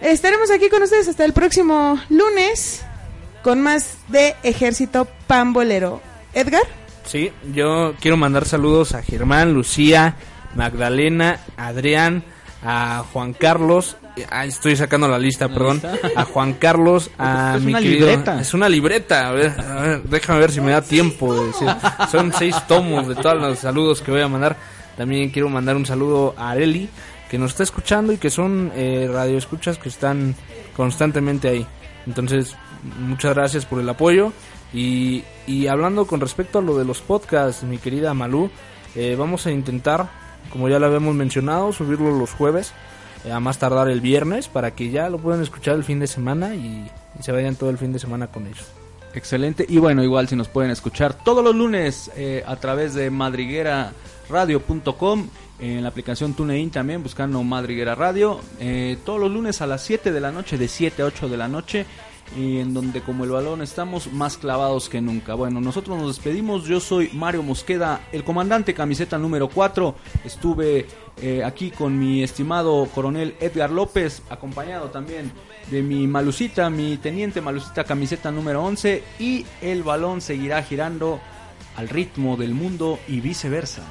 Estaremos 0.01 0.51
aquí 0.51 0.69
con 0.69 0.83
ustedes 0.83 1.09
hasta 1.09 1.25
el 1.25 1.33
próximo 1.33 2.01
lunes 2.09 2.83
con 3.43 3.61
más 3.63 3.97
de 4.09 4.35
Ejército 4.43 5.07
Pambolero. 5.27 6.03
Edgar. 6.35 6.63
Sí, 7.07 7.31
yo 7.55 7.95
quiero 8.01 8.17
mandar 8.17 8.45
saludos 8.47 8.95
a 8.95 9.03
Germán, 9.03 9.53
Lucía, 9.55 10.17
Magdalena, 10.55 11.39
Adrián, 11.57 12.25
a 12.65 13.05
Juan 13.13 13.33
Carlos. 13.33 13.97
ah, 14.31 14.45
estoy 14.45 14.75
sacando 14.77 15.07
la 15.09 15.19
lista, 15.19 15.49
perdón. 15.49 15.81
A 16.17 16.25
Juan 16.25 16.55
Carlos, 16.55 17.11
a 17.19 17.55
Es 17.57 17.63
mi 17.63 17.71
una 17.73 17.81
querido. 17.81 18.07
libreta. 18.09 18.41
Es 18.41 18.55
una 18.55 18.69
libreta. 18.69 19.29
A 19.29 19.33
ver, 19.33 19.61
a 19.61 19.81
ver, 19.83 20.03
déjame 20.03 20.41
ver 20.41 20.51
si 20.51 20.61
me 20.61 20.73
da 20.73 20.83
tiempo. 20.83 21.35
de 21.35 21.47
decir. 21.47 21.69
Son 22.11 22.33
seis 22.33 22.57
tomos 22.67 23.07
de 23.07 23.15
todos 23.15 23.41
los 23.41 23.59
saludos 23.61 24.03
que 24.03 24.11
voy 24.11 24.23
a 24.23 24.29
mandar. 24.29 24.57
También 24.97 25.31
quiero 25.31 25.49
mandar 25.49 25.77
un 25.77 25.87
saludo 25.87 26.35
a 26.39 26.51
Areli, 26.51 26.89
que 27.31 27.39
nos 27.39 27.53
está 27.53 27.63
escuchando 27.63 28.13
y 28.13 28.17
que 28.17 28.31
son 28.31 28.73
eh, 28.75 29.09
radioescuchas 29.13 29.79
que 29.79 29.91
están 29.91 30.35
constantemente 30.75 31.49
ahí. 31.49 31.67
Entonces, 32.07 32.57
muchas 33.01 33.35
gracias 33.35 33.65
por 33.67 33.79
el 33.81 33.89
apoyo. 33.89 34.33
Y, 34.73 35.25
y 35.47 35.69
hablando 35.69 36.07
con 36.07 36.21
respecto 36.21 36.59
a 36.59 36.63
lo 36.63 36.77
de 36.77 36.85
los 36.85 37.01
podcasts, 37.01 37.63
mi 37.63 37.79
querida 37.79 38.15
Malú, 38.15 38.51
eh, 38.95 39.15
vamos 39.17 39.47
a 39.47 39.51
intentar, 39.51 40.11
como 40.51 40.69
ya 40.69 40.79
lo 40.79 40.87
habíamos 40.87 41.15
mencionado, 41.15 41.73
subirlo 41.73 42.19
los 42.19 42.33
jueves, 42.33 42.73
eh, 43.25 43.33
a 43.33 43.41
más 43.41 43.59
tardar 43.59 43.89
el 43.89 44.01
viernes, 44.01 44.49
para 44.49 44.75
que 44.75 44.91
ya 44.91 45.09
lo 45.09 45.19
puedan 45.19 45.43
escuchar 45.43 45.75
el 45.75 45.85
fin 45.85 46.01
de 46.01 46.07
semana 46.07 46.55
y, 46.55 46.87
se 47.21 47.33
vayan 47.33 47.57
todo 47.57 47.71
el 47.71 47.79
fin 47.79 47.93
de 47.93 47.99
semana 47.99 48.27
con 48.27 48.47
ellos. 48.47 48.67
Excelente. 49.15 49.65
Y 49.67 49.79
bueno, 49.79 50.05
igual 50.05 50.29
si 50.29 50.37
nos 50.37 50.49
pueden 50.49 50.71
escuchar 50.71 51.15
todos 51.15 51.43
los 51.43 51.55
lunes 51.55 52.11
eh, 52.15 52.45
a 52.47 52.57
través 52.57 52.93
de 52.93 53.11
madrigueraradio.com, 53.11 55.29
en 55.59 55.83
la 55.83 55.89
aplicación 55.89 56.35
TuneIn 56.35 56.71
también, 56.71 57.03
buscando 57.03 57.43
Madriguera 57.43 57.95
Radio, 57.95 58.39
eh, 58.61 58.99
todos 59.05 59.19
los 59.19 59.31
lunes 59.31 59.63
a 59.63 59.67
las 59.67 59.83
7 59.85 60.13
de 60.13 60.21
la 60.21 60.31
noche, 60.31 60.59
de 60.59 60.69
7 60.69 61.01
a 61.01 61.07
8 61.07 61.31
de 61.31 61.37
la 61.39 61.49
noche. 61.49 61.87
Y 62.35 62.59
en 62.59 62.75
donde 62.75 63.01
como 63.03 63.25
el 63.25 63.31
balón 63.31 63.63
estamos 63.63 64.13
más 64.13 64.37
clavados 64.37 64.89
que 64.89 65.01
nunca. 65.01 65.35
Bueno, 65.35 65.61
nosotros 65.61 65.97
nos 65.99 66.17
despedimos, 66.17 66.65
yo 66.65 66.81
soy 66.81 67.11
Mario 67.13 67.43
Mosqueda, 67.43 68.01
el 68.13 68.25
comandante 68.25 68.75
camiseta 68.75 69.19
número 69.19 69.49
4, 69.49 69.95
estuve 70.25 70.87
eh, 71.21 71.45
aquí 71.45 71.71
con 71.71 71.99
mi 71.99 72.23
estimado 72.23 72.87
coronel 72.95 73.37
Edgar 73.41 73.71
López, 73.71 74.23
acompañado 74.29 74.91
también 74.91 75.33
de 75.71 75.83
mi 75.83 76.07
Malucita, 76.07 76.69
mi 76.71 76.97
teniente 76.97 77.41
Malucita 77.41 77.85
camiseta 77.85 78.31
número 78.31 78.63
11 78.65 79.03
y 79.19 79.47
el 79.63 79.83
balón 79.83 80.21
seguirá 80.21 80.63
girando 80.63 81.21
al 81.77 81.89
ritmo 81.89 82.37
del 82.37 82.55
mundo 82.55 82.99
y 83.09 83.21
viceversa. 83.21 83.83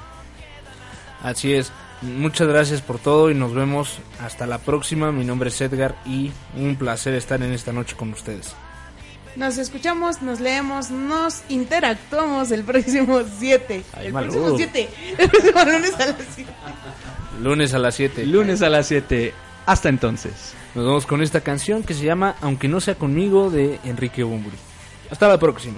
Así 1.21 1.53
es. 1.53 1.71
Muchas 2.05 2.47
gracias 2.47 2.81
por 2.81 2.99
todo 2.99 3.31
y 3.31 3.35
nos 3.35 3.53
vemos 3.53 3.99
hasta 4.21 4.45
la 4.45 4.59
próxima. 4.59 5.11
Mi 5.11 5.25
nombre 5.25 5.49
es 5.49 5.59
Edgar 5.61 5.95
y 6.05 6.31
un 6.55 6.75
placer 6.75 7.13
estar 7.15 7.41
en 7.41 7.51
esta 7.51 7.73
noche 7.73 7.95
con 7.95 8.11
ustedes. 8.13 8.55
Nos 9.35 9.57
escuchamos, 9.57 10.21
nos 10.21 10.39
leemos, 10.39 10.91
nos 10.91 11.43
interactuamos 11.49 12.51
el 12.51 12.63
próximo 12.63 13.21
7. 13.39 13.83
Ay, 13.93 14.07
El 14.07 14.13
maludo. 14.13 14.55
próximo 14.55 14.57
7. 14.73 14.89
El 15.17 15.29
próximo 15.29 15.59
lunes 15.65 15.93
a 15.99 16.05
las 16.05 16.15
7. 16.35 16.51
Lunes 17.41 17.73
a 17.73 17.79
las 17.79 17.95
7. 17.95 18.25
Lunes 18.25 18.61
a 18.61 18.69
las 18.69 18.87
7. 18.87 19.33
Hasta 19.65 19.89
entonces. 19.89 20.53
Nos 20.73 20.85
vemos 20.85 21.05
con 21.05 21.21
esta 21.21 21.41
canción 21.41 21.83
que 21.83 21.93
se 21.93 22.05
llama 22.05 22.35
Aunque 22.41 22.67
no 22.67 22.79
sea 22.79 22.95
conmigo 22.95 23.49
de 23.49 23.79
Enrique 23.83 24.23
Bumburi. 24.23 24.57
Hasta 25.11 25.27
la 25.27 25.37
próxima. 25.39 25.77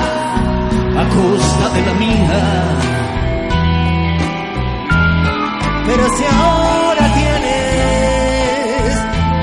a 1.01 1.09
costa 1.09 1.69
de 1.75 1.81
la 1.87 1.93
mía. 1.93 2.39
Pero 5.87 6.03
si 6.17 6.23
ahora 6.25 7.05
tienes 7.21 8.91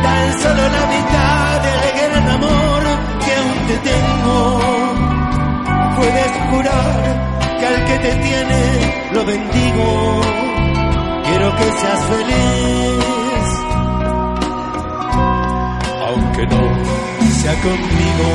tan 0.05 0.27
solo 0.43 0.63
la 0.77 0.85
mitad 0.95 1.53
del 1.67 1.81
gran 1.99 2.27
amor 2.39 2.83
que 3.25 3.31
aún 3.41 3.59
te 3.71 3.77
tengo, 3.91 4.37
puedes 5.97 6.33
jurar 6.51 7.01
que 7.59 7.67
al 7.67 7.79
que 7.89 7.97
te 8.05 8.13
tiene 8.27 8.63
lo 9.15 9.21
bendigo. 9.27 9.87
Quiero 11.27 11.49
que 11.57 11.67
seas 11.81 12.03
feliz, 12.15 13.45
aunque 16.09 16.43
no 16.47 16.63
sea 17.41 17.55
conmigo. 17.67 18.29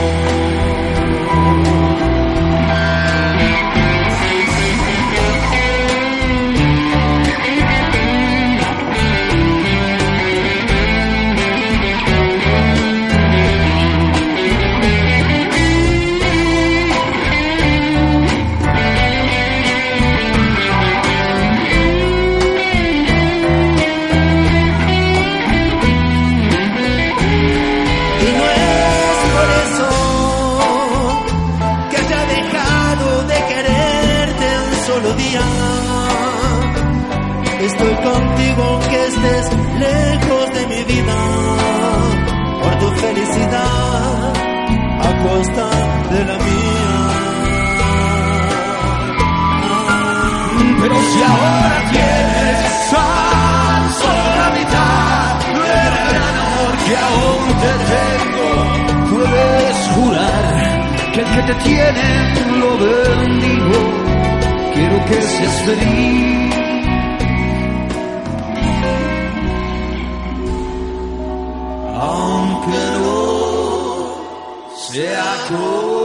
Estoy 37.60 37.96
contigo 37.96 38.64
aunque 38.64 39.06
estés 39.08 39.50
lejos 39.80 40.54
de 40.54 40.68
mi 40.68 40.84
vida, 40.84 41.16
por 42.62 42.78
tu 42.78 42.88
felicidad 43.02 44.34
a 45.02 45.24
costa 45.24 45.70
de 46.12 46.26
la 46.26 46.38
mía. 46.38 46.94
Pero 50.82 50.96
si 51.02 51.24
ahora 51.24 51.90
tienes 51.90 52.92
tan 52.92 53.82
solo 54.02 54.36
la 54.38 54.50
mitad 54.60 55.40
del 55.58 55.94
gran 56.14 56.36
amor 56.46 56.74
que 56.86 56.96
aún 57.10 57.44
te 57.64 57.74
tengo, 57.94 58.50
puedes 59.10 59.78
jurar 59.96 60.44
que 61.12 61.20
el 61.22 61.28
que 61.28 61.42
te 61.42 61.56
tiene 61.64 62.08
lo 62.60 62.70
bendigo. 62.78 64.03
Que 65.08 65.22
seas 65.22 65.62
feliz. 65.66 66.56
Aunque 72.00 72.80
no 73.00 74.76
sea 74.76 75.26
conmigo. 75.48 76.03